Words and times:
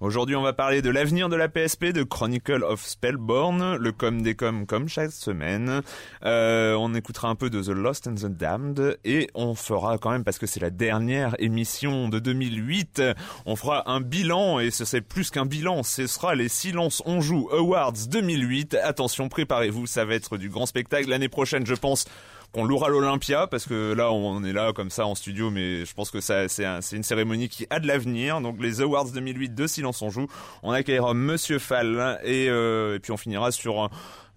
Aujourd'hui, 0.00 0.36
on 0.36 0.42
va 0.42 0.52
parler 0.52 0.80
de 0.80 0.90
l'avenir 0.90 1.28
de 1.28 1.34
la 1.34 1.48
PSP, 1.48 1.86
de 1.86 2.04
Chronicle 2.04 2.62
of 2.62 2.84
Spellborn, 2.84 3.74
le 3.74 3.90
com 3.90 4.22
des 4.22 4.36
com 4.36 4.64
comme 4.64 4.88
chaque 4.88 5.10
semaine. 5.10 5.82
Euh, 6.24 6.74
on 6.74 6.94
écoutera 6.94 7.28
un 7.28 7.34
peu 7.34 7.50
de 7.50 7.60
The 7.60 7.70
Lost 7.70 8.06
and 8.06 8.14
the 8.14 8.26
Damned 8.26 8.96
et 9.04 9.28
on 9.34 9.56
fera 9.56 9.98
quand 9.98 10.10
même, 10.10 10.22
parce 10.22 10.38
que 10.38 10.46
c'est 10.46 10.60
la 10.60 10.70
dernière 10.70 11.34
émission 11.40 12.08
de 12.08 12.20
2008, 12.20 13.02
on 13.44 13.56
fera 13.56 13.90
un 13.90 14.00
bilan 14.00 14.60
et 14.60 14.70
ce 14.70 14.84
c'est 14.84 15.00
plus 15.00 15.30
qu'un 15.30 15.46
bilan, 15.46 15.82
ce 15.82 16.06
sera 16.06 16.36
les 16.36 16.48
Silence 16.48 17.02
on 17.04 17.20
joue 17.20 17.48
Awards 17.50 18.06
2008. 18.08 18.76
Attention, 18.80 19.28
préparez-vous, 19.28 19.88
ça 19.88 20.04
va 20.04 20.14
être 20.14 20.36
du 20.36 20.48
grand 20.48 20.66
spectacle. 20.66 21.10
L'année 21.10 21.28
prochaine, 21.28 21.66
je 21.66 21.74
pense, 21.74 22.06
qu'on 22.52 22.64
louera 22.64 22.88
l'Olympia 22.88 23.46
parce 23.46 23.66
que 23.66 23.92
là 23.92 24.10
on 24.10 24.42
est 24.44 24.52
là 24.52 24.72
comme 24.72 24.90
ça 24.90 25.06
en 25.06 25.14
studio 25.14 25.50
mais 25.50 25.84
je 25.84 25.94
pense 25.94 26.10
que 26.10 26.20
ça 26.20 26.48
c'est 26.48 26.64
un, 26.64 26.80
une 26.80 27.02
cérémonie 27.02 27.48
qui 27.48 27.66
a 27.70 27.78
de 27.78 27.86
l'avenir 27.86 28.40
donc 28.40 28.56
les 28.60 28.80
Awards 28.80 29.10
2008 29.10 29.54
de 29.54 29.66
Silence 29.66 30.00
on 30.02 30.10
joue 30.10 30.26
on 30.62 30.72
accueillera 30.72 31.12
Monsieur 31.14 31.58
Fall 31.58 32.18
et, 32.24 32.46
euh, 32.48 32.98
puis 32.98 33.12
on 33.12 33.16
finira 33.18 33.50
sur 33.52 33.80
un- 33.82 33.90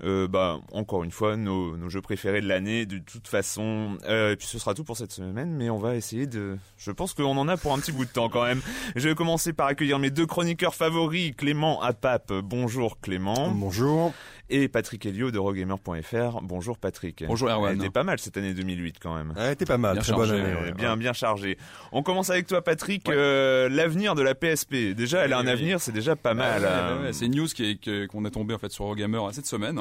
euh, 0.03 0.27
bah, 0.27 0.59
encore 0.71 1.03
une 1.03 1.11
fois, 1.11 1.37
nos, 1.37 1.77
jeux 1.87 2.01
préférés 2.01 2.41
de 2.41 2.47
l'année, 2.47 2.87
de 2.87 2.97
toute 2.97 3.27
façon. 3.27 3.99
Euh, 4.07 4.31
et 4.31 4.35
puis 4.35 4.47
ce 4.47 4.57
sera 4.57 4.73
tout 4.73 4.83
pour 4.83 4.97
cette 4.97 5.11
semaine, 5.11 5.51
mais 5.51 5.69
on 5.69 5.77
va 5.77 5.95
essayer 5.95 6.25
de... 6.25 6.57
Je 6.77 6.89
pense 6.89 7.13
qu'on 7.13 7.37
en 7.37 7.47
a 7.47 7.55
pour 7.55 7.71
un 7.73 7.77
petit 7.77 7.91
bout 7.91 8.05
de 8.05 8.09
temps 8.09 8.27
quand 8.27 8.43
même. 8.43 8.61
Je 8.95 9.07
vais 9.09 9.13
commencer 9.13 9.53
par 9.53 9.67
accueillir 9.67 9.99
mes 9.99 10.09
deux 10.09 10.25
chroniqueurs 10.25 10.73
favoris, 10.73 11.35
Clément 11.37 11.83
Apap. 11.83 12.33
Bonjour 12.33 12.99
Clément. 12.99 13.51
Bonjour. 13.51 14.11
Et 14.53 14.67
Patrick 14.67 15.05
Helio 15.05 15.31
de 15.31 15.39
Rogamer.fr. 15.39 16.41
Bonjour 16.41 16.77
Patrick. 16.77 17.23
Bonjour, 17.25 17.49
Erwan. 17.49 17.71
Elle 17.71 17.77
était 17.77 17.89
pas 17.89 18.03
mal 18.03 18.19
cette 18.19 18.35
année 18.35 18.53
2008 18.53 18.97
quand 19.01 19.15
même. 19.15 19.33
Ouais, 19.37 19.55
t'es 19.55 19.65
pas 19.65 19.77
mal, 19.77 19.93
Bien 19.93 20.01
très 20.01 20.11
chargé, 20.11 20.33
bonne 20.33 20.41
année. 20.45 20.61
Ouais. 20.61 20.71
bien, 20.73 20.97
bien 20.97 21.13
chargé. 21.13 21.57
On 21.93 22.03
commence 22.03 22.29
avec 22.29 22.47
toi, 22.47 22.61
Patrick. 22.61 23.07
Ouais. 23.07 23.13
Euh, 23.15 23.69
L'avenir 23.69 24.13
de 24.13 24.21
la 24.21 24.35
PSP. 24.35 24.93
Déjà, 24.93 25.23
elle 25.23 25.31
a 25.33 25.37
un 25.39 25.47
avenir, 25.47 25.79
c'est 25.79 25.93
déjà 25.93 26.15
pas 26.17 26.33
mal. 26.33 26.65
Hein. 26.65 27.11
c'est 27.13 27.27
une 27.27 27.35
news 27.35 27.47
qui 27.47 27.79
est- 27.81 28.07
qu'on 28.07 28.25
est 28.25 28.31
tombé 28.31 28.53
en 28.53 28.57
fait 28.57 28.71
sur 28.71 28.83
Eurogamer 28.85 29.19
euh, 29.19 29.31
cette 29.31 29.45
semaine. 29.47 29.79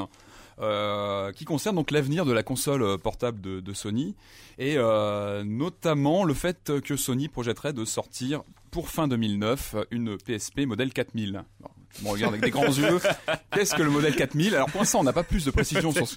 euh, 0.59 1.31
qui 1.31 1.43
concerne 1.45 1.75
donc 1.75 1.91
l'avenir 1.91 2.23
de 2.25 2.31
la 2.33 2.43
console 2.43 2.83
euh, 2.83 2.97
portable 2.97 3.41
de, 3.41 3.59
de 3.61 3.73
Sony 3.73 4.15
et 4.59 4.75
notamment 5.43 6.23
le 6.23 6.33
fait 6.33 6.71
que 6.83 6.95
Sony 6.95 7.27
projetterait 7.29 7.73
de 7.73 7.83
sortir 7.85 8.43
pour 8.71 8.89
fin 8.89 9.07
2009 9.07 9.75
une 9.91 10.17
PSP 10.17 10.61
modèle 10.61 10.91
4000. 10.93 11.35
Alors, 11.35 11.75
tu 11.93 12.03
me 12.03 12.09
regardes 12.09 12.33
avec 12.33 12.45
des 12.45 12.51
grands 12.51 12.65
yeux. 12.65 12.99
Qu'est-ce 13.53 13.75
que 13.75 13.83
le 13.83 13.89
modèle 13.89 14.15
4000 14.15 14.55
Alors 14.55 14.71
pour 14.71 14.79
l'instant, 14.79 15.01
on 15.01 15.03
n'a 15.03 15.13
pas 15.13 15.23
plus 15.23 15.45
de 15.45 15.51
précision 15.51 15.91
sur 15.91 16.07
ce, 16.07 16.15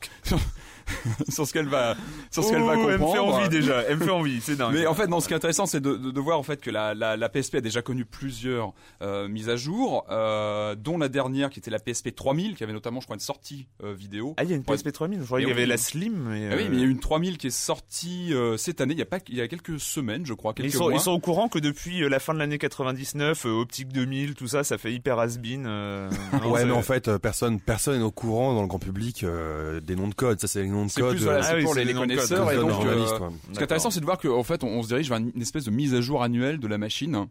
sur, 1.28 1.47
ce 1.47 1.53
qu'elle 1.53 1.69
va 1.69 1.97
sur 2.31 2.45
ce 2.45 2.50
qu'elle 2.50 2.62
va 2.62 2.77
Ouh, 2.77 2.81
Elle 2.81 2.84
me 2.87 2.91
fait 2.93 2.99
comprendre. 2.99 3.34
envie 3.34 3.49
déjà. 3.49 3.83
Elle 3.83 3.99
me 3.99 4.05
fait 4.05 4.11
envie. 4.11 4.41
C'est 4.41 4.56
dingue. 4.56 4.75
Mais 4.75 4.87
en 4.87 4.95
fait, 4.95 5.06
non, 5.06 5.21
ce 5.21 5.27
qui 5.28 5.34
est 5.34 5.37
intéressant, 5.37 5.67
c'est 5.67 5.81
de, 5.81 5.95
de, 5.97 6.11
de 6.11 6.21
voir 6.21 6.39
en 6.39 6.43
fait 6.43 6.61
que 6.61 6.71
la, 6.71 6.95
la, 6.95 7.17
la 7.17 7.28
PSP 7.28 7.56
a 7.56 7.61
déjà 7.61 7.83
connu 7.83 8.05
plusieurs 8.05 8.72
euh, 9.03 9.28
mises 9.28 9.49
à 9.49 9.56
jour, 9.56 10.05
euh, 10.11 10.75
dont 10.75 10.99
la 10.99 11.09
dernière 11.09 11.50
qui 11.50 11.59
était 11.59 11.71
la 11.71 11.78
PSP 11.78 12.15
3000, 12.15 12.55
qui 12.55 12.65
avait 12.65 12.72
notamment, 12.72 13.00
je 13.00 13.06
crois, 13.06 13.15
une 13.17 13.21
sortie 13.21 13.67
euh, 13.83 13.95
vidéo. 13.95 14.34
Ah, 14.37 14.45
il 14.45 14.50
y 14.50 14.53
a 14.53 14.56
une. 14.56 14.65
PSP 14.65 14.93
3000. 14.93 15.21
Je 15.21 15.25
croyais 15.27 15.45
Et 15.45 15.47
qu'il 15.47 15.55
y 15.55 15.59
avait 15.59 15.67
la 15.67 15.77
Slim. 15.77 16.15
Mais, 16.28 16.49
Ah 16.53 16.56
oui, 16.56 16.67
mais 16.71 16.77
il 16.77 16.81
y 16.81 16.84
a 16.84 16.87
une 16.87 17.01
3000 17.01 17.39
qui 17.39 17.49
est 17.49 17.51
sortie 17.51 18.33
euh, 18.34 18.56
cette 18.56 18.81
année. 18.81 18.95
Il 18.95 18.99
y 18.99 19.03
a 19.03 19.06
pas, 19.06 19.19
il 19.28 19.37
y 19.37 19.41
a 19.41 19.49
quelques 19.49 19.78
semaines, 19.81 20.25
je 20.27 20.34
crois, 20.34 20.53
Ils 20.56 20.62
quelques 20.62 20.75
sont, 20.75 20.84
mois. 20.84 20.95
ils 20.95 21.01
sont 21.01 21.12
au 21.12 21.21
courant 21.21 21.49
que 21.49 21.59
depuis 21.59 22.09
la 22.09 22.19
fin 22.19 22.34
de 22.34 22.39
l'année 22.39 22.59
99, 22.59 23.47
euh, 23.47 23.51
Optique 23.51 23.89
2000, 23.93 24.34
tout 24.34 24.47
ça, 24.49 24.65
ça 24.65 24.78
fait 24.78 24.93
hyper 24.93 25.19
has-been. 25.19 25.65
euh, 25.66 26.11
Ouais, 26.47 26.65
mais 26.65 26.72
en 26.72 26.83
fait, 26.83 27.16
personne, 27.19 27.61
personne 27.61 27.99
n'est 27.99 28.05
au 28.05 28.11
courant 28.11 28.55
dans 28.55 28.62
le 28.62 28.69
grand 28.69 28.78
public 28.78 29.25
euh, 29.25 29.81
des 29.81 29.97
noms 29.97 30.09
de 30.09 30.15
code. 30.15 30.41
Ça, 30.41 30.47
c'est 30.47 30.62
les 30.62 30.69
noms 30.74 30.86
de 30.86 30.90
C'est 30.90 31.02
plus 31.02 31.22
voilà, 31.22 31.40
euh, 31.40 31.50
Ah 31.50 31.54
oui, 31.56 31.64
pour 31.64 31.74
les, 31.74 31.92
connaisseurs 31.94 32.50
et 32.52 32.56
donc 32.56 32.84
euh. 32.84 33.06
Ce 33.06 33.52
qui 33.52 33.58
est 33.58 33.62
intéressant, 33.62 33.90
c'est 33.90 34.00
de 34.00 34.04
voir 34.04 34.18
qu'en 34.18 34.42
fait, 34.42 34.62
on, 34.64 34.68
on 34.68 34.82
se 34.82 34.88
dirige 34.88 35.08
vers 35.08 35.18
une, 35.18 35.40
espèce 35.40 35.64
de 35.64 35.70
mise 35.70 35.94
à 35.94 36.00
jour 36.00 36.22
annuelle 36.22 36.58
de 36.58 36.66
la 36.66 36.78
machine, 36.78 37.26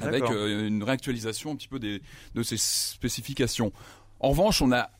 avec 0.00 0.22
euh, 0.24 0.68
une 0.68 0.82
réactualisation 0.82 1.52
un 1.52 1.56
petit 1.56 1.68
peu 1.68 1.78
des, 1.78 2.02
de 2.34 2.42
ses 2.42 2.56
spécifications. 2.58 3.72
En 4.20 4.30
revanche, 4.30 4.62
on 4.62 4.72
a 4.72 4.90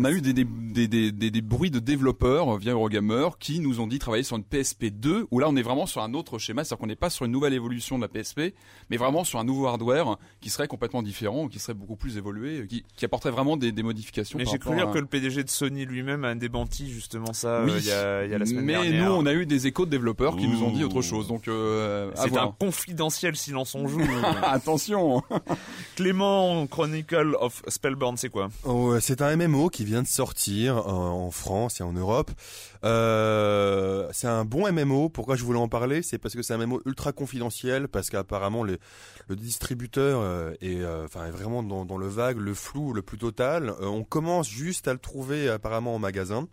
on 0.00 0.04
a 0.04 0.12
eu 0.12 0.20
des, 0.20 0.32
des, 0.32 0.44
des, 0.44 0.86
des, 0.86 1.10
des- 1.12 1.30
des 1.32 1.40
bruits 1.42 1.70
de 1.72 1.80
développeurs 1.80 2.54
euh, 2.54 2.58
via 2.58 2.72
Eurogamer 2.72 3.30
qui 3.40 3.58
nous 3.58 3.80
ont 3.80 3.86
dit 3.88 3.98
travailler 3.98 4.22
sur 4.22 4.36
une 4.36 4.44
PSP 4.44 4.86
2 4.86 5.26
où 5.30 5.38
là 5.40 5.48
on 5.48 5.56
est 5.56 5.62
vraiment 5.62 5.86
sur 5.86 6.02
un 6.02 6.14
autre 6.14 6.38
schéma, 6.38 6.62
c'est-à-dire 6.62 6.80
qu'on 6.80 6.86
n'est 6.86 6.94
pas 6.96 7.10
sur 7.10 7.24
une 7.24 7.32
nouvelle 7.32 7.52
évolution 7.52 7.96
de 7.98 8.02
la 8.02 8.08
PSP, 8.08 8.54
mais 8.90 8.96
vraiment 8.96 9.24
sur 9.24 9.38
un 9.40 9.44
nouveau 9.44 9.66
hardware 9.66 10.16
qui 10.40 10.50
serait 10.50 10.68
complètement 10.68 11.02
différent, 11.02 11.48
qui 11.48 11.58
serait 11.58 11.74
beaucoup 11.74 11.96
plus 11.96 12.16
évolué, 12.16 12.66
qui, 12.68 12.84
qui 12.96 13.04
apporterait 13.04 13.32
vraiment 13.32 13.56
des, 13.56 13.72
des 13.72 13.82
modifications. 13.82 14.38
Mais 14.38 14.44
j'ai 14.46 14.58
cru 14.58 14.74
lire 14.76 14.88
à- 14.90 14.92
que 14.92 14.98
le 14.98 15.06
PDG 15.06 15.42
de 15.42 15.50
Sony 15.50 15.84
lui-même 15.84 16.24
a 16.24 16.34
démenti 16.36 16.88
justement 16.90 17.32
ça 17.32 17.64
Oui, 17.64 17.72
euh, 17.72 17.78
il, 17.80 17.86
y 17.86 17.90
a, 17.92 18.24
il 18.26 18.30
y 18.30 18.34
a 18.34 18.38
la 18.38 18.46
semaine 18.46 18.64
mais 18.64 18.72
dernière. 18.74 19.04
nous 19.08 19.12
on 19.14 19.26
a 19.26 19.32
eu 19.34 19.46
des 19.46 19.66
échos 19.66 19.84
de 19.84 19.90
développeurs 19.90 20.36
qui 20.36 20.46
nous 20.46 20.62
ont 20.62 20.70
dit 20.70 20.84
autre 20.84 21.02
chose, 21.02 21.26
donc 21.26 21.48
euh, 21.48 22.10
C'est 22.14 22.36
un 22.36 22.54
confidentiel 22.58 23.34
silence 23.36 23.74
on 23.74 23.88
joue. 23.88 24.00
Attention 24.44 25.22
Clément 25.96 26.66
Chronicle 26.66 27.36
of 27.40 27.62
Spellborn, 27.68 28.16
c'est 28.16 28.28
quoi? 28.28 28.48
Oh, 28.64 28.94
c'est 29.00 29.22
un 29.22 29.36
MMO 29.36 29.68
qui 29.68 29.84
vient 29.88 30.02
de 30.02 30.06
sortir 30.08 30.76
euh, 30.76 30.90
en 30.90 31.30
France 31.30 31.80
et 31.80 31.82
en 31.82 31.92
Europe. 31.92 32.30
Euh, 32.84 34.08
c'est 34.12 34.26
un 34.28 34.44
bon 34.44 34.70
MMO. 34.70 35.08
Pourquoi 35.08 35.36
je 35.36 35.44
voulais 35.44 35.58
en 35.58 35.68
parler? 35.68 36.02
C'est 36.02 36.18
parce 36.18 36.34
que 36.34 36.42
c'est 36.42 36.54
un 36.54 36.58
MMO 36.58 36.80
ultra 36.84 37.12
confidentiel, 37.12 37.88
parce 37.88 38.10
qu'apparemment 38.10 38.62
le, 38.62 38.78
distributeur 39.30 40.20
euh, 40.20 40.52
est, 40.60 40.84
enfin, 41.04 41.26
est 41.26 41.30
vraiment 41.30 41.62
dans, 41.62 41.84
dans 41.84 41.98
le 41.98 42.08
vague, 42.08 42.38
le 42.38 42.54
flou 42.54 42.92
le 42.92 43.02
plus 43.02 43.18
total. 43.18 43.70
Euh, 43.80 43.86
on 43.86 44.04
commence 44.04 44.48
juste 44.48 44.88
à 44.88 44.92
le 44.92 44.98
trouver 44.98 45.48
apparemment 45.48 45.94
en 45.94 45.98
magasin. 45.98 46.46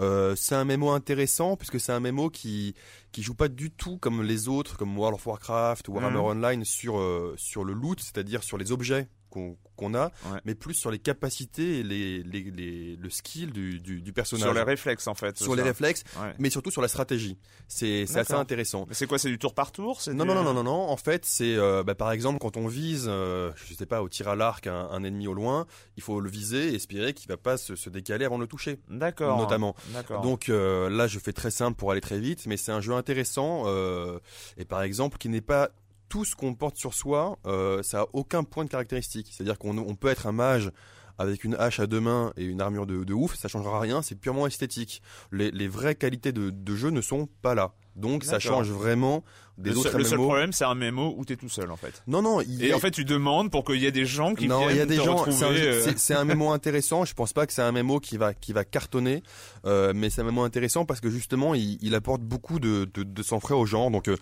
Euh, 0.00 0.34
c'est 0.36 0.56
un 0.56 0.64
MMO 0.64 0.90
intéressant 0.90 1.56
puisque 1.56 1.78
c'est 1.78 1.92
un 1.92 2.00
MMO 2.00 2.28
qui 2.28 2.74
qui 3.12 3.22
joue 3.22 3.34
pas 3.34 3.46
du 3.46 3.70
tout 3.70 3.96
comme 3.98 4.22
les 4.24 4.48
autres, 4.48 4.76
comme 4.76 4.98
World 4.98 5.14
of 5.14 5.24
Warcraft 5.24 5.88
ou 5.88 5.92
Warhammer 5.92 6.18
Mhm. 6.18 6.24
Online 6.24 6.64
sur 6.64 7.00
sur 7.36 7.64
le 7.64 7.72
loot, 7.72 8.00
c'est-à-dire 8.00 8.42
sur 8.42 8.58
les 8.58 8.72
objets 8.72 9.06
qu'on 9.34 9.94
a, 9.94 10.06
Ouais. 10.30 10.40
mais 10.44 10.54
plus 10.54 10.74
sur 10.74 10.90
les 10.90 10.98
capacités 11.00 11.80
et 11.80 11.82
les, 11.82 12.22
les, 12.22 12.42
les- 12.50 12.96
le 12.96 13.10
skill 13.10 13.52
du, 13.52 13.80
du, 13.80 14.00
du 14.00 14.12
personnage. 14.12 14.44
Sur 14.44 14.54
les 14.54 14.62
réflexes 14.62 15.06
en 15.08 15.14
fait. 15.14 15.36
Sur 15.36 15.56
les 15.56 15.62
réflexes, 15.62 16.04
Ouais. 16.20 16.32
mais 16.38 16.48
surtout 16.50 16.70
sur 16.70 16.80
la 16.82 16.88
stratégie. 16.88 17.38
C'est 17.68 18.02
assez 18.16 18.32
intéressant. 18.34 18.86
C'est 18.92 19.06
quoi 19.06 19.18
C'est 19.18 19.28
du 19.30 19.38
tour 19.38 19.54
par 19.54 19.72
tour 19.72 20.00
Non, 20.06 20.12
du- 20.12 20.18
non, 20.30 20.34
non, 20.36 20.44
non, 20.44 20.54
non, 20.54 20.62
non. 20.64 20.88
En 20.88 20.96
fait, 20.96 21.24
c'est 21.24 21.56
euh, 21.56 21.82
bah, 21.82 21.94
par 21.94 22.12
exemple 22.12 22.38
quand 22.38 22.56
on 22.56 22.68
vise, 22.68 23.06
euh, 23.08 23.50
je 23.56 23.74
sais 23.74 23.86
pas, 23.86 24.02
au 24.02 24.08
tir 24.08 24.28
à 24.28 24.36
l'arc 24.36 24.66
un, 24.66 24.88
un 24.90 25.02
ennemi 25.04 25.26
au 25.26 25.34
loin, 25.34 25.66
il 25.96 26.02
faut 26.02 26.20
le 26.20 26.30
viser 26.30 26.68
et 26.72 26.74
espérer 26.76 27.12
qu'il 27.14 27.28
va 27.28 27.36
pas 27.36 27.56
se, 27.56 27.74
se 27.74 27.90
décaler 27.90 28.24
avant 28.24 28.36
de 28.36 28.42
le 28.42 28.48
toucher. 28.48 28.78
D'accord. 28.88 29.38
Notamment. 29.38 29.74
Donc 30.22 30.48
euh, 30.48 30.88
là, 30.88 31.06
je 31.08 31.18
fais 31.18 31.32
très 31.32 31.50
simple 31.50 31.76
pour 31.76 31.90
aller 31.90 32.00
très 32.00 32.20
vite, 32.20 32.46
mais 32.46 32.56
c'est 32.56 32.72
un 32.72 32.80
jeu 32.80 32.92
intéressant 32.92 33.64
euh, 33.66 34.18
et 34.56 34.64
par 34.64 34.82
exemple 34.82 35.18
qui 35.18 35.28
n'est 35.28 35.40
pas 35.40 35.70
tout 36.14 36.24
ce 36.24 36.36
qu'on 36.36 36.54
porte 36.54 36.76
sur 36.76 36.94
soi, 36.94 37.40
euh, 37.44 37.82
ça 37.82 38.02
a 38.02 38.06
aucun 38.12 38.44
point 38.44 38.64
de 38.64 38.70
caractéristique. 38.70 39.26
C'est-à-dire 39.32 39.58
qu'on 39.58 39.76
on 39.78 39.96
peut 39.96 40.06
être 40.06 40.28
un 40.28 40.32
mage 40.32 40.70
avec 41.18 41.42
une 41.42 41.56
hache 41.56 41.80
à 41.80 41.88
deux 41.88 41.98
mains 41.98 42.32
et 42.36 42.44
une 42.44 42.60
armure 42.60 42.86
de, 42.86 43.02
de 43.02 43.12
ouf, 43.12 43.34
ça 43.34 43.48
changera 43.48 43.80
rien, 43.80 44.00
c'est 44.00 44.14
purement 44.14 44.46
esthétique. 44.46 45.02
Les, 45.32 45.50
les 45.50 45.66
vraies 45.66 45.96
qualités 45.96 46.30
de, 46.30 46.50
de 46.50 46.76
jeu 46.76 46.90
ne 46.90 47.00
sont 47.00 47.28
pas 47.42 47.56
là. 47.56 47.72
Donc 47.96 48.22
ça 48.22 48.38
change 48.38 48.70
vraiment 48.70 49.24
des 49.58 49.70
le, 49.70 49.78
autres 49.78 49.90
seul, 49.90 49.98
le 50.02 50.04
seul 50.04 50.18
MMO. 50.18 50.26
problème, 50.28 50.52
c'est 50.52 50.64
un 50.64 50.74
mémo 50.76 51.14
où 51.16 51.24
t'es 51.24 51.34
tout 51.36 51.48
seul 51.48 51.72
en 51.72 51.76
fait. 51.76 52.00
Non, 52.06 52.22
non, 52.22 52.40
Et 52.40 52.72
en 52.74 52.78
fait, 52.78 52.90
tu 52.92 53.04
demandes 53.04 53.50
pour 53.50 53.64
qu'il 53.64 53.80
y 53.80 53.86
ait 53.86 53.92
des 53.92 54.06
gens 54.06 54.34
qui 54.34 54.46
non, 54.46 54.58
viennent 54.58 54.70
il 54.70 54.76
y 54.76 54.80
a 54.80 54.86
des 54.86 54.96
te 54.98 55.02
gens. 55.02 55.16
retrouver. 55.16 55.82
C'est 55.96 56.14
un, 56.14 56.18
euh, 56.18 56.20
un 56.20 56.24
mémo 56.24 56.50
intéressant. 56.50 57.04
Je 57.04 57.14
pense 57.14 57.32
pas 57.32 57.44
que 57.46 57.52
c'est 57.52 57.62
un 57.62 57.72
mémo 57.72 57.98
qui 57.98 58.16
va 58.18 58.34
qui 58.34 58.52
va 58.52 58.64
cartonner, 58.64 59.24
euh, 59.64 59.92
mais 59.94 60.10
c'est 60.10 60.20
un 60.20 60.24
mémo 60.24 60.42
intéressant 60.42 60.84
parce 60.84 61.00
que 61.00 61.10
justement, 61.10 61.54
il, 61.54 61.78
il 61.82 61.94
apporte 61.96 62.22
beaucoup 62.22 62.60
de, 62.60 62.88
de, 62.94 63.02
de 63.02 63.22
sang-frais 63.24 63.54
aux 63.54 63.66
gens. 63.66 63.90
Donc, 63.92 64.08
euh, 64.08 64.16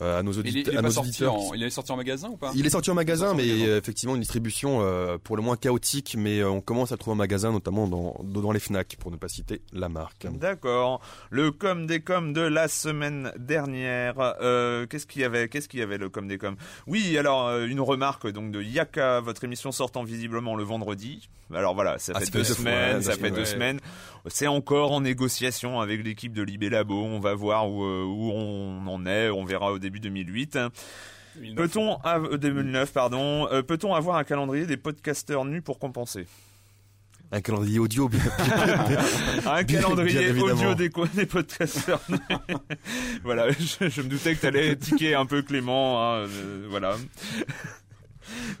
à 0.00 0.22
nos 0.22 0.32
Il 0.32 0.36
est, 0.36 0.40
auditeurs, 0.40 0.72
il 0.72 0.74
est 0.74 0.78
à 0.78 0.82
pas 0.82 0.88
nos 0.88 0.94
sorti 0.94 1.08
auditeurs. 1.10 1.34
en, 1.34 1.54
il 1.54 1.62
est 1.62 1.70
sorti 1.70 1.92
en 1.92 1.96
magasin 1.96 2.28
ou 2.28 2.36
pas 2.36 2.52
Il 2.54 2.66
est 2.66 2.70
sorti 2.70 2.90
en 2.90 2.94
magasin, 2.94 3.26
sorti 3.28 3.42
en 3.42 3.44
mais 3.46 3.52
magasin. 3.52 3.70
euh, 3.72 3.78
effectivement 3.78 4.14
une 4.14 4.20
distribution 4.20 4.78
euh, 4.82 5.16
pour 5.22 5.36
le 5.36 5.42
moins 5.42 5.56
chaotique. 5.56 6.16
Mais 6.18 6.40
euh, 6.40 6.50
on 6.50 6.60
commence 6.60 6.92
à 6.92 6.94
le 6.94 6.98
trouver 6.98 7.12
en 7.14 7.16
magasin, 7.18 7.52
notamment 7.52 7.86
dans 7.86 8.16
dans 8.22 8.52
les 8.52 8.60
Fnac, 8.60 8.96
pour 8.98 9.10
ne 9.10 9.16
pas 9.16 9.28
citer 9.28 9.62
la 9.72 9.88
marque. 9.88 10.26
D'accord. 10.30 11.00
Le 11.30 11.50
com 11.50 11.86
des 11.86 12.00
com 12.00 12.32
de 12.32 12.40
la 12.42 12.68
semaine 12.68 13.32
dernière. 13.38 14.14
Euh, 14.40 14.86
qu'est-ce 14.86 15.06
qu'il 15.06 15.22
y 15.22 15.24
avait 15.24 15.48
Qu'est-ce 15.48 15.68
qu'il 15.68 15.80
y 15.80 15.82
avait 15.82 15.98
le 15.98 16.08
com 16.08 16.28
des 16.28 16.38
com 16.38 16.56
Oui, 16.86 17.16
alors 17.18 17.46
euh, 17.48 17.66
une 17.66 17.80
remarque 17.80 18.26
donc 18.30 18.50
de 18.52 18.62
Yaka. 18.62 19.20
Votre 19.20 19.44
émission 19.44 19.72
sortant 19.72 20.04
visiblement 20.04 20.56
le 20.56 20.64
vendredi. 20.64 21.28
Alors 21.54 21.74
voilà, 21.74 21.98
ça 21.98 22.12
Ah, 22.16 22.20
fait 22.20 22.30
deux 22.30 22.42
fait 22.44 22.54
semaines. 22.54 22.96
ouais, 22.96 23.02
ça 23.02 23.12
fait 23.12 23.30
deux 23.30 23.38
ouais. 23.38 23.44
semaines. 23.44 23.80
C'est 24.26 24.48
encore 24.48 24.90
en 24.90 25.00
négociation 25.00 25.80
avec 25.80 26.04
l'équipe 26.04 26.32
de 26.32 26.42
Libé 26.42 26.68
Labo. 26.68 27.00
On 27.04 27.20
va 27.20 27.34
voir 27.34 27.70
où, 27.70 27.84
euh, 27.84 28.02
où 28.04 28.32
on 28.32 28.84
en 28.88 29.06
est. 29.06 29.30
On 29.30 29.44
verra 29.44 29.72
au 29.72 29.78
début 29.86 30.00
2008. 30.00 30.58
Peut-on 31.54 31.98
av- 32.02 32.28
euh, 32.32 32.38
2009 32.38 32.92
pardon. 32.92 33.46
Euh, 33.52 33.62
Peut-on 33.62 33.94
avoir 33.94 34.16
un 34.16 34.24
calendrier 34.24 34.66
des 34.66 34.76
podcasteurs 34.76 35.44
nus 35.44 35.62
pour 35.62 35.78
compenser? 35.78 36.26
Un 37.32 37.40
calendrier 37.40 37.78
audio. 37.78 38.08
bien- 38.08 38.20
Un 39.46 39.62
Bien- 39.64 39.80
calendrier 39.80 40.32
bien 40.32 40.42
audio 40.44 40.74
des, 40.74 40.90
co- 40.90 41.06
des 41.06 41.26
podcasteurs. 41.36 42.00
voilà, 43.24 43.50
je, 43.50 43.88
je 43.88 44.00
me 44.02 44.08
doutais 44.08 44.34
que 44.34 44.40
t'allais 44.42 44.76
tiquer 44.76 45.14
un 45.14 45.26
peu 45.26 45.42
Clément. 45.42 46.00
hein, 46.02 46.16
euh, 46.26 46.66
voilà. 46.70 46.96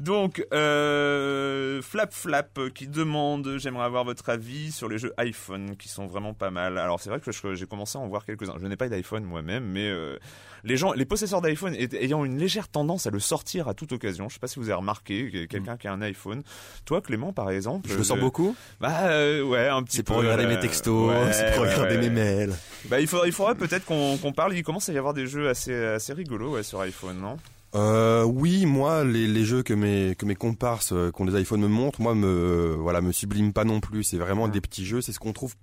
Donc, 0.00 0.44
euh, 0.52 1.82
Flap 1.82 2.12
Flap 2.12 2.58
qui 2.74 2.86
demande, 2.86 3.56
j'aimerais 3.58 3.84
avoir 3.84 4.04
votre 4.04 4.28
avis 4.28 4.72
sur 4.72 4.88
les 4.88 4.98
jeux 4.98 5.12
iPhone 5.16 5.76
qui 5.76 5.88
sont 5.88 6.06
vraiment 6.06 6.34
pas 6.34 6.50
mal. 6.50 6.78
Alors 6.78 7.00
c'est 7.00 7.10
vrai 7.10 7.20
que 7.20 7.54
j'ai 7.54 7.66
commencé 7.66 7.98
à 7.98 8.00
en 8.00 8.08
voir 8.08 8.24
quelques-uns. 8.24 8.54
Je 8.60 8.66
n'ai 8.66 8.76
pas 8.76 8.88
d'iPhone 8.88 9.24
moi-même, 9.24 9.64
mais 9.64 9.88
euh, 9.88 10.18
les 10.64 10.76
gens, 10.76 10.92
les 10.92 11.04
possesseurs 11.04 11.40
d'iPhone 11.40 11.74
ayant 11.74 12.24
une 12.24 12.38
légère 12.38 12.68
tendance 12.68 13.06
à 13.06 13.10
le 13.10 13.20
sortir 13.20 13.68
à 13.68 13.74
toute 13.74 13.92
occasion. 13.92 14.28
Je 14.28 14.34
sais 14.34 14.40
pas 14.40 14.48
si 14.48 14.58
vous 14.58 14.66
avez 14.66 14.74
remarqué, 14.78 15.30
que 15.30 15.44
quelqu'un 15.46 15.76
qui 15.76 15.88
a 15.88 15.92
un 15.92 16.02
iPhone. 16.02 16.42
Toi, 16.84 17.00
Clément, 17.00 17.32
par 17.32 17.50
exemple. 17.50 17.88
Je 17.88 17.96
le 17.96 18.04
sors 18.04 18.16
euh, 18.16 18.20
beaucoup. 18.20 18.56
bah 18.80 19.04
euh, 19.04 19.42
ouais, 19.42 19.68
un 19.68 19.82
petit 19.82 19.98
C'est 19.98 20.02
peu. 20.02 20.12
pour 20.12 20.22
regarder 20.22 20.46
mes 20.46 20.58
textos, 20.58 21.10
ouais, 21.10 21.32
c'est 21.32 21.52
pour 21.54 21.64
regarder 21.64 21.96
ouais. 21.96 22.02
mes 22.02 22.10
mails. 22.10 22.54
Bah 22.86 23.00
il 23.00 23.06
faudrait, 23.06 23.28
il 23.28 23.32
faudrait 23.32 23.54
peut-être 23.54 23.84
qu'on 23.84 24.32
parle. 24.32 24.54
Il 24.54 24.62
commence 24.62 24.88
à 24.88 24.92
y 24.92 24.98
avoir 24.98 25.14
des 25.14 25.26
jeux 25.26 25.48
assez 25.48 25.74
assez 25.74 26.12
rigolos 26.12 26.54
ouais, 26.54 26.62
sur 26.62 26.80
iPhone, 26.80 27.18
non? 27.20 27.36
Euh, 27.74 28.24
oui, 28.24 28.64
moi, 28.64 29.04
les, 29.04 29.26
les 29.26 29.44
jeux 29.44 29.62
que 29.62 29.74
mes 29.74 30.14
que 30.16 30.24
mes 30.24 30.34
comparses 30.34 30.92
euh, 30.92 31.10
qui 31.10 31.20
ont 31.20 31.24
des 31.26 31.38
iPhones 31.40 31.60
me 31.60 31.68
montrent, 31.68 32.00
moi, 32.00 32.14
me 32.14 32.26
euh, 32.26 32.76
voilà, 32.78 33.00
me 33.00 33.12
subliment 33.12 33.52
pas 33.52 33.64
non 33.64 33.80
plus. 33.80 34.02
C'est 34.04 34.18
vraiment 34.18 34.44
Ouais. 34.44 34.50
des 34.50 34.60
petits 34.60 34.84
jeux. 34.86 35.00
C'est 35.02 35.12
ce 35.12 35.18
qu'on 35.18 35.32
trouve 35.32 35.54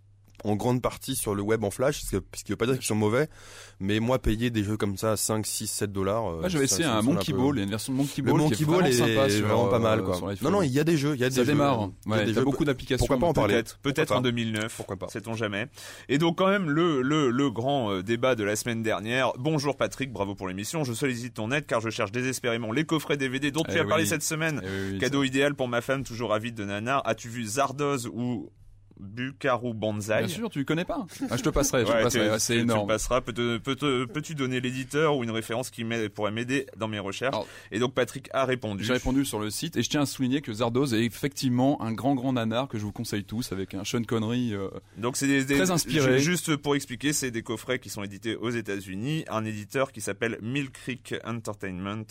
en 0.43 0.55
grande 0.57 0.81
partie 0.81 1.15
sur 1.15 1.35
le 1.35 1.41
web 1.41 1.63
en 1.63 1.71
flash, 1.71 2.01
ce 2.01 2.17
qui 2.17 2.51
veut 2.51 2.55
pas 2.57 2.65
dire 2.65 2.75
qu'ils 2.75 2.83
sont 2.85 2.95
mauvais, 2.95 3.29
mais 3.79 3.99
moi, 4.01 4.19
payer 4.19 4.49
des 4.49 4.63
jeux 4.63 4.75
comme 4.75 4.97
ça, 4.97 5.15
5, 5.15 5.45
6, 5.45 5.67
7 5.67 5.91
dollars. 5.93 6.27
euh, 6.27 6.39
Moi, 6.41 6.49
j'avais 6.49 6.65
essayé 6.65 6.83
un 6.83 7.01
Monkey 7.01 7.31
peu- 7.31 7.37
Ball, 7.37 7.55
il 7.55 7.59
y 7.59 7.61
a 7.61 7.63
une 7.63 7.69
version 7.69 7.93
de 7.93 7.97
Monkey 7.99 8.21
Le 8.21 8.23
Ball 8.31 8.41
Monkey 8.41 8.55
qui 8.57 8.63
est 8.63 8.65
Ball 8.65 8.75
vraiment 8.81 8.89
est 8.89 9.15
sympa 9.15 9.29
sur, 9.29 9.47
vraiment 9.47 9.67
pas 9.67 9.79
mal, 9.79 9.99
euh, 9.99 10.03
quoi. 10.03 10.33
Non, 10.41 10.51
non, 10.51 10.61
il 10.61 10.71
y 10.71 10.79
a 10.79 10.83
des 10.83 10.97
jeux, 10.97 11.13
il 11.15 11.21
y 11.21 11.23
a 11.23 11.29
des 11.29 11.35
ça 11.35 11.41
jeux. 11.43 11.47
démarre. 11.53 11.89
Il 12.05 12.11
y 12.11 12.13
a 12.13 12.17
Ouais, 12.17 12.33
jeux- 12.33 12.43
beaucoup 12.43 12.65
d'applications. 12.65 13.05
Pourquoi 13.05 13.19
pas 13.19 13.27
en 13.27 13.33
parler 13.33 13.63
Peut-être, 13.83 14.09
pas 14.09 14.17
en 14.17 14.21
2009. 14.21 14.75
Pourquoi 14.75 14.97
pas 14.97 15.07
Sait-on 15.07 15.33
jamais. 15.33 15.67
Et 16.09 16.17
donc 16.17 16.37
quand 16.37 16.47
même 16.49 16.69
le 16.69 17.01
le 17.01 17.29
le 17.29 17.49
grand 17.51 17.91
euh, 17.91 18.03
débat 18.03 18.35
de 18.35 18.43
la 18.43 18.55
semaine 18.57 18.83
dernière. 18.83 19.31
Bonjour 19.37 19.77
Patrick, 19.77 20.11
bravo 20.11 20.35
pour 20.35 20.47
l'émission. 20.49 20.83
Je 20.83 20.91
sollicite 20.93 21.35
ton 21.35 21.51
aide 21.51 21.65
car 21.65 21.79
je 21.79 21.89
cherche 21.89 22.11
désespérément 22.11 22.71
les 22.73 22.83
coffrets 22.83 23.15
DVD 23.17 23.51
dont 23.51 23.63
tu 23.63 23.75
Eh 23.77 23.79
as 23.79 23.85
parlé 23.85 24.05
cette 24.05 24.23
semaine. 24.23 24.61
Eh 24.63 24.93
oui, 24.93 24.97
Cadeau 24.99 25.23
idéal 25.23 25.55
pour 25.55 25.69
ma 25.69 25.79
femme 25.81 26.03
toujours 26.03 26.33
avide 26.33 26.55
de 26.55 26.65
nanar. 26.65 27.01
As-tu 27.05 27.29
vu 27.29 27.45
Zardoz 27.45 28.07
ou 28.11 28.49
Bukaru 28.99 29.73
Banzai 29.73 30.19
Bien 30.19 30.27
sûr, 30.27 30.49
tu 30.49 30.63
connais 30.65 30.85
pas. 30.85 31.05
Ah, 31.29 31.37
je 31.37 31.43
te 31.43 31.49
passerai, 31.49 31.81
je 31.85 31.91
te 31.91 32.03
passerai. 32.03 32.29
tu- 32.33 32.39
C'est 32.39 32.53
tu- 32.53 32.59
Tu 32.59 32.63
énorme. 32.63 32.87
le 32.87 32.93
passeras. 32.93 33.21
Peux 33.21 33.33
peux 33.59 34.05
Peux-tu 34.07 34.35
donner 34.35 34.61
l'éditeur 34.61 35.17
ou 35.17 35.23
une 35.23 35.31
référence 35.31 35.69
qui 35.69 35.85
pourrait 36.13 36.31
m'aider 36.31 36.65
dans 36.77 36.87
mes 36.87 36.99
recherches 36.99 37.33
Alors, 37.33 37.47
Et 37.71 37.79
donc 37.79 37.93
Patrick 37.93 38.29
a 38.33 38.45
répondu. 38.45 38.83
J'ai 38.83 38.93
répondu 38.93 39.25
sur 39.25 39.39
le 39.39 39.49
site 39.49 39.75
et 39.77 39.83
je 39.83 39.89
tiens 39.89 40.01
à 40.01 40.05
souligner 40.05 40.41
que 40.41 40.53
Zardoz 40.53 40.93
est 40.93 41.03
effectivement 41.03 41.81
un 41.81 41.91
grand 41.91 42.15
grand 42.15 42.33
nanar 42.33 42.67
que 42.67 42.77
je 42.77 42.83
vous 42.83 42.91
conseille 42.91 43.23
tous 43.23 43.51
avec 43.51 43.73
un 43.73 43.83
Sean 43.83 44.03
Connery. 44.03 44.53
euh, 44.53 44.69
Donc 44.97 45.17
c'est 45.17 45.27
des, 45.27 45.43
des- 45.45 45.55
Très 45.55 45.71
inspiré. 45.71 46.19
ju- 46.19 46.31
Juste 46.33 46.55
pour 46.55 46.75
expliquer, 46.75 47.13
c'est 47.13 47.31
des 47.31 47.43
coffrets 47.43 47.79
qui 47.79 47.89
sont 47.89 48.03
édités 48.03 48.35
aux 48.35 48.49
États-Unis, 48.49 49.25
un 49.29 49.43
éditeur 49.45 49.91
qui 49.91 50.01
s'appelle 50.01 50.37
Mill 50.41 50.69
Creek 50.71 51.15
Entertainment 51.25 52.03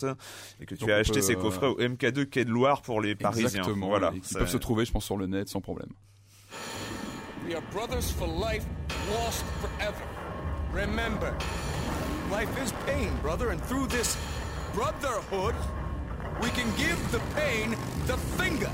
et 0.59 0.65
que 0.65 0.75
tu 0.75 0.81
Donc 0.81 0.89
as 0.89 0.95
acheté 0.97 1.21
ces 1.21 1.33
euh, 1.35 1.41
coffrets 1.41 1.67
au 1.67 1.77
MK2 1.79 2.25
Quai 2.25 2.45
de 2.45 2.49
Loire 2.51 2.81
pour 2.81 3.01
les 3.01 3.15
Parisiens. 3.15 3.47
Exactement. 3.47 3.87
Voilà. 3.87 4.13
Ça- 4.23 4.39
peuvent 4.39 4.49
se 4.49 4.57
trouver, 4.57 4.85
je 4.85 4.91
pense, 4.91 5.05
sur 5.05 5.17
le 5.17 5.27
net 5.27 5.49
sans 5.49 5.61
problème. 5.61 5.89
We 7.45 7.55
are 7.55 7.61
brothers 7.71 8.09
for 8.11 8.27
life, 8.27 8.65
lost 9.11 9.43
forever. 9.61 10.03
Remember, 10.71 11.37
life 12.31 12.61
is 12.61 12.73
pain, 12.85 13.15
brother, 13.21 13.49
and 13.49 13.61
through 13.63 13.87
this 13.87 14.17
brotherhood, 14.73 15.55
we 16.41 16.49
can 16.49 16.67
give 16.77 17.11
the 17.11 17.19
pain 17.35 17.75
the 18.07 18.17
finger. 18.37 18.71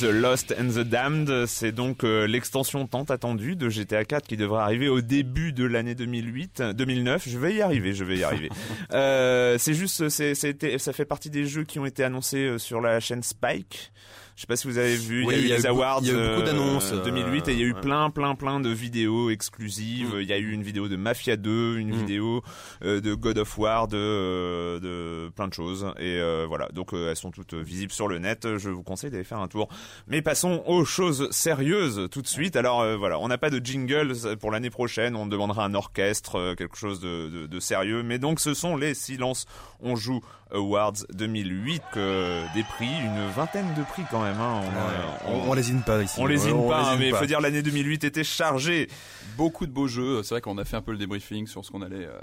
The 0.00 0.04
Lost 0.04 0.54
and 0.58 0.68
the 0.68 0.84
Damned, 0.84 1.46
c'est 1.46 1.72
donc 1.72 2.04
euh, 2.04 2.26
l'extension 2.26 2.86
tant 2.86 3.04
attendue 3.04 3.56
de 3.56 3.68
GTA 3.68 4.04
4 4.04 4.26
qui 4.26 4.36
devrait 4.36 4.62
arriver 4.62 4.88
au 4.88 5.00
début 5.00 5.52
de 5.52 5.64
l'année 5.64 5.94
2008, 5.94 6.62
2009. 6.74 7.28
Je 7.28 7.38
vais 7.38 7.54
y 7.54 7.62
arriver, 7.62 7.92
je 7.94 8.04
vais 8.04 8.18
y 8.18 8.24
arriver. 8.24 8.48
euh, 8.92 9.56
c'est 9.58 9.74
juste, 9.74 10.08
c'est, 10.08 10.34
c'était- 10.34 10.78
ça 10.78 10.92
fait 10.92 11.04
partie 11.04 11.30
des 11.30 11.46
jeux 11.46 11.64
qui 11.64 11.78
ont 11.78 11.86
été 11.86 12.04
annoncés 12.04 12.44
euh, 12.44 12.58
sur 12.58 12.80
la 12.80 13.00
chaîne 13.00 13.22
Spike. 13.22 13.92
Je 14.38 14.42
sais 14.42 14.46
pas 14.46 14.54
si 14.54 14.68
vous 14.68 14.78
avez 14.78 14.94
vu, 14.94 15.24
Oui, 15.26 15.34
il 15.36 15.40
y 15.40 15.42
a 15.42 15.46
eu 15.46 15.48
y 15.48 15.52
a 15.52 15.56
les 15.56 15.64
eu 15.64 15.66
awards 15.66 15.98
il 16.02 16.06
y 16.06 16.10
a 16.12 16.14
eu 16.14 16.28
beaucoup 16.28 16.42
euh, 16.42 16.44
d'annonces, 16.44 16.92
euh, 16.92 17.02
2008 17.02 17.48
et 17.48 17.52
il 17.54 17.58
y 17.58 17.62
a 17.62 17.66
eu 17.66 17.72
ouais. 17.72 17.80
plein, 17.80 18.08
plein, 18.08 18.36
plein 18.36 18.60
de 18.60 18.68
vidéos 18.70 19.30
exclusives. 19.30 20.14
Mm. 20.14 20.20
Il 20.20 20.28
y 20.28 20.32
a 20.32 20.38
eu 20.38 20.52
une 20.52 20.62
vidéo 20.62 20.86
de 20.86 20.94
Mafia 20.94 21.36
2, 21.36 21.78
une 21.78 21.88
Mm. 21.88 21.98
vidéo 21.98 22.42
euh, 22.84 23.00
de 23.00 23.14
God 23.14 23.38
of 23.38 23.58
War, 23.58 23.88
de, 23.88 23.96
euh, 23.96 24.78
de 24.78 25.28
plein 25.30 25.48
de 25.48 25.54
choses. 25.54 25.92
Et 25.98 26.20
euh, 26.20 26.44
voilà, 26.46 26.68
donc 26.72 26.92
euh, 26.94 27.10
elles 27.10 27.16
sont 27.16 27.32
toutes 27.32 27.54
visibles 27.54 27.90
sur 27.90 28.06
le 28.06 28.20
net. 28.20 28.58
Je 28.58 28.70
vous 28.70 28.84
conseille 28.84 29.10
d'aller 29.10 29.24
faire 29.24 29.40
un 29.40 29.48
tour. 29.48 29.68
Mais 30.06 30.22
passons 30.22 30.62
aux 30.68 30.84
choses 30.84 31.28
sérieuses 31.32 32.06
tout 32.12 32.22
de 32.22 32.28
suite. 32.28 32.54
Alors 32.54 32.82
euh, 32.82 32.96
voilà, 32.96 33.18
on 33.18 33.26
n'a 33.26 33.38
pas 33.38 33.50
de 33.50 33.58
jingle 33.58 34.12
pour 34.38 34.52
l'année 34.52 34.70
prochaine. 34.70 35.16
On 35.16 35.26
demandera 35.26 35.64
un 35.64 35.74
orchestre, 35.74 36.36
euh, 36.36 36.54
quelque 36.54 36.76
chose 36.76 37.00
de, 37.00 37.28
de, 37.28 37.46
de 37.48 37.58
sérieux. 37.58 38.04
Mais 38.04 38.20
donc 38.20 38.38
ce 38.38 38.54
sont 38.54 38.76
les 38.76 38.94
Silence 38.94 39.46
on 39.80 39.96
joue 39.96 40.20
Awards 40.52 40.94
2008, 41.12 41.82
que 41.92 42.42
des 42.54 42.62
prix, 42.62 42.86
une 42.86 43.28
vingtaine 43.36 43.66
de 43.76 43.82
prix 43.82 44.02
quand 44.10 44.22
même. 44.22 44.40
Hein. 44.40 44.60
On, 44.64 45.30
a- 45.30 45.32
On, 45.32 45.50
on 45.50 45.54
lésine 45.54 45.82
pas 45.82 46.02
ici. 46.02 46.16
on 46.18 46.26
lésine 46.26 46.52
Ouais, 46.52 46.68
pas, 46.68 46.82
lésine 46.84 46.98
mais 47.00 47.08
il 47.08 47.14
faut 47.14 47.26
dire 47.26 47.40
l'année 47.40 47.62
2008 47.62 48.04
était 48.04 48.24
chargée. 48.24 48.88
Beaucoup 49.36 49.66
de 49.66 49.72
beaux 49.72 49.86
jeux. 49.88 50.22
C'est 50.22 50.34
vrai 50.34 50.40
qu'on 50.40 50.58
a 50.58 50.64
fait 50.64 50.76
un 50.76 50.82
peu 50.82 50.92
le 50.92 50.98
débriefing 50.98 51.46
sur 51.46 51.64
ce 51.64 51.70
qu'on 51.70 51.82
allait 51.82 52.06
euh, 52.06 52.18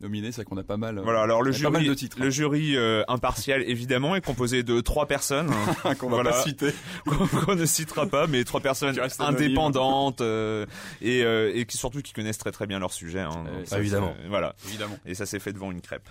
nominer. 0.00 0.32
C'est 0.32 0.44
qu'on 0.44 0.56
a 0.56 0.62
pas 0.62 0.76
mal. 0.76 0.98
euh, 0.98 1.02
Voilà, 1.02 1.22
alors 1.22 1.42
le 1.42 1.52
jury, 1.52 1.86
de 1.88 1.94
titres. 1.94 2.18
le 2.20 2.30
jury 2.30 2.76
euh, 2.76 3.02
impartial 3.08 3.62
évidemment 3.62 4.14
est 4.16 4.20
composé 4.24 4.62
de 4.62 4.80
trois 4.80 5.06
personnes 5.06 5.50
hein, 5.84 5.94
qu'on 5.98 6.08
va 6.08 6.16
Voilà. 6.16 6.30
pas 6.32 6.42
citer. 6.42 6.70
qu'on 7.06 7.26
qu'on 7.26 7.54
ne 7.54 7.64
citera 7.66 8.06
pas, 8.06 8.26
mais 8.26 8.44
trois 8.44 8.60
personnes 8.60 8.94
indépendantes 9.18 10.20
euh, 10.20 10.66
et, 11.00 11.22
euh, 11.24 11.52
et 11.54 11.64
qui 11.66 11.76
surtout 11.76 12.02
qui 12.02 12.12
connaissent 12.12 12.38
très 12.38 12.52
très 12.52 12.66
bien 12.66 12.78
leur 12.78 12.92
sujet. 12.92 13.20
Hein, 13.20 13.44
Euh, 13.46 13.58
Donc 13.58 13.66
ça, 13.66 13.78
évidemment. 13.78 14.14
Voilà. 14.28 14.54
Évidemment. 14.66 14.98
Et 15.06 15.14
ça 15.14 15.26
s'est 15.26 15.38
fait 15.38 15.52
devant 15.52 15.70
une 15.70 15.80
crêpe. 15.80 16.08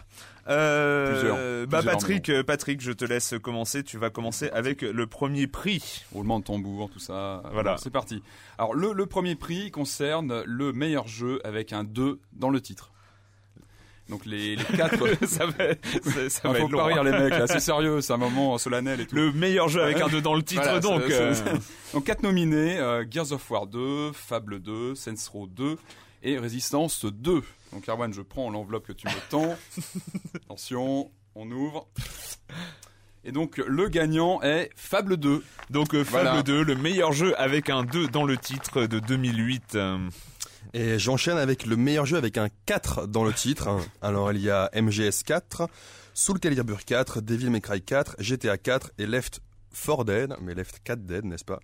Euh, 0.47 1.11
Plusieurs. 1.11 1.67
bah 1.67 1.77
Plusieurs, 1.79 1.93
Patrick, 1.97 2.41
Patrick, 2.43 2.81
je 2.81 2.91
te 2.91 3.05
laisse 3.05 3.33
commencer. 3.41 3.83
Tu 3.83 3.97
vas 3.97 4.09
commencer 4.09 4.49
avec 4.51 4.81
le 4.81 5.07
premier 5.07 5.47
prix. 5.47 6.03
Roulement 6.13 6.39
de 6.39 6.45
tambour, 6.45 6.89
tout 6.91 6.99
ça. 6.99 7.43
Voilà. 7.53 7.77
C'est 7.77 7.89
parti. 7.91 8.21
Alors 8.57 8.73
le, 8.73 8.93
le 8.93 9.05
premier 9.05 9.35
prix 9.35 9.71
concerne 9.71 10.43
le 10.45 10.73
meilleur 10.73 11.07
jeu 11.07 11.39
avec 11.43 11.73
un 11.73 11.83
2 11.83 12.19
dans 12.33 12.49
le 12.49 12.61
titre. 12.61 12.91
Donc 14.10 14.25
les, 14.25 14.55
les 14.57 14.63
quatre. 14.63 14.98
ça 15.27 15.45
va, 15.45 15.53
ça, 16.03 16.29
ça 16.29 16.41
Ah, 16.43 16.48
va 16.50 16.53
faut 16.60 16.65
être 16.65 16.72
long. 16.72 16.77
pas 16.79 16.86
rire 16.86 16.98
hein. 17.00 17.03
les 17.05 17.12
mecs 17.12 17.29
là, 17.31 17.48
c'est 17.48 17.60
sérieux, 17.62 18.01
c'est 18.01 18.13
un 18.13 18.17
moment 18.17 18.57
solennel 18.57 19.00
et 19.01 19.05
tout. 19.07 19.15
Le 19.15 19.31
meilleur 19.31 19.69
jeu 19.69 19.81
avec 19.81 20.01
un 20.01 20.07
2 20.10 20.22
dans 20.22 20.33
le 20.36 20.43
titre, 20.43 20.62
Voilà, 20.63 20.79
donc. 20.81 21.01
euh, 21.10 21.33
Donc 21.93 22.03
quatre 22.05 22.22
nominés, 22.24 22.77
euh, 22.79 23.05
Gears 23.10 23.31
of 23.31 23.50
War 23.50 23.65
2, 23.67 24.12
Fable 24.13 24.60
2, 24.60 24.95
Saints 24.95 25.15
Row 25.31 25.48
2 25.48 25.77
et 26.24 26.38
Resistance 26.38 27.05
2. 27.05 27.41
Donc 27.72 27.88
Erwan, 27.89 28.13
je 28.13 28.22
prends 28.22 28.50
l'enveloppe 28.50 28.86
que 28.88 28.93
tu 28.93 29.07
me 29.07 29.29
tends. 29.29 29.55
Attention, 30.36 31.10
on 31.36 31.50
ouvre. 31.50 31.88
Et 33.25 33.31
donc 33.31 33.57
le 33.65 33.88
gagnant 33.88 34.41
est 34.41 34.69
Fable 34.75 35.15
2. 35.15 35.43
Donc 35.69 35.93
euh, 35.95 36.03
Fable 36.03 36.24
Voilà. 36.25 36.43
2, 36.43 36.62
le 36.63 36.75
meilleur 36.75 37.13
jeu 37.13 37.33
avec 37.39 37.69
un 37.69 37.83
2 37.83 38.07
dans 38.10 38.25
le 38.25 38.36
titre 38.38 38.86
de 38.86 39.00
2008. 39.00 39.77
Et 40.73 40.97
j'enchaîne 40.97 41.37
avec 41.37 41.65
le 41.65 41.75
meilleur 41.75 42.05
jeu 42.05 42.17
avec 42.17 42.37
un 42.37 42.49
4 42.65 43.07
dans 43.07 43.23
le 43.23 43.33
titre. 43.33 43.77
Alors 44.01 44.31
il 44.31 44.41
y 44.41 44.49
a 44.49 44.69
MGS 44.73 45.23
4, 45.25 45.67
Soul 46.13 46.39
Calibur 46.39 46.83
4, 46.83 47.21
Devil 47.21 47.49
May 47.49 47.61
Cry 47.61 47.81
4, 47.81 48.15
GTA 48.19 48.57
4 48.57 48.91
et 48.97 49.05
Left 49.05 49.41
4 49.85 50.03
Dead, 50.03 50.35
mais 50.41 50.55
Left 50.55 50.81
4 50.83 51.05
Dead, 51.05 51.25
n'est-ce 51.25 51.45
pas? 51.45 51.59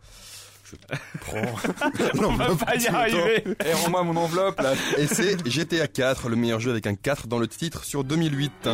Je 0.63 0.75
prends 1.21 2.29
On 2.29 2.35
va 2.35 2.55
pas 2.55 2.75
y 2.75 2.87
arriver. 2.87 3.43
Et 3.65 3.73
rends-moi 3.73 4.03
mon 4.03 4.15
enveloppe 4.15 4.59
là. 4.61 4.73
Et 4.97 5.07
c'est 5.07 5.47
GTA 5.47 5.87
4, 5.87 6.29
le 6.29 6.35
meilleur 6.35 6.59
jeu 6.59 6.69
avec 6.69 6.85
un 6.85 6.95
4 6.95 7.27
dans 7.27 7.39
le 7.39 7.47
titre 7.47 7.83
sur 7.83 8.03
2008. 8.03 8.69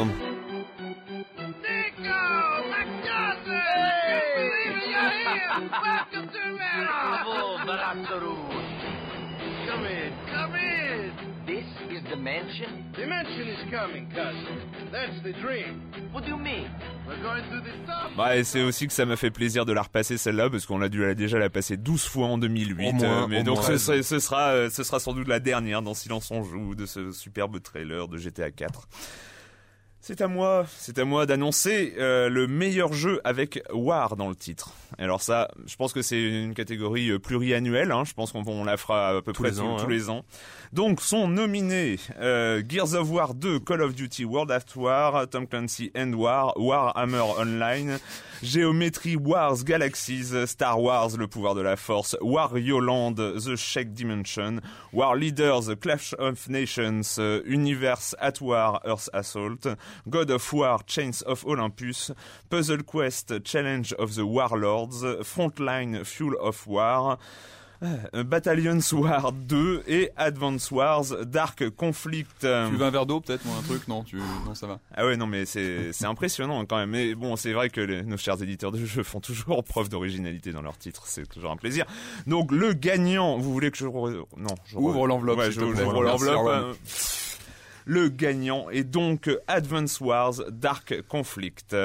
Come 9.68 9.86
in, 9.86 10.12
come 10.32 10.56
in. 10.56 11.12
This 11.46 11.66
is 11.92 12.02
the 12.10 12.16
mansion? 12.18 12.84
The 12.96 13.06
mansion 13.08 13.48
is 13.48 13.60
coming, 13.72 14.08
cousin. 14.10 14.58
That's 14.92 15.22
the 15.24 15.34
dream. 15.42 15.82
What 16.12 16.24
do 16.26 16.30
you 16.32 16.38
mean? 16.38 16.68
We're 17.08 17.22
going 17.22 17.44
to 17.52 17.62
the 17.62 17.86
top. 17.86 18.16
Bah, 18.18 18.36
et 18.38 18.44
c'est 18.44 18.62
aussi 18.64 18.88
que 18.88 18.94
ça 18.94 19.06
m'a 19.06 19.16
fait 19.16 19.30
plaisir 19.32 19.66
de 19.66 19.74
la 19.74 19.84
repasser 19.84 20.18
celle-là 20.18 20.50
parce 20.50 20.66
qu'on 20.66 20.82
a 20.82 20.90
dû 20.90 21.02
la- 21.02 21.14
déjà 21.14 21.38
la 21.38 21.50
passer 21.50 21.78
12 21.78 22.06
fois 22.08 22.28
en 22.28 22.38
2008. 22.38 22.90
Au 22.90 22.94
moins, 22.94 23.24
euh, 23.24 23.28
mais 23.28 23.40
au 23.42 23.44
donc 23.44 23.58
moins. 23.58 23.66
ce, 23.68 23.78
serait- 23.78 24.04
ce 24.04 24.20
sera 24.20 24.50
euh, 24.54 24.70
ce 24.70 24.84
sera 24.84 25.00
sans 25.00 25.14
doute 25.14 25.28
la 25.28 25.40
dernière 25.40 25.82
dans 25.84 25.94
Silence 25.94 26.32
on 26.32 26.44
joue 26.44 26.74
de 26.76 26.86
ce 26.86 27.12
superbe 27.12 27.62
trailer 27.62 28.08
de 28.08 28.18
GTA 28.18 28.50
4. 28.52 28.88
C'est 30.08 30.22
à 30.22 30.28
moi, 30.28 30.68
c'est 30.78 31.00
à 31.00 31.04
moi 31.04 31.26
d'annoncer 31.26 31.96
euh, 31.98 32.30
le 32.30 32.46
meilleur 32.46 32.94
jeu 32.94 33.20
avec 33.24 33.64
War 33.74 34.16
dans 34.16 34.30
le 34.30 34.36
titre. 34.36 34.70
Alors 35.00 35.20
ça, 35.20 35.48
je 35.66 35.76
pense 35.78 35.94
que 35.94 36.04
c'est 36.04 36.22
une 36.22 36.54
catégorie 36.54 37.10
euh, 37.10 37.18
pluriannuelle. 37.18 37.92
Hein, 37.92 38.04
je 38.06 38.14
pense 38.14 38.32
qu'on 38.32 38.44
on 38.46 38.64
la 38.66 38.78
fera 38.78 39.10
à 39.10 39.22
peu 39.24 39.34
Tous 39.34 39.42
près 39.42 39.50
les 39.50 39.58
tous, 39.58 39.64
ans, 39.64 39.78
tous 39.78 39.86
hein. 39.86 39.90
les 39.90 40.12
ans. 40.12 40.24
Donc 40.74 41.02
sont 41.02 41.28
nominés 41.28 42.00
euh, 42.20 42.62
Gears 42.68 42.94
of 42.96 43.10
War 43.10 43.34
2, 43.34 43.60
Call 43.60 43.82
of 43.82 43.96
Duty 43.96 44.26
World 44.26 44.52
at 44.52 44.76
War, 44.76 45.28
Tom 45.30 45.48
Clancy 45.48 45.92
End 45.96 46.16
War, 46.16 46.54
Warhammer 46.58 47.22
Online, 47.22 48.00
Geometry 48.44 49.16
Wars 49.16 49.64
Galaxies, 49.64 50.46
Star 50.46 50.82
Wars 50.82 51.18
Le 51.18 51.28
pouvoir 51.28 51.56
de 51.56 51.62
la 51.62 51.76
force, 51.76 52.16
Wario 52.22 52.80
Land, 52.80 53.16
The 53.16 53.56
Shake 53.56 53.94
Dimension, 53.94 54.62
War 54.92 55.16
Leaders, 55.16 55.74
Clash 55.82 56.14
of 56.20 56.50
Nations, 56.50 57.18
euh, 57.20 57.42
Universe 57.46 58.16
at 58.20 58.42
War, 58.42 58.82
Earth 58.86 59.10
Assault, 59.14 59.68
God 60.10 60.32
of 60.32 60.54
War, 60.54 60.80
Chains 60.86 61.22
of 61.26 61.46
Olympus, 61.46 62.12
Puzzle 62.50 62.84
Quest, 62.84 63.44
Challenge 63.44 63.94
of 63.94 64.16
the 64.16 64.26
Warlords, 64.26 65.04
Frontline, 65.24 66.06
Fuel 66.06 66.36
of 66.42 66.66
War, 66.68 67.18
euh, 67.84 68.24
Battalions 68.24 68.80
War 68.94 69.32
2 69.32 69.84
et 69.88 70.10
Advance 70.18 70.72
Wars 70.72 71.06
Dark 71.26 71.70
Conflict. 71.72 72.40
Tu 72.42 72.48
veux 72.48 72.82
un 72.86 72.90
verre 72.90 73.06
d'eau 73.06 73.20
peut-être 73.22 73.46
ou 73.46 73.52
un 73.58 73.62
truc? 73.62 73.88
Non, 73.88 74.04
tu 74.04 74.18
non 74.46 74.56
ça 74.56 74.68
va. 74.68 74.80
ah 74.96 75.06
ouais 75.06 75.18
non 75.18 75.28
mais 75.28 75.46
c'est 75.46 75.92
impressionnant 76.06 76.66
quand 76.66 76.78
même. 76.78 76.90
Mais 76.92 77.16
bon 77.16 77.36
c'est 77.36 77.54
vrai 77.54 77.70
que 77.70 77.82
les- 77.82 78.04
nos 78.04 78.18
chers 78.18 78.42
éditeurs 78.42 78.72
de 78.72 78.84
jeux 78.86 79.04
font 79.04 79.20
toujours 79.20 79.64
preuve 79.66 79.90
d'originalité 79.90 80.52
dans 80.52 80.62
leurs 80.62 80.78
titres. 80.78 81.04
C'est 81.08 81.28
toujours 81.28 81.52
un 81.52 81.58
plaisir. 81.58 81.86
Donc 82.28 82.52
le 82.52 82.74
gagnant, 82.74 83.38
vous 83.38 83.52
voulez 83.52 83.72
que 83.72 83.78
je 83.78 83.86
re- 83.86 84.24
non 84.38 84.56
je 84.66 84.76
re- 84.76 84.80
Ouvre 84.82 85.08
l'enveloppe, 85.08 85.40
Ouais, 85.40 85.52
je 85.52 85.62
ouvre 85.62 86.02
l'enveloppe. 86.04 86.48
Euh, 86.48 86.74
Le 87.86 88.10
gagnant 88.10 88.70
est 88.72 88.84
donc 88.84 89.30
Advance 89.48 90.00
Wars 90.02 90.34
Dark 90.50 91.02
Conflict. 91.08 91.76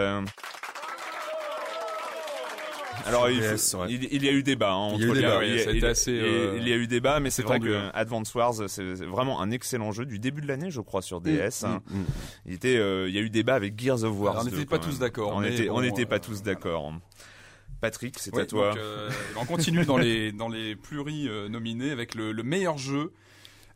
Alors 3.06 3.30
il, 3.30 3.40
PS, 3.40 3.72
faut- 3.72 3.78
ouais. 3.82 3.86
il, 3.90 4.04
il 4.12 4.24
y 4.24 4.28
a 4.28 4.32
eu 4.32 4.42
débat 4.42 4.72
hein, 4.72 4.92
Il 4.94 5.00
y 5.00 5.04
a 5.04 5.06
eu 5.06 5.10
entre 5.10 5.40
les- 5.42 5.48
il, 5.54 5.60
ça 5.60 5.68
a 5.68 5.72
été 5.72 5.78
il- 5.78 5.86
assez, 5.86 6.12
il- 6.12 6.18
euh, 6.20 6.56
il 6.58 6.68
y 6.68 6.72
a 6.72 6.76
eu 6.76 6.86
débat 6.86 7.20
mais 7.20 7.30
c'est 7.30 7.42
vrai 7.42 7.58
que 7.60 7.74
hein. 7.74 7.90
Advance 7.94 8.34
Wars 8.34 8.54
c'est 8.68 8.82
vraiment 9.04 9.40
un 9.40 9.50
excellent 9.50 9.92
jeu 9.92 10.04
du 10.06 10.18
début 10.18 10.40
de 10.40 10.46
l'année 10.48 10.70
je 10.70 10.80
crois 10.80 11.02
sur 11.02 11.20
DS. 11.20 11.64
hein. 11.64 11.82
Mm, 11.90 11.98
mm. 12.00 12.04
Il 12.46 12.52
était, 12.54 12.76
euh, 12.76 13.08
il 13.08 13.14
y 13.14 13.18
a 13.18 13.20
eu 13.22 13.30
débat 13.30 13.54
avec 13.54 13.78
Gears 13.80 14.04
of 14.04 14.18
War. 14.18 14.32
Alors, 14.32 14.42
on 14.42 14.50
2, 14.50 14.56
n'était 14.56 14.66
pas 14.66 14.78
tous 14.78 14.98
d'accord, 14.98 15.32
On 15.34 15.40
n'était 15.40 16.06
pas 16.06 16.16
euh, 16.16 16.18
tous 16.18 16.42
voilà. 16.42 16.54
d'accord. 16.54 16.92
Patrick, 17.80 18.18
c'est 18.18 18.34
Ouais, 18.34 18.42
à 18.42 18.46
toi. 18.46 18.68
donc, 18.70 18.78
euh, 18.78 19.08
on 19.36 19.44
continue 19.46 19.84
dans 19.86 19.96
les 19.96 20.32
dans 20.32 20.48
les 20.48 20.76
pluri 20.76 21.28
euh, 21.28 21.48
nominés 21.48 21.90
avec 21.90 22.14
le, 22.14 22.32
le 22.32 22.42
meilleur 22.42 22.76
jeu 22.76 23.12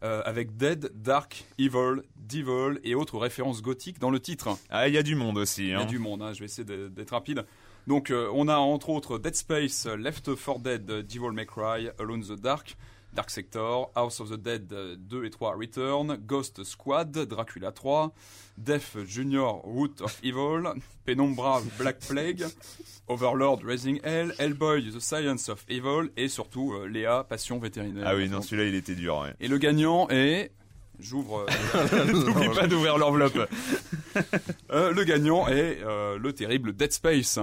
euh, 0.02 0.20
avec 0.26 0.58
Dead, 0.58 0.90
Dark, 0.94 1.46
Evil, 1.58 2.02
Devil 2.16 2.78
et 2.84 2.94
autres 2.94 3.16
références 3.18 3.62
gothiques 3.62 3.98
dans 3.98 4.10
le 4.10 4.20
titre. 4.20 4.58
Ah, 4.68 4.88
il 4.88 4.94
y 4.94 4.98
a 4.98 5.02
du 5.02 5.14
monde 5.14 5.38
aussi. 5.38 5.62
Il 5.62 5.68
y 5.70 5.72
Hein. 5.72 5.80
a 5.80 5.84
du 5.86 5.98
monde, 5.98 6.20
hein, 6.20 6.34
je 6.34 6.40
vais 6.40 6.44
essayer 6.44 6.64
d'être 6.90 7.12
rapide. 7.12 7.46
Donc 7.86 8.10
euh, 8.10 8.28
on 8.32 8.48
a 8.48 8.56
entre 8.56 8.90
autres 8.90 9.18
Dead 9.18 9.34
Space, 9.34 9.86
euh, 9.86 9.96
Left 9.96 10.34
4 10.34 10.58
Dead, 10.60 10.90
euh, 10.90 11.02
Devil 11.02 11.32
May 11.32 11.46
Cry, 11.46 11.90
Alone 11.98 12.22
in 12.22 12.34
the 12.34 12.40
Dark, 12.40 12.76
Dark 13.12 13.30
Sector, 13.30 13.90
House 13.94 14.20
of 14.20 14.30
the 14.30 14.40
Dead 14.40 14.72
euh, 14.72 14.96
2 14.98 15.24
et 15.26 15.30
3 15.30 15.54
Return, 15.56 16.16
Ghost 16.26 16.64
Squad, 16.64 17.12
Dracula 17.12 17.72
3, 17.72 18.12
Death 18.58 18.96
Junior 19.06 19.60
Root 19.64 20.00
of 20.00 20.18
Evil, 20.22 20.72
Penumbra 21.04 21.60
Black 21.78 22.00
Plague, 22.00 22.44
Overlord 23.06 23.60
Raising 23.64 24.00
Hell, 24.02 24.34
Hellboy 24.38 24.90
The 24.90 25.00
Science 25.00 25.48
of 25.48 25.64
Evil 25.68 26.10
et 26.16 26.28
surtout 26.28 26.72
euh, 26.72 26.86
Léa 26.86 27.24
Passion 27.24 27.58
Vétérinaire. 27.58 28.04
Ah 28.06 28.16
oui, 28.16 28.28
non, 28.28 28.40
celui-là, 28.42 28.68
il 28.68 28.74
était 28.74 28.94
dur. 28.94 29.18
Ouais. 29.18 29.34
Et 29.40 29.48
le 29.48 29.58
gagnant 29.58 30.08
est... 30.08 30.50
J'ouvre... 30.98 31.44
euh, 31.84 32.04
N'oublie 32.12 32.48
pas 32.54 32.66
d'ouvrir 32.66 32.98
l'enveloppe. 32.98 33.38
euh, 34.71 34.92
le 34.92 35.04
gagnant 35.04 35.49
est 35.49 35.78
euh, 35.83 36.18
le 36.18 36.33
terrible 36.33 36.75
Dead 36.75 36.92
Space. 36.92 37.38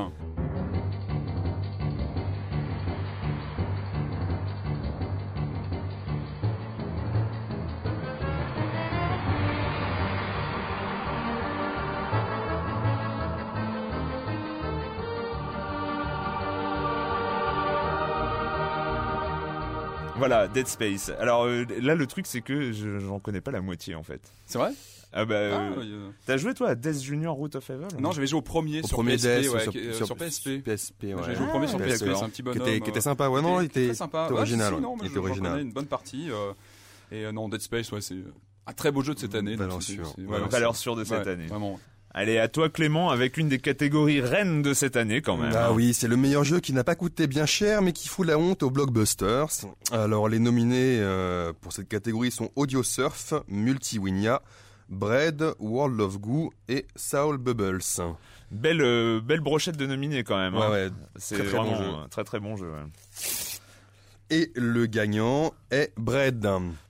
voilà, 20.21 20.47
Dead 20.47 20.67
Space. 20.67 21.11
Alors 21.19 21.45
euh, 21.45 21.65
là, 21.81 21.95
le 21.95 22.05
truc, 22.05 22.27
c'est 22.27 22.41
que 22.41 22.71
je 22.71 22.99
j'en 22.99 23.19
connais 23.19 23.41
pas 23.41 23.49
la 23.49 23.59
moitié 23.59 23.95
en 23.95 24.03
fait. 24.03 24.21
C'est 24.45 24.59
vrai? 24.59 24.71
Ah 25.13 25.25
bah, 25.25 25.35
Ah, 25.51 25.79
euh, 25.79 26.09
t'as 26.25 26.37
joué 26.37 26.53
toi 26.53 26.69
à 26.69 26.75
Death 26.75 27.01
Junior 27.01 27.35
Root 27.35 27.49
of 27.55 27.69
Evil 27.69 27.87
Non, 27.99 28.11
j'avais 28.11 28.27
joué 28.27 28.39
au 28.39 28.41
premier 28.41 28.81
Au 28.81 28.87
sur 28.87 28.95
premier 28.97 29.15
PSP, 29.17 29.41
DS, 29.41 29.49
ouais, 29.49 29.59
sur, 29.63 29.71
qui- 29.73 29.79
euh, 29.79 29.93
sur- 29.93 30.15
PSP. 30.15 30.59
PSP, 30.63 31.03
ouais. 31.03 31.15
J'ai 31.25 31.35
joué 31.35 31.45
au 31.45 31.49
premier 31.49 31.67
sur 31.67 31.77
PSP, 31.79 32.05
c'est 32.15 32.23
un 32.23 32.29
petit 32.29 32.35
Qui 32.37 32.41
bonhomme. 32.43 32.61
était, 32.61 32.79
qui 32.79 32.89
était 32.89 32.99
euh, 32.99 33.01
sympa, 33.01 33.27
ouais, 33.27 33.41
non, 33.41 33.59
il 33.59 33.65
était, 33.65 33.87
très 33.87 33.93
sympa. 33.93 34.23
était 34.25 34.33
Ouais, 34.33 34.37
si, 34.37 34.41
original. 34.53 34.69
si, 34.69 34.75
ouais. 34.75 34.81
non, 34.81 34.95
mais 34.95 35.01
il 35.03 35.05
je- 35.07 35.11
était 35.11 35.15
j'en 35.19 35.25
original. 35.27 35.51
connais 35.51 35.63
une 35.63 35.73
bonne 35.73 35.85
partie. 35.87 36.31
euh, 36.31 36.53
et 37.11 37.25
euh, 37.25 37.31
non, 37.33 37.49
Dead 37.49 37.59
Space, 37.61 37.91
ouais, 37.91 37.99
c'est 38.01 38.15
un 38.67 38.73
très 38.73 38.91
beau 38.91 39.01
jeu 39.03 39.13
de 39.13 39.19
cette 39.19 39.35
année. 39.35 39.51
donc 39.57 39.59
Valeur 39.67 39.81
c'est- 39.83 39.93
sûre. 39.93 40.13
c'est- 40.15 40.21
Valeur 40.23 40.43
ouais, 40.45 40.49
Valeur 40.49 40.75
sûre 40.77 40.95
de 40.95 41.03
cette 41.03 41.25
ouais, 41.25 41.31
année. 41.33 41.47
Vraiment. 41.47 41.77
Allez, 42.13 42.37
à 42.39 42.49
toi 42.49 42.67
Clément, 42.69 43.09
avec 43.09 43.37
une 43.37 43.47
des 43.47 43.59
catégories 43.59 44.19
reines 44.19 44.61
de 44.61 44.73
cette 44.73 44.97
année 44.97 45.21
quand 45.21 45.37
même. 45.37 45.53
Ah 45.55 45.71
oui, 45.71 45.93
c'est 45.93 46.09
le 46.09 46.17
meilleur 46.17 46.43
jeu 46.43 46.59
qui 46.59 46.73
n'a 46.73 46.83
pas 46.83 46.95
coûté 46.95 47.25
bien 47.25 47.45
cher, 47.45 47.81
mais 47.81 47.93
qui 47.93 48.09
fout 48.09 48.27
la 48.27 48.37
honte 48.37 48.63
aux 48.63 48.69
blockbusters. 48.69 49.47
Alors, 49.93 50.27
les 50.27 50.39
nominés 50.39 50.99
euh, 50.99 51.53
pour 51.61 51.71
cette 51.71 51.87
catégorie 51.87 52.29
sont 52.31 52.49
Audio 52.57 52.83
Surf, 52.83 53.33
Multiwinia, 53.47 54.41
Bread, 54.91 55.53
World 55.59 55.99
of 56.01 56.19
Goo 56.19 56.51
et 56.67 56.85
Soul 56.95 57.37
Bubbles. 57.37 57.79
Belle, 58.51 58.81
euh, 58.81 59.21
belle 59.21 59.39
brochette 59.39 59.77
de 59.77 59.85
nominés 59.85 60.23
quand 60.23 60.37
même. 60.37 60.53
Ouais, 60.53 60.61
hein. 60.65 60.71
ouais. 60.71 60.89
C'est 61.15 61.37
très, 61.37 61.45
très 61.47 61.57
bon 61.57 61.75
jeu. 61.75 61.85
un 61.85 62.07
très 62.09 62.23
très 62.25 62.39
bon 62.39 62.57
jeu. 62.57 62.69
ouais. 62.69 62.83
Et 64.29 64.51
le 64.55 64.85
gagnant 64.85 65.53
est 65.71 65.93
Bread. 65.97 66.45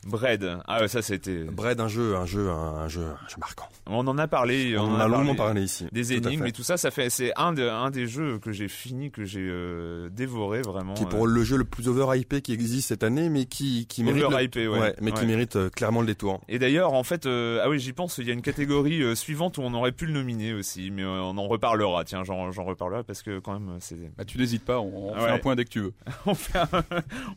Bread. 0.08 0.58
Ah 0.68 0.82
ouais, 0.82 0.88
ça 0.88 1.02
c'était. 1.02 1.44
Bread, 1.44 1.80
un 1.80 1.88
jeu, 1.88 2.16
un 2.16 2.26
jeu, 2.26 2.50
un 2.50 2.88
jeu, 2.88 3.02
un 3.04 3.28
jeu 3.30 3.36
marquant. 3.40 3.68
On 3.86 4.08
en 4.08 4.18
a 4.18 4.28
parlé. 4.28 4.76
On 4.78 4.84
en 4.84 5.00
a 5.00 5.08
longuement 5.08 5.36
parlé 5.36 5.62
ici. 5.62 5.86
Des 5.92 6.14
énigmes 6.14 6.48
et 6.48 6.52
tout 6.52 6.64
ça, 6.64 6.78
ça 6.78 6.90
fait. 6.92 7.10
C'est 7.10 7.32
un, 7.38 7.54
de, 7.54 7.68
un 7.68 7.92
des 7.92 8.08
jeux 8.08 8.40
que 8.40 8.52
j'ai 8.52 8.68
fini, 8.68 9.12
que 9.12 9.24
j'ai 9.26 9.48
euh, 9.48 10.10
dévoré 10.10 10.62
vraiment. 10.64 10.96
Qui 10.96 11.04
est 11.04 11.10
pour 11.10 11.26
euh, 11.26 11.30
le 11.30 11.44
jeu 11.44 11.58
le 11.58 11.66
plus 11.66 11.88
overhypé 11.88 12.42
qui 12.42 12.52
existe 12.54 12.88
cette 12.88 13.04
année, 13.04 13.30
mais 13.30 13.46
qui, 13.46 13.86
qui 13.88 14.04
mérite. 14.04 14.24
le- 14.56 14.70
ouais. 14.72 14.96
mais 15.02 15.12
qui 15.12 15.26
mérite 15.26 15.56
euh, 15.56 15.70
clairement 15.70 16.02
le 16.02 16.08
détour. 16.08 16.42
Et 16.50 16.58
d'ailleurs, 16.58 16.94
en 16.94 17.04
fait, 17.04 17.26
euh, 17.28 17.62
ah 17.64 17.70
oui, 17.70 17.80
j'y 17.80 17.94
pense. 17.94 18.18
Il 18.18 18.26
y 18.28 18.32
a 18.32 18.34
une 18.34 18.42
catégorie 18.42 19.04
euh, 19.04 19.14
suivante 19.16 19.58
où 19.60 19.62
on 19.62 19.74
aurait 19.76 19.92
pu 19.92 20.08
le 20.08 20.14
nominer 20.14 20.54
aussi, 20.54 20.90
mais 20.90 21.04
euh, 21.04 21.22
on 21.22 21.38
en 21.38 21.48
reparlera. 21.48 22.04
Tiens, 22.06 22.24
j'en 22.24 22.52
j'en 22.52 22.64
reparlerai 22.64 23.04
parce 23.04 23.22
que 23.22 23.38
quand 23.40 23.54
même, 23.60 23.78
c'est. 23.80 23.98
Bah, 24.18 24.26
tu 24.26 24.40
n'hésites 24.40 24.66
pas, 24.66 24.80
on, 24.80 25.12
on 25.14 25.20
fait 25.20 25.30
un 25.30 25.38
point 25.38 25.56
dès 25.56 25.66
que 25.66 25.70
tu 25.70 25.82
veux. 25.82 25.94
on 26.26 26.34
fait 26.34 26.58
un, 26.58 26.68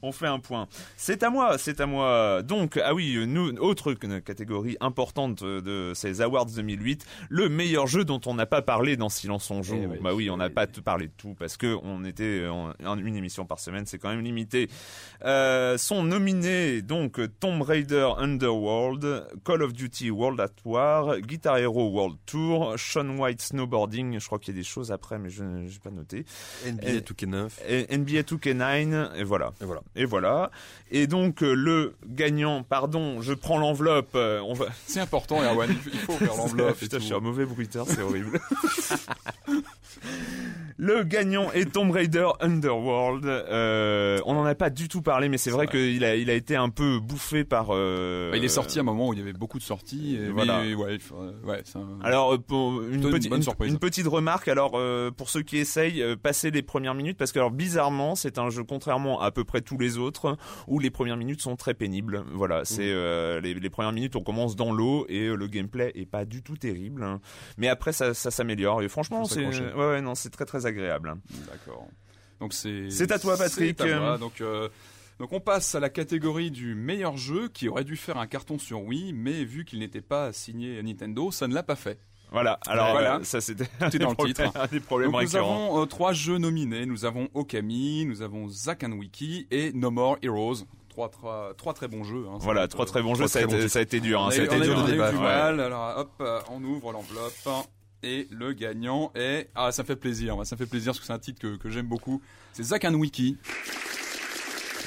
On 0.03 0.13
fait 0.13 0.27
un 0.27 0.39
point. 0.39 0.67
C'est 0.97 1.23
à 1.23 1.29
moi, 1.35 1.59
c'est 1.59 1.81
à 1.81 1.87
moi. 1.87 2.43
Donc, 2.43 2.81
ah 2.83 2.95
oui, 2.95 3.19
nous, 3.27 3.51
autre 3.59 3.93
catégorie 4.21 4.77
importante 4.81 5.43
de 5.43 5.93
ces 5.95 6.21
Awards 6.23 6.47
2008, 6.47 7.05
le 7.29 7.49
meilleur 7.49 7.87
jeu 7.87 8.05
dont 8.05 8.21
on 8.27 8.35
n'a 8.35 8.47
pas 8.47 8.63
parlé 8.63 8.97
dans 8.97 9.09
Silence 9.09 9.51
on 9.51 9.63
joue. 9.63 9.79
Eh 9.83 9.87
oui. 9.87 9.99
bah 10.01 10.15
oui, 10.15 10.31
on 10.31 10.37
n'a 10.37 10.49
pas 10.49 10.67
tout 10.67 10.83
parlé 10.83 11.09
de 11.09 11.13
tout 11.17 11.35
parce 11.39 11.57
que 11.57 11.77
on 11.83 12.05
était 12.05 12.47
en, 12.47 12.73
en 12.87 12.99
une 12.99 13.17
émission 13.17 13.45
par 13.47 13.59
semaine, 13.59 13.85
c'est 13.87 13.99
quand 13.99 14.11
même 14.11 14.23
limité. 14.23 14.69
Euh, 15.25 15.77
sont 15.77 16.05
nominés 16.05 16.83
donc 16.83 17.21
Tomb 17.41 17.63
Raider 17.63 18.09
Underworld, 18.17 19.27
Call 19.45 19.63
of 19.63 19.73
Duty 19.73 20.11
World 20.11 20.39
at 20.41 20.51
War, 20.65 21.19
Guitar 21.21 21.59
Hero 21.59 21.89
World 21.91 22.17
Tour, 22.27 22.75
Sean 22.79 23.09
White 23.19 23.43
Snowboarding. 23.43 24.19
Je 24.21 24.27
crois 24.27 24.39
qu'il 24.39 24.55
y 24.55 24.57
a 24.57 24.61
des 24.61 24.65
choses 24.67 24.93
après, 24.93 25.19
mais 25.19 25.31
je 25.31 25.43
n'ai 25.43 25.69
pas 25.83 25.91
noté. 25.91 26.25
NBA 26.67 26.89
Et- 26.89 27.01
2K9. 27.01 27.51
Et 27.69 27.97
NBA 27.99 28.23
2K9 28.23 29.17
et 29.17 29.25
voilà. 29.25 29.53
Et 29.61 29.65
voilà. 29.65 29.81
Et 29.97 30.05
voilà. 30.05 30.51
Et 30.91 31.07
donc 31.07 31.24
euh, 31.43 31.55
le 31.55 31.95
gagnant, 32.07 32.63
pardon, 32.63 33.21
je 33.21 33.33
prends 33.35 33.59
l'enveloppe. 33.59 34.11
euh, 34.15 34.41
on 34.41 34.53
va. 34.55 34.67
C'est 34.87 35.01
important, 35.01 35.43
Erwan. 35.43 35.71
il 35.93 35.99
faut- 35.99 36.13
faire 36.13 36.35
l'enveloppe. 36.37 36.77
Putain, 36.79 36.99
je 36.99 37.05
suis 37.05 37.15
un 37.15 37.21
mauvais 37.21 37.45
bruiteur, 37.47 37.87
c'est 37.89 38.03
horrible. 38.03 38.41
le 40.77 41.05
gagnant 41.05 41.53
est 41.53 41.73
Tomb 41.73 41.91
Raider 41.93 42.27
Underworld. 42.41 43.25
Euh, 43.27 44.19
on 44.27 44.35
n'en 44.35 44.45
a 44.45 44.55
pas 44.55 44.71
du 44.71 44.89
tout 44.89 45.03
parlé, 45.03 45.29
mais 45.29 45.39
c'est 45.39 45.51
vrai, 45.51 45.67
vrai. 45.67 45.79
qu'il 45.79 46.05
a, 46.05 46.17
il 46.17 46.29
a 46.31 46.35
été 46.35 46.57
un 46.57 46.69
peu 46.69 46.99
bouffé 46.99 47.45
par. 47.45 47.69
euh, 47.71 48.31
Bah, 48.33 48.37
il 48.37 48.45
est 48.45 48.49
sorti 48.49 48.79
à 48.79 48.83
un 48.83 48.85
moment 48.85 49.09
où 49.09 49.13
il 49.13 49.19
y 49.19 49.23
avait 49.23 49.33
beaucoup 49.33 49.59
de 49.59 49.63
sorties. 49.63 50.17
Et 50.17 50.29
Voilà. 50.31 50.63
mais, 50.63 50.75
ouais, 50.75 50.95
il 50.95 51.01
faut- 51.01 51.17
ouais, 51.45 51.61
c'est 51.65 51.79
un- 51.79 51.99
Alors 52.03 52.37
pour 52.43 52.83
une, 52.83 53.01
petite, 53.09 53.31
bonne 53.31 53.39
une- 53.39 53.43
surprise. 53.45 53.73
une 53.73 53.79
petite 53.79 54.07
remarque 54.07 54.49
alors 54.49 54.73
euh, 54.75 55.11
pour 55.11 55.29
ceux 55.31 55.43
qui 55.43 55.59
essayent 55.59 56.05
passer 56.23 56.51
les 56.51 56.63
premières 56.63 56.95
minutes 56.95 57.17
parce 57.19 57.31
que 57.33 57.39
alors 57.39 57.51
bizarrement 57.51 58.15
c'est 58.17 58.39
un 58.39 58.51
jeu 58.51 58.65
contrairement 58.65 59.21
à 59.21 59.31
peu 59.31 59.45
près 59.45 59.61
tous 59.61 59.79
les 59.79 59.97
autres 59.99 60.37
où 60.67 60.79
les 60.81 60.91
premières 60.91 61.17
minutes 61.17 61.41
sont 61.41 61.57
très 61.57 61.75
pénibles 61.75 62.25
voilà 62.33 62.65
c'est 62.65 62.83
Mmh. 62.85 62.97
euh, 62.97 63.41
les, 63.41 63.55
les 63.55 63.71
premières 63.71 63.93
minutes 63.93 64.17
on 64.17 64.23
commence 64.23 64.57
dans 64.57 64.73
l'eau 64.73 65.07
et 65.09 65.29
le 65.29 65.47
gameplay 65.47 65.93
est 65.95 66.07
pas 66.07 66.25
du 66.25 66.43
tout 66.43 66.57
terrible 66.57 67.03
hein. 67.03 67.21
mais 67.59 67.69
après 67.69 67.93
ça, 67.93 68.13
ça 68.15 68.31
s'améliore 68.31 68.83
et 68.83 68.89
franchement 68.89 69.25
c'est. 69.25 69.45
Ouais, 69.87 69.91
ouais 69.93 70.01
non 70.01 70.15
c'est 70.15 70.31
très 70.31 70.45
très 70.45 70.67
agréable 70.67 71.09
hein. 71.11 71.19
D'accord. 71.51 71.87
Donc 72.41 72.53
c'est. 72.53 72.91
C'est 72.91 73.13
à 73.13 73.19
toi, 73.19 73.37
Patrick. 73.37 73.81
À 73.81 74.01
moi. 74.01 74.19
Donc 74.19 74.41
euh, 74.41 74.69
donc 75.21 75.33
on 75.33 75.41
passe 75.41 75.75
à 75.77 75.81
la 75.81 75.89
catégorie 75.89 76.51
du 76.51 76.75
meilleur 76.75 77.17
jeu 77.17 77.49
qui 77.49 77.69
aurait 77.69 77.85
dû 77.85 77.97
faire 77.97 78.19
un 78.19 78.27
carton 78.27 78.59
sur 78.59 78.83
Wii, 78.83 79.13
mais 79.13 79.45
vu 79.45 79.65
qu'il 79.65 79.79
n'était 79.79 80.01
pas 80.03 80.33
signé 80.33 80.83
Nintendo, 80.83 81.31
ça 81.31 81.47
ne 81.47 81.55
l'a 81.55 81.63
pas 81.63 81.77
fait. 81.77 81.99
voilà 82.33 82.59
alors 82.67 82.91
Voilà. 82.91 83.17
euh, 83.19 83.23
ça 83.25 83.41
c'était 83.41 83.67
Tout 83.79 83.95
est 83.95 83.99
dans 84.01 84.11
le 84.19 84.27
titre. 84.27 84.43
des 84.69 84.81
problèmes 84.81 85.13
Donc 85.13 85.23
nous 85.23 85.37
avons 85.37 85.81
euh, 85.81 85.87
trois 85.87 86.13
jeux 86.13 86.39
nominés. 86.39 86.85
Nous 86.87 87.05
avons 87.05 87.29
Okami, 87.35 88.05
nous 88.07 88.23
avons 88.23 88.49
Zack 88.49 88.83
and 88.83 88.93
Wiki 88.93 89.47
et 89.53 89.73
No 89.73 89.91
More 89.93 90.19
Heroes. 90.23 90.67
Trois, 90.89 91.09
trois, 91.09 91.55
trois 91.57 91.73
très 91.75 91.89
bons 91.89 92.05
jeux. 92.05 92.27
hein. 92.29 92.39
Voilà 92.41 92.69
trois 92.69 92.85
euh, 92.85 92.89
très 92.89 93.03
bons 93.03 93.15
jeux 93.15 93.27
ça 93.29 93.39
a, 93.39 93.43
été, 93.43 94.01
dur 94.01 94.23
hein, 94.23 94.31
ça 94.31 94.41
a 94.41 94.45
été 94.45 94.61
dur 94.61 94.83
de 94.85 94.91
débattre 94.91 95.21
ouais. 95.21 95.27
Alors 95.63 95.99
hop, 95.99 96.11
euh, 96.21 96.41
on 96.51 96.63
ouvre 96.65 96.93
l'enveloppe. 96.93 97.67
Et 98.05 98.29
le 98.31 98.53
gagnant 98.53 99.11
est... 99.15 99.49
Ah, 99.55 99.73
ça 99.73 99.83
me 99.83 99.87
fait 99.87 99.97
plaisir. 99.97 100.37
Ça 100.45 100.57
me 100.57 100.59
fait 100.59 100.67
plaisir 100.67 100.93
parce 100.93 101.01
que 101.01 101.07
c'est 101.07 101.13
un 101.15 101.19
titre 101.19 101.57
que, 101.57 101.71
j'aime 101.71 101.87
beaucoup. 101.87 102.21
C'est 102.53 102.85
and 102.85 102.95
Wiki. 102.95 103.39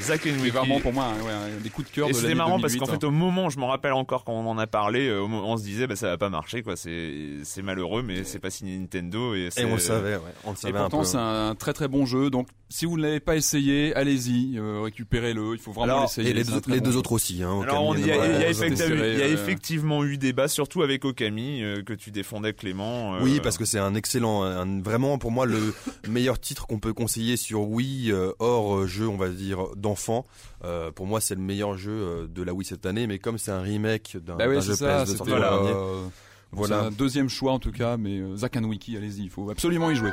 Zack 0.01 0.25
and 0.27 0.32
C'est 0.42 0.50
vraiment 0.50 0.80
pour 0.80 0.94
moi 0.94 1.08
ouais, 1.25 1.32
un 1.32 1.62
des 1.62 1.70
coups 1.70 1.89
de 1.89 1.94
cœur 1.96 2.08
Et 2.08 2.12
de 2.12 2.16
c'était 2.16 2.27
l'année 2.30 2.38
marrant 2.38 2.60
parce 2.60 2.74
2008, 2.74 2.80
qu'en 2.80 2.92
fait 3.00 3.04
au 3.06 3.12
moment, 3.12 3.50
je 3.50 3.60
me 3.60 3.66
rappelle 3.66 3.94
encore 3.94 4.24
quand 4.24 4.34
on 4.34 4.48
en 4.48 4.58
a 4.58 4.68
parlé, 4.68 5.08
euh, 5.08 5.22
on 5.24 5.58
se 5.58 5.63
disait 5.63 5.88
bah 5.88 5.96
ça 5.96 6.08
va 6.08 6.18
pas 6.18 6.30
marcher 6.30 6.62
quoi, 6.63 6.75
c'est 6.75 7.13
c'est 7.44 7.62
malheureux 7.62 8.04
mais 8.04 8.24
c'est 8.24 8.39
pas 8.39 8.50
signé 8.50 8.77
Nintendo 8.77 9.34
et 9.36 9.50
c'est 9.51 9.62
Et 9.62 9.66
on 9.66 9.74
le 9.74 9.80
savait, 9.80 10.16
ouais. 10.16 10.22
On 10.46 10.51
le 10.51 10.56
Et 10.56 10.60
savait 10.60 10.77
un 10.77 10.82
pourtant, 10.84 11.00
peu. 11.00 11.06
c'est 11.06 11.18
un 11.18 11.56
très 11.56 11.74
très 11.74 11.88
bon 11.88 12.06
jeu. 12.06 12.30
Donc, 12.30 12.48
si 12.70 12.86
vous 12.86 12.98
ne 12.98 13.04
l'avez 13.04 13.20
pas 13.22 13.36
essayé, 13.38 13.96
allez-y, 13.96 14.58
euh, 14.58 14.82
récupérez-le. 14.84 15.54
Il 15.54 15.60
faut 15.60 15.72
vraiment 15.72 15.84
Alors, 15.94 16.01
l'essayer. 16.04 16.30
Et 16.30 16.34
les, 16.34 16.44
c'est 16.44 16.51
deux, 16.51 16.62
très 16.62 16.72
les 16.74 16.80
bon 16.80 16.86
deux 16.86 16.92
jeu. 16.92 16.98
autres 17.00 17.12
aussi. 17.13 17.42
Hein, 17.44 17.62
Alors 17.63 17.96
il 17.98 18.06
y, 18.06 18.12
a- 18.12 18.16
et 18.16 18.20
y 18.20 18.50
effectivement- 18.50 18.75
effectivement- 18.75 19.04
il 19.06 19.18
y 19.20 19.22
a 19.24 19.27
effectivement 19.27 20.04
eu 20.04 20.18
débat, 20.18 20.48
surtout 20.48 20.82
avec 20.84 21.06
Okami 21.06 21.63
euh, 21.63 21.82
que 21.84 21.94
tu 21.94 22.12
défendais 22.12 22.54
Clément. 22.54 23.16
euh, 23.16 23.20
Oui, 23.22 23.39
parce 23.42 23.58
que 23.58 23.66
c'est 23.66 23.80
un 23.80 23.96
excellent, 23.96 24.44
un- 24.44 24.82
vraiment 24.82 25.18
pour 25.18 25.32
moi 25.32 25.46
le 25.46 25.74
meilleur 26.08 26.39
titre 26.39 26.68
qu'on 26.68 26.80
peut 26.80 26.94
conseiller 26.94 27.38
sur 27.38 27.70
Wii 27.70 28.12
euh, 28.12 28.32
hors 28.39 28.86
jeu, 28.88 29.08
on 29.08 29.18
va 29.18 29.30
dire 29.30 29.60
d'enfant. 29.88 30.25
Euh, 30.63 30.91
pour 30.91 31.06
moi, 31.06 31.21
c'est 31.21 31.36
le 31.36 31.41
meilleur 31.41 31.78
jeu 31.78 31.91
euh, 31.91 32.28
de 32.28 32.43
la 32.43 32.54
Wii 32.54 32.65
cette 32.65 32.86
année, 32.86 33.08
mais 33.08 33.19
comme 33.19 33.38
c'est 33.38 33.52
un 33.52 33.62
remake 33.62 34.17
d'un 34.26 34.36
Bah 34.36 34.45
jeu 34.60 34.76
ça. 34.76 35.04
PS2 35.04 35.06
C'était 35.06 35.17
sorti 35.17 35.32
l'an 35.32 35.39
dernier, 35.39 35.71
euh, 35.73 36.04
Voilà. 36.52 36.80
Un 36.84 36.91
deuxième 36.91 37.30
choix 37.30 37.52
en 37.54 37.60
tout 37.60 37.71
cas, 37.71 37.97
mais 37.97 38.19
euh, 38.19 38.36
Zack 38.38 38.58
and 38.58 38.63
Wiki, 38.63 38.97
allez-y, 38.97 39.23
il 39.23 39.30
faut 39.30 39.50
absolument 39.50 39.89
y 39.91 39.95
jouer. 39.95 40.12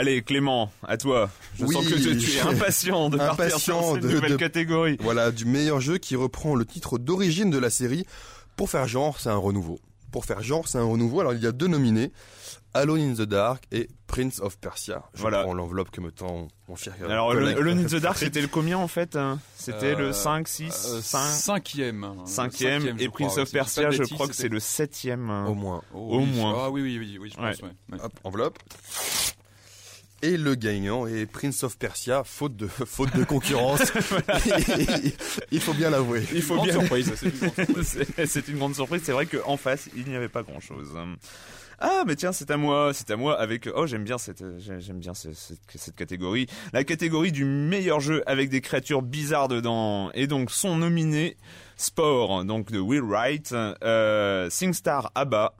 Allez 0.00 0.22
Clément, 0.22 0.72
à 0.88 0.96
toi. 0.96 1.28
Je 1.58 1.66
Oui. 1.66 1.74
sens 1.74 1.86
que 1.86 1.94
tu, 1.94 2.16
tu 2.16 2.30
es 2.36 2.40
impatient 2.40 3.10
de 3.10 3.18
partir 3.36 3.58
sur 3.58 3.92
cette 3.94 4.02
de- 4.02 4.08
nouvelle 4.08 4.30
de- 4.32 4.36
catégorie. 4.36 4.96
Voilà, 5.00 5.30
du 5.30 5.44
meilleur 5.44 5.78
jeu 5.82 5.98
qui 5.98 6.16
reprend 6.16 6.54
le 6.54 6.64
titre 6.64 6.96
d'origine 6.98 7.50
de 7.50 7.58
la 7.58 7.68
série. 7.68 8.06
Pour 8.56 8.70
faire 8.70 8.88
genre, 8.88 9.20
c'est 9.20 9.28
un 9.28 9.36
renouveau. 9.36 9.78
Pour 10.10 10.24
faire 10.24 10.42
genre, 10.42 10.66
c'est 10.68 10.78
un 10.78 10.84
renouveau. 10.84 11.20
Alors, 11.20 11.34
il 11.34 11.42
y 11.42 11.46
a 11.46 11.52
deux 11.52 11.66
nominés. 11.66 12.12
Alone 12.72 13.00
in 13.00 13.12
the 13.14 13.22
Dark 13.28 13.64
et 13.72 13.88
Prince 14.06 14.38
of 14.40 14.56
Persia. 14.56 15.02
Je 15.14 15.20
Voilà. 15.20 15.42
prends 15.42 15.52
l'enveloppe 15.54 15.90
que 15.90 16.00
me 16.00 16.12
tend 16.12 16.46
mon 16.68 16.76
cher 16.76 16.94
Alors 17.04 17.34
le 17.34 17.48
in 17.68 17.82
the 17.84 17.96
Dark 17.96 18.16
c'était 18.16 18.40
le 18.40 18.46
combien 18.46 18.78
en 18.78 18.86
fait 18.86 19.16
hein? 19.16 19.40
C'était 19.56 19.96
le 19.96 20.10
Euh, 20.10 20.12
5, 20.12 20.46
6, 20.46 20.86
Euh, 20.88 21.00
5, 21.02 21.18
cinquième. 21.26 22.04
hein. 22.04 22.14
5e 22.26 22.96
je 22.96 23.02
et 23.04 23.08
Prince 23.08 23.38
of 23.38 23.50
Persia 23.50 23.90
je 23.90 24.04
crois 24.04 24.28
que 24.28 24.36
c'est 24.36 24.48
le 24.48 24.60
7ème. 24.60 25.46
Au 25.48 25.54
moins. 25.54 25.82
Oh, 25.92 25.98
au 25.98 26.18
oui. 26.20 26.26
moins. 26.26 26.54
Ah 26.66 26.70
oui, 26.70 26.80
oui, 26.82 26.96
oui, 27.00 27.18
oui, 27.20 27.30
je 27.32 27.36
pense, 27.36 27.44
Ouais. 27.60 27.64
ouais. 27.64 27.94
ouais. 27.98 28.04
Hop, 28.04 28.12
enveloppe. 28.22 28.58
Et 30.22 30.36
le 30.36 30.54
gagnant 30.54 31.06
est 31.06 31.24
Prince 31.26 31.62
of 31.64 31.78
Persia, 31.78 32.22
faute 32.24 32.54
de, 32.56 32.66
faute 32.86 33.14
de 33.16 33.24
concurrence. 33.24 33.80
il 35.50 35.60
faut 35.60 35.72
bien 35.74 35.90
l'avouer. 35.90 36.22
Il 36.34 36.42
faut 36.42 36.56
Grande 36.56 36.68
bien 36.68 36.80
surprise, 36.80 37.12
c'est 38.26 38.48
une 38.48 38.58
grande 38.58 38.74
surprise. 38.74 39.02
C'est 39.04 39.12
vrai 39.12 39.26
qu'en 39.26 39.56
face, 39.56 39.88
il 39.96 40.06
n'y 40.06 40.16
avait 40.16 40.28
pas 40.28 40.42
grand 40.42 40.60
chose. 40.60 40.94
Ah, 41.82 42.04
mais 42.06 42.14
tiens, 42.16 42.32
c'est 42.32 42.50
à 42.50 42.58
moi, 42.58 42.92
c'est 42.92 43.10
à 43.10 43.16
moi 43.16 43.40
avec. 43.40 43.66
Oh, 43.74 43.86
j'aime 43.86 44.04
bien 44.04 44.18
cette, 44.18 44.44
j'ai- 44.58 44.80
j'aime 44.80 44.98
bien 44.98 45.14
ce- 45.14 45.32
cette, 45.32 45.60
cette 45.74 45.96
catégorie. 45.96 46.46
La 46.74 46.84
catégorie 46.84 47.32
du 47.32 47.46
meilleur 47.46 48.00
jeu 48.00 48.22
avec 48.26 48.50
des 48.50 48.60
créatures 48.60 49.00
bizarres 49.00 49.48
dedans. 49.48 50.10
Et 50.12 50.26
donc 50.26 50.50
sont 50.50 50.76
nominés 50.76 51.38
Sport, 51.78 52.44
donc 52.44 52.70
de 52.70 52.78
Will 52.78 53.00
Wright, 53.00 53.52
euh, 53.54 54.50
SingStar 54.50 55.10
ABBA 55.14 55.54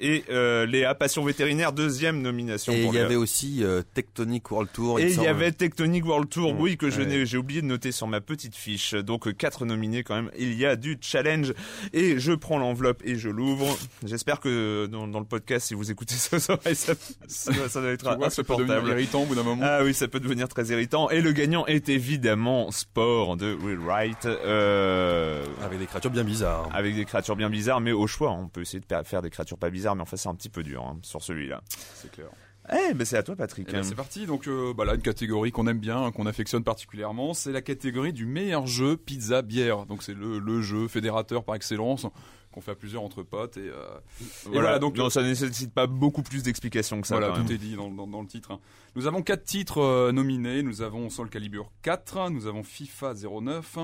et 0.00 0.24
euh, 0.30 0.66
Léa 0.66 0.94
Passion 0.94 1.24
vétérinaire 1.24 1.72
deuxième 1.72 2.20
nomination. 2.22 2.72
Et 2.72 2.82
pour 2.82 2.92
il 2.92 2.96
y 2.96 2.98
Léa. 2.98 3.06
avait 3.06 3.16
aussi 3.16 3.62
euh, 3.62 3.82
Tectonic 3.94 4.50
World 4.50 4.70
Tour. 4.72 4.98
Et 5.00 5.10
il 5.12 5.22
y 5.22 5.26
avait 5.26 5.52
Tectonic 5.52 6.04
World 6.06 6.28
Tour, 6.28 6.54
Mmh. 6.54 6.60
oui, 6.60 6.76
que 6.76 6.90
je 6.90 7.00
Ouais. 7.00 7.06
n'ai, 7.06 7.26
j'ai 7.26 7.36
oublié 7.38 7.60
de 7.62 7.66
noter 7.66 7.92
sur 7.92 8.06
ma 8.06 8.20
petite 8.20 8.56
fiche. 8.56 8.94
Donc 8.94 9.26
euh, 9.28 9.32
quatre 9.32 9.64
nominés 9.64 10.02
quand 10.02 10.14
même. 10.16 10.30
Il 10.38 10.54
y 10.54 10.66
a 10.66 10.76
du 10.76 10.98
challenge 11.00 11.52
et 11.92 12.18
je 12.18 12.32
prends 12.32 12.58
l'enveloppe 12.58 13.02
et 13.04 13.16
je 13.16 13.28
l'ouvre. 13.28 13.78
J'espère 14.04 14.40
que 14.40 14.86
dans, 14.86 15.06
dans 15.08 15.20
le 15.20 15.26
podcast, 15.26 15.68
si 15.68 15.74
vous 15.74 15.90
écoutez 15.90 16.14
ça, 16.14 16.38
ça, 16.40 16.56
va- 16.56 16.74
ça, 16.74 16.94
ça 17.28 17.52
doit- 17.52 17.68
ça 17.68 17.80
doit 17.80 17.90
être 17.90 18.10
Tu 18.10 18.16
vois, 18.18 18.30
ça 18.30 18.42
peut 18.42 18.54
devenir 18.56 18.74
insupportable. 18.76 18.90
irritant 18.90 19.22
au 19.22 19.26
bout 19.26 19.34
d'un 19.34 19.42
moment. 19.42 19.62
Ah 19.64 19.80
oui, 19.84 19.94
ça 19.94 20.08
peut 20.08 20.20
devenir 20.20 20.48
très 20.48 20.64
irritant. 20.66 21.10
Et 21.10 21.20
le 21.20 21.32
gagnant 21.32 21.66
est 21.66 21.88
évidemment 21.88 22.70
Sport 22.70 23.36
de 23.36 23.54
Will 23.54 23.78
Wright, 23.78 24.26
euh, 24.26 25.44
Avec 25.64 25.78
des 25.78 25.86
créatures 25.86 26.10
bien 26.10 26.24
bizarres. 26.24 26.68
avec 26.72 26.94
des 26.94 27.04
créatures 27.04 27.36
bien 27.36 27.50
bizarres, 27.50 27.80
mais 27.80 27.92
au 27.92 28.06
choix. 28.06 28.30
On 28.32 28.48
peut 28.48 28.60
essayer 28.62 28.80
de 28.80 28.86
faire 29.04 29.22
des 29.22 29.30
créatures 29.30 29.58
pas 29.58 29.70
bizarres, 29.70 29.89
mais 29.94 30.02
enfin 30.02 30.16
c'est 30.16 30.28
un 30.28 30.34
petit 30.34 30.48
peu 30.48 30.62
dur 30.62 30.84
hein, 30.84 30.98
sur 31.02 31.22
celui-là. 31.22 31.62
C'est 31.94 32.10
clair. 32.10 32.28
Eh, 32.72 32.94
ben 32.94 33.04
c'est 33.04 33.16
à 33.16 33.22
toi, 33.22 33.34
Patrick. 33.34 33.66
Eh 33.70 33.72
ben, 33.72 33.82
c'est 33.82 33.94
parti. 33.96 34.26
Donc, 34.26 34.46
euh, 34.46 34.72
bah 34.74 34.84
là, 34.84 34.94
une 34.94 35.00
catégorie 35.02 35.50
qu'on 35.50 35.66
aime 35.66 35.80
bien, 35.80 36.12
qu'on 36.12 36.26
affectionne 36.26 36.62
particulièrement, 36.62 37.34
c'est 37.34 37.50
la 37.52 37.62
catégorie 37.62 38.12
du 38.12 38.26
meilleur 38.26 38.66
jeu 38.68 38.96
pizza 38.96 39.42
bière. 39.42 39.86
Donc, 39.86 40.02
c'est 40.04 40.14
le, 40.14 40.38
le 40.38 40.60
jeu 40.62 40.86
fédérateur 40.86 41.42
par 41.42 41.56
excellence 41.56 42.06
qu'on 42.52 42.60
fait 42.60 42.72
à 42.72 42.74
plusieurs 42.74 43.02
entre 43.02 43.22
potes 43.22 43.56
et, 43.56 43.68
euh, 43.68 43.98
et 44.46 44.48
voilà. 44.50 44.78
donc 44.80 44.96
non, 44.98 45.08
ça 45.08 45.22
nécessite 45.22 45.72
pas 45.72 45.86
beaucoup 45.86 46.22
plus 46.22 46.42
d'explications 46.42 47.00
que 47.00 47.06
ça. 47.06 47.14
voilà, 47.16 47.28
quand 47.32 47.38
même. 47.38 47.46
tout 47.46 47.52
est 47.52 47.58
dit 47.58 47.76
dans, 47.76 47.88
dans- 47.90 48.06
dans 48.08 48.20
le 48.22 48.26
titre. 48.28 48.50
hein. 48.52 48.60
Nous 48.94 49.06
avons 49.06 49.22
quatre 49.22 49.44
titres 49.44 49.78
euh, 49.78 50.12
nominés. 50.12 50.62
Nous 50.62 50.82
avons 50.82 51.08
Soul 51.10 51.30
Calibur 51.30 51.70
4, 51.82 52.28
nous 52.30 52.46
avons 52.46 52.62
FIFA 52.62 53.14
09, 53.14 53.78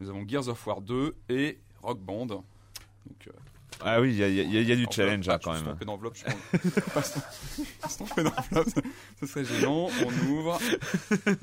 nous 0.00 0.08
avons 0.08 0.26
Gears 0.26 0.48
of 0.48 0.66
War 0.66 0.80
2 0.82 1.14
et 1.30 1.58
Rock 1.82 1.98
Band. 2.00 2.26
Donc, 2.26 2.44
euh, 3.26 3.30
Ah 3.84 4.00
oui, 4.00 4.10
il 4.10 4.16
y 4.18 4.22
a, 4.24 4.28
y 4.28 4.38
y 4.38 4.64
du 4.64 4.72
enveloppe. 4.72 4.92
challenge 4.92 5.28
Ah, 5.28 5.32
là, 5.32 5.38
je 5.40 5.44
quand 5.44 5.52
même. 5.52 5.60
je 5.60 5.64
prends- 5.70 5.76
Passe 6.94 7.18
passe 7.80 7.96
trompé 7.96 8.22
d'enveloppe, 8.22 8.68
ce 9.20 9.26
serait 9.26 9.44
gênant. 9.44 9.88
On 10.04 10.30
ouvre. 10.30 10.58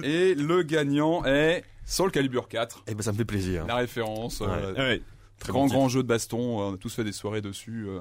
Et 0.03 0.35
le 0.35 0.63
gagnant 0.63 1.23
est 1.25 1.63
Soul 1.85 2.11
Calibur 2.11 2.47
4. 2.47 2.83
Eh 2.87 2.95
ben, 2.95 3.01
ça 3.01 3.11
me 3.11 3.17
fait 3.17 3.25
plaisir. 3.25 3.65
La 3.65 3.75
référence. 3.75 4.41
euh, 4.41 4.73
Ouais. 4.75 5.01
Très 5.39 5.51
grand, 5.51 5.67
grand 5.67 5.87
jeu 5.87 6.01
de 6.01 6.07
baston. 6.07 6.59
On 6.61 6.73
a 6.73 6.77
tous 6.77 6.93
fait 6.93 7.03
des 7.03 7.11
soirées 7.11 7.41
dessus. 7.41 7.85
euh, 7.87 7.99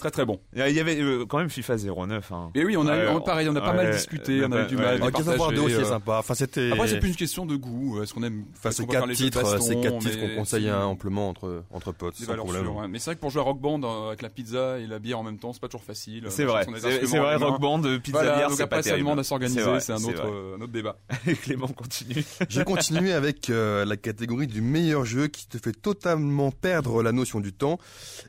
Très 0.00 0.10
très 0.10 0.24
bon. 0.24 0.40
Il 0.56 0.60
y 0.72 0.80
avait 0.80 0.98
euh, 1.00 1.26
quand 1.26 1.38
même 1.38 1.50
FIFA 1.50 1.76
09. 1.76 2.32
Hein. 2.32 2.50
Et 2.54 2.64
oui, 2.64 2.76
on 2.76 2.86
a 2.86 2.96
eu, 2.96 3.00
Ouais, 3.06 3.12
on- 3.14 3.20
pareil, 3.20 3.48
on 3.48 3.56
a 3.56 3.60
pas 3.60 3.72
mal 3.74 3.86
ouais, 3.86 3.92
discuté, 3.92 4.42
on 4.44 4.52
a 4.52 4.62
eu 4.62 4.66
du 4.66 4.76
mal. 4.76 5.00
ouais. 5.02 5.10
ça 5.22 5.36
aussi 5.36 5.74
euh, 5.74 5.84
sympa. 5.84 6.16
Enfin, 6.18 6.34
c'était. 6.34 6.72
Après, 6.72 6.88
c'est 6.88 6.98
plus 6.98 7.10
une 7.10 7.16
question 7.16 7.44
de 7.46 7.54
goût. 7.56 8.02
Est-ce 8.02 8.14
qu'on 8.14 8.22
aime 8.22 8.44
Enfin, 8.56 8.70
c'est 8.70 8.86
quatre 8.86 9.10
titres, 9.12 9.60
c'est 9.60 9.80
quatre 9.80 9.98
titres 9.98 10.18
qu'on 10.20 10.36
conseille 10.36 10.68
hein, 10.68 10.84
amplement 10.84 11.28
entre 11.28 11.62
entre 11.70 11.92
potes, 11.92 12.18
Des 12.18 12.24
sans 12.26 12.34
problème. 12.36 12.62
sûres, 12.62 12.76
ouais. 12.76 12.88
Mais 12.88 12.98
c'est 12.98 13.06
vrai 13.10 13.14
que 13.16 13.20
pour 13.20 13.30
jouer 13.30 13.42
à 13.42 13.44
Rock 13.44 13.60
Band 13.60 13.80
euh, 13.82 14.08
avec 14.08 14.22
la 14.22 14.30
pizza 14.30 14.78
et 14.78 14.86
la 14.86 14.98
bière 14.98 15.18
en 15.18 15.22
même 15.22 15.38
temps, 15.38 15.52
c'est 15.52 15.60
pas 15.60 15.68
toujours 15.68 15.84
facile. 15.84 16.24
C'est 16.30 16.44
vrai, 16.44 16.66
c'est 17.04 17.18
vrai. 17.18 17.36
Rock 17.36 17.60
Band, 17.60 17.82
Pizza 18.02 18.22
Voilà, 18.22 18.42
donc 18.48 18.56
c'est 18.56 18.62
après 18.62 18.76
pas 18.78 18.82
ça 18.82 18.90
terrible. 18.90 19.04
demande 19.06 19.18
à 19.20 19.24
s'organiser, 19.24 19.62
c'est 19.80 19.92
un 19.92 19.96
autre, 20.04 20.54
un 20.58 20.60
autre 20.60 20.72
débat. 20.72 20.96
Clément 21.42 21.68
continue. 21.68 22.24
Je 22.48 22.58
vais 22.58 22.64
continuer 22.64 23.12
avec 23.12 23.48
la 23.48 23.96
catégorie 23.96 24.46
du 24.46 24.62
meilleur 24.62 25.04
jeu 25.04 25.26
qui 25.28 25.46
te 25.46 25.58
fait 25.58 25.72
totalement 25.72 26.50
perdre 26.50 27.02
la 27.02 27.12
notion 27.12 27.40
du 27.40 27.52
temps 27.52 27.78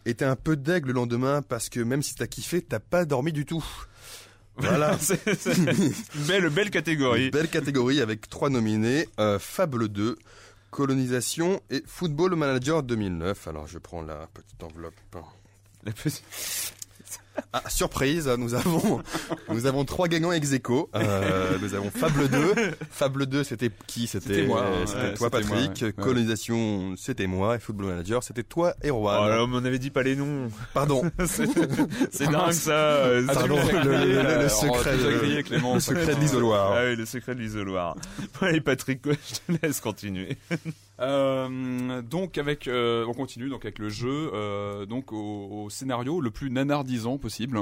et 0.06 0.14
t'es 0.16 0.26
un 0.26 0.36
peu 0.36 0.56
deg 0.56 0.86
le 0.86 0.94
lendemain 0.94 1.42
parce 1.42 1.61
que 1.70 1.80
même 1.80 2.02
si 2.04 2.16
t'as 2.16 2.28
kiffé, 2.28 2.62
t'as 2.62 2.80
pas 2.80 3.06
dormi 3.06 3.32
du 3.32 3.46
tout. 3.46 3.64
Voilà. 4.58 4.98
C'est- 5.00 5.34
c'est 5.40 5.56
une 5.58 5.94
belle, 6.28 6.50
belle 6.50 6.70
catégorie. 6.70 7.26
Une 7.26 7.32
belle 7.32 7.48
catégorie 7.50 8.02
avec 8.02 8.30
trois 8.30 8.50
nominés 8.50 9.08
euh, 9.20 9.40
Fable 9.40 9.88
2, 9.88 10.18
Colonisation 10.72 11.62
et 11.70 11.82
Football 11.88 12.36
Manager 12.36 12.84
2009. 12.84 13.48
Alors 13.48 13.66
je 13.68 13.78
prends 13.80 14.02
la 14.02 14.28
petite 14.34 14.62
enveloppe. 14.62 14.94
La 15.84 15.92
petite- 15.94 16.24
Ah, 17.54 17.64
surprise, 17.70 18.28
nous 18.38 18.54
avons 18.54 19.02
nous 19.50 19.66
avons 19.66 19.86
trois 19.86 20.08
gagnants 20.08 20.32
ex 20.32 20.52
aequo. 20.54 20.90
Euh, 20.96 21.58
nous 21.62 21.74
avons 21.74 21.90
Fable 21.90 22.28
2. 22.30 22.54
Fable 22.90 23.26
2, 23.26 23.44
c'était 23.44 23.70
qui? 23.88 24.08
C'était 24.08 24.44
moi, 24.44 24.62
euh, 24.64 24.82
ouais, 24.82 24.88
c'était 24.88 25.00
ouais, 25.02 25.14
toi 25.14 25.30
moi, 25.32 25.42
Patrick. 25.42 25.82
ouais. 25.82 25.94
Colonisation, 25.94 26.96
c'était 26.98 27.28
moi 27.28 27.56
et 27.56 27.60
Football 27.60 27.88
Manager, 27.88 28.24
c'était 28.24 28.44
toi 28.44 28.74
Oh 28.84 28.88
Erwan. 28.88 29.30
là, 29.30 29.46
mais 29.48 29.58
on 29.58 29.66
avait 29.66 29.80
dit 29.80 29.92
pas 29.92 30.04
les 30.04 30.16
noms. 30.16 30.50
Pardon. 30.74 31.10
C'est 31.26 32.28
Ah, 32.28 32.32
dingue 32.32 32.52
ça. 32.52 33.06
Ah, 33.28 33.34
Pardon, 33.34 33.58
as 33.58 33.84
le- 33.84 33.92
le- 33.92 34.24
le- 34.24 34.42
le 34.44 34.50
secret 34.50 34.98
de- 34.98 35.18
grillé, 35.18 35.44
Clément, 35.44 35.74
le 35.76 35.80
secret 35.80 36.16
de 36.16 36.20
l'isoloir. 36.20 36.74
Ah 36.78 36.84
oui, 36.86 36.96
le 36.96 37.06
secret 37.06 37.36
de 37.36 37.40
l'isoloir. 37.42 37.96
Allez 38.42 38.62
Patrick, 38.62 39.02
je 39.06 39.54
te 39.56 39.66
laisse 39.66 39.80
continuer. 39.80 40.38
Euh, 41.00 42.02
donc 42.02 42.38
avec, 42.38 42.68
euh, 42.68 43.06
on 43.08 43.14
continue 43.14 43.50
donc 43.50 43.66
avec 43.66 43.80
le 43.80 43.90
jeu, 43.90 44.30
euh, 44.34 44.86
donc 44.86 45.12
au, 45.14 45.64
au 45.66 45.70
scénario 45.70 46.22
le 46.22 46.30
plus 46.32 46.52
nanardisant 46.52 47.18
possible. 47.18 47.58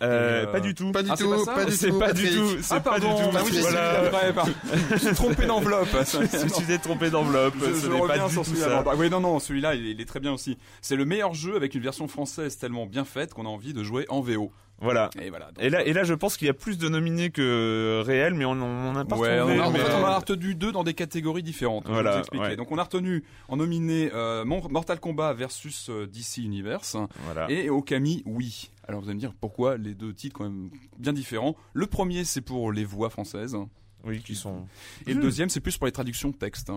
Euh, 0.00 0.46
euh, 0.46 0.46
pas 0.46 0.60
du 0.60 0.74
tout. 0.74 0.90
Pas 0.90 1.02
du 1.02 1.10
Ah, 1.10 1.16
c'est 1.18 1.24
tout, 1.24 1.44
pas 1.44 1.54
pas 1.54 1.64
du 1.66 1.72
C'est 1.72 1.90
tout. 1.90 1.98
pas 1.98 2.12
du 2.14 2.22
Patrick. 2.22 2.38
tout. 2.38 2.62
C'est 2.62 2.74
Ah 2.74 2.80
pas 2.80 2.98
du 2.98 3.06
pardon, 3.06 3.30
tout. 3.30 3.36
ah 3.36 3.42
oui, 3.44 3.58
Voilà. 3.60 4.32
pardon. 4.32 4.52
Je 4.92 4.96
suis 4.96 5.14
trompé 5.14 5.44
d'enveloppe. 5.46 5.88
Si 6.04 6.46
tu 6.60 6.64
t'es 6.66 6.78
trompé 6.78 7.10
d'enveloppe, 7.10 7.54
Je, 7.60 7.74
je 7.74 7.88
pas 7.88 7.98
reviens 7.98 8.26
du 8.26 8.32
sur 8.32 8.42
tout 8.42 8.50
celui-là. 8.50 8.68
ça. 8.68 8.84
Ah 8.86 8.94
oui, 8.96 9.10
non, 9.10 9.20
non, 9.20 9.38
celui-là, 9.38 9.74
il, 9.74 9.84
il 9.86 10.00
est 10.00 10.04
très 10.06 10.20
bien 10.20 10.32
aussi. 10.32 10.56
C'est 10.80 10.96
le 10.96 11.04
meilleur 11.04 11.34
jeu 11.34 11.56
avec 11.56 11.74
une 11.74 11.82
version 11.82 12.08
française 12.08 12.56
tellement 12.56 12.86
bien 12.86 13.04
faite 13.04 13.34
qu'on 13.34 13.44
a 13.44 13.50
envie 13.50 13.74
de 13.74 13.82
jouer 13.82 14.06
en 14.08 14.22
VO. 14.22 14.50
Voilà. 14.82 15.08
Et 15.20 15.30
voilà. 15.30 15.46
donc, 15.52 15.62
Et 15.64 15.70
là, 15.70 15.84
et 15.86 15.92
là, 15.92 16.04
je 16.04 16.12
pense 16.12 16.36
qu'il 16.36 16.46
y 16.46 16.50
a 16.50 16.54
plus 16.54 16.76
de 16.76 16.88
nominés 16.88 17.30
que 17.30 18.02
réels, 18.04 18.34
mais 18.34 18.44
on 18.44 18.50
on 18.52 18.92
n'a 18.92 19.04
pas 19.04 19.16
Ouais, 19.16 19.40
retrouvé. 19.40 19.60
on 19.60 19.62
a, 19.62 19.66
en 19.68 19.70
mais, 19.70 19.78
fait, 19.78 19.92
on 19.94 20.02
euh, 20.02 20.06
a 20.06 20.18
retenu 20.18 20.54
deux 20.54 20.72
dans 20.72 20.84
des 20.84 20.94
catégories 20.94 21.42
différentes. 21.42 21.84
je 21.86 21.92
Voilà, 21.92 22.12
vous 22.14 22.18
expliquer. 22.18 22.44
ouais. 22.44 22.56
Donc, 22.56 22.70
on 22.72 22.78
a 22.78 22.82
retenu 22.82 23.22
en 23.48 23.56
nominé 23.56 24.10
euh, 24.12 24.44
Mortal 24.44 24.98
Kombat 25.00 25.34
versus 25.34 25.88
euh, 25.88 26.06
DC 26.06 26.38
Universe 26.38 26.96
Voilà. 27.24 27.50
et 27.50 27.70
Okami 27.70 28.22
Oui. 28.26 28.70
Alors, 28.88 29.00
vous 29.00 29.06
allez 29.06 29.14
me 29.14 29.20
dire 29.20 29.32
pourquoi 29.40 29.76
les 29.76 29.94
deux 29.94 30.12
titres 30.12 30.36
quand 30.38 30.44
même 30.44 30.70
bien 30.98 31.12
différents. 31.12 31.56
Le 31.72 31.86
premier, 31.86 32.24
c'est 32.24 32.40
pour 32.40 32.72
les 32.72 32.84
voix 32.84 33.08
françaises 33.10 33.56
Oui, 34.04 34.20
qui 34.22 34.34
sont. 34.34 34.66
et 35.06 35.14
le 35.14 35.22
deuxième, 35.22 35.48
c'est 35.48 35.60
plus 35.60 35.78
pour 35.78 35.86
les 35.86 35.92
traductions 35.92 36.30
de 36.30 36.36
texte. 36.36 36.72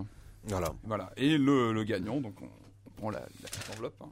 Voilà. 0.47 0.73
Voilà. 0.83 1.11
Et 1.17 1.39
le, 1.39 1.73
le 1.73 1.83
gagnant, 1.83 2.21
donc 2.21 2.39
on, 2.39 2.45
on 2.85 2.89
prend 2.91 3.09
la, 3.09 3.21
la 3.21 3.49
petite 3.49 3.67
enveloppe. 3.75 3.95
hein. 4.01 4.09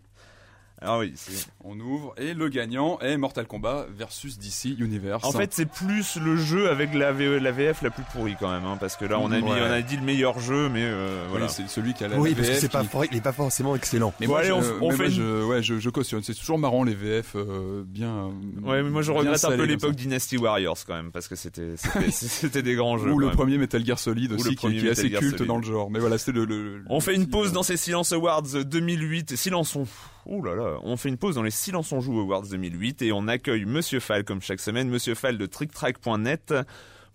Ah 0.82 0.98
oui. 0.98 1.14
c'est- 1.16 1.48
On 1.64 1.80
ouvre 1.80 2.14
et 2.18 2.34
le 2.34 2.50
gagnant 2.50 3.00
est 3.00 3.16
Mortal 3.16 3.48
Kombat 3.48 3.86
versus 3.98 4.38
DC 4.38 4.76
Universe. 4.78 5.24
En 5.24 5.32
fait, 5.32 5.54
c'est 5.54 5.66
plus 5.66 6.18
le 6.18 6.36
jeu 6.36 6.70
avec 6.70 6.94
la, 6.94 7.14
VE 7.14 7.38
la 7.40 7.52
VF 7.52 7.82
la 7.84 7.90
plus 7.90 8.04
pourrie 8.12 8.36
quand 8.38 8.52
même, 8.52 8.66
hein, 8.66 8.76
parce 8.80 8.98
que 8.98 9.06
là, 9.06 9.18
on 9.20 9.32
a 9.32 9.40
mis, 9.40 9.50
Ouais. 9.50 9.60
on 9.62 9.72
a 9.72 9.82
dit 9.82 9.96
le 9.96 10.02
meilleur 10.04 10.40
jeu, 10.40 10.68
mais 10.68 10.84
euh, 10.84 11.26
Voilà, 11.30 11.48
c'est 11.48 11.70
celui 11.70 11.94
qui 11.94 12.04
a 12.04 12.10
la 12.10 12.18
Oui, 12.20 12.32
la 12.32 12.36
parce 12.36 12.48
que 12.48 12.52
VF 12.54 12.62
c'est 12.62 12.72
pas 12.72 12.82
qui- 12.82 12.90
for- 12.90 13.06
il 13.10 13.18
est 13.18 13.22
pas 13.22 13.32
forcément 13.32 13.76
excellent. 13.78 14.14
Mais 14.20 14.26
Bon, 14.28 14.34
moi, 14.34 14.40
allez, 14.42 14.50
je, 14.50 14.54
on- 14.54 14.60
mais 14.62 14.72
on 14.82 14.92
fait 14.92 14.98
moi, 14.98 15.08
je, 15.10 15.44
ouais, 15.46 15.64
je, 15.64 15.80
je 15.80 15.90
cautionne. 15.90 16.22
C'est 16.24 16.34
toujours 16.34 16.60
marrant 16.60 16.84
les 16.84 16.96
VF 16.96 17.36
euh, 17.36 17.84
bien. 17.88 18.32
Ouais, 18.64 18.84
mais 18.84 18.90
moi 18.90 19.02
je 19.04 19.12
regrette 19.14 19.44
un 19.46 19.56
peu 19.56 19.64
l'époque 19.64 19.96
Dynasty 19.96 20.38
Warriors 20.38 20.78
quand 20.86 20.96
même, 20.96 21.12
parce 21.12 21.30
que 21.30 21.36
c'était 21.38 21.78
c'était 21.78 22.12
c'était 22.12 22.62
des 22.62 22.76
grands 22.76 22.98
jeux. 22.98 23.12
Ou 23.12 23.20
le 23.20 23.28
même. 23.28 23.36
premier 23.36 23.58
Metal 23.58 23.86
Gear 23.86 24.00
Solid 24.00 24.34
aussi, 24.34 24.44
le 24.44 24.50
qui, 24.50 24.56
qui 24.58 24.68
est 24.68 24.74
Metal 24.74 24.90
assez 24.92 25.10
Gear 25.10 25.22
culte 25.22 25.38
Solid. 25.38 25.48
dans 25.48 25.58
le 25.58 25.64
genre. 25.64 25.90
Mais 25.90 26.00
voilà, 26.00 26.18
c'était 26.18 26.34
le, 26.38 26.44
le- 26.46 26.84
On 26.90 26.96
le 26.96 27.02
fait 27.02 27.16
une 27.16 27.30
pause 27.30 27.52
euh, 27.52 27.54
dans 27.54 27.64
ces 27.64 27.78
Silence 27.78 28.12
Awards 28.12 28.42
2008. 28.66 29.38
Silence 29.38 29.76
on. 29.78 29.86
Ouh 30.26 30.42
là 30.42 30.56
là. 30.56 30.80
On 30.84 30.96
fait 30.96 31.10
une 31.10 31.18
pause 31.18 31.36
dans 31.36 31.44
les 31.44 31.52
Silence 31.52 31.92
on 31.92 32.00
joue 32.00 32.20
Awards 32.20 32.44
2008 32.44 33.02
et 33.02 33.12
on 33.12 33.28
accueille 33.28 33.66
Monsieur 33.66 34.00
Fall 34.00 34.24
comme 34.24 34.42
chaque 34.42 34.60
semaine. 34.62 34.90
Monsieur 34.90 35.16
Fall 35.16 35.38
de 35.38 35.46
TrickTrack.net. 35.46 36.54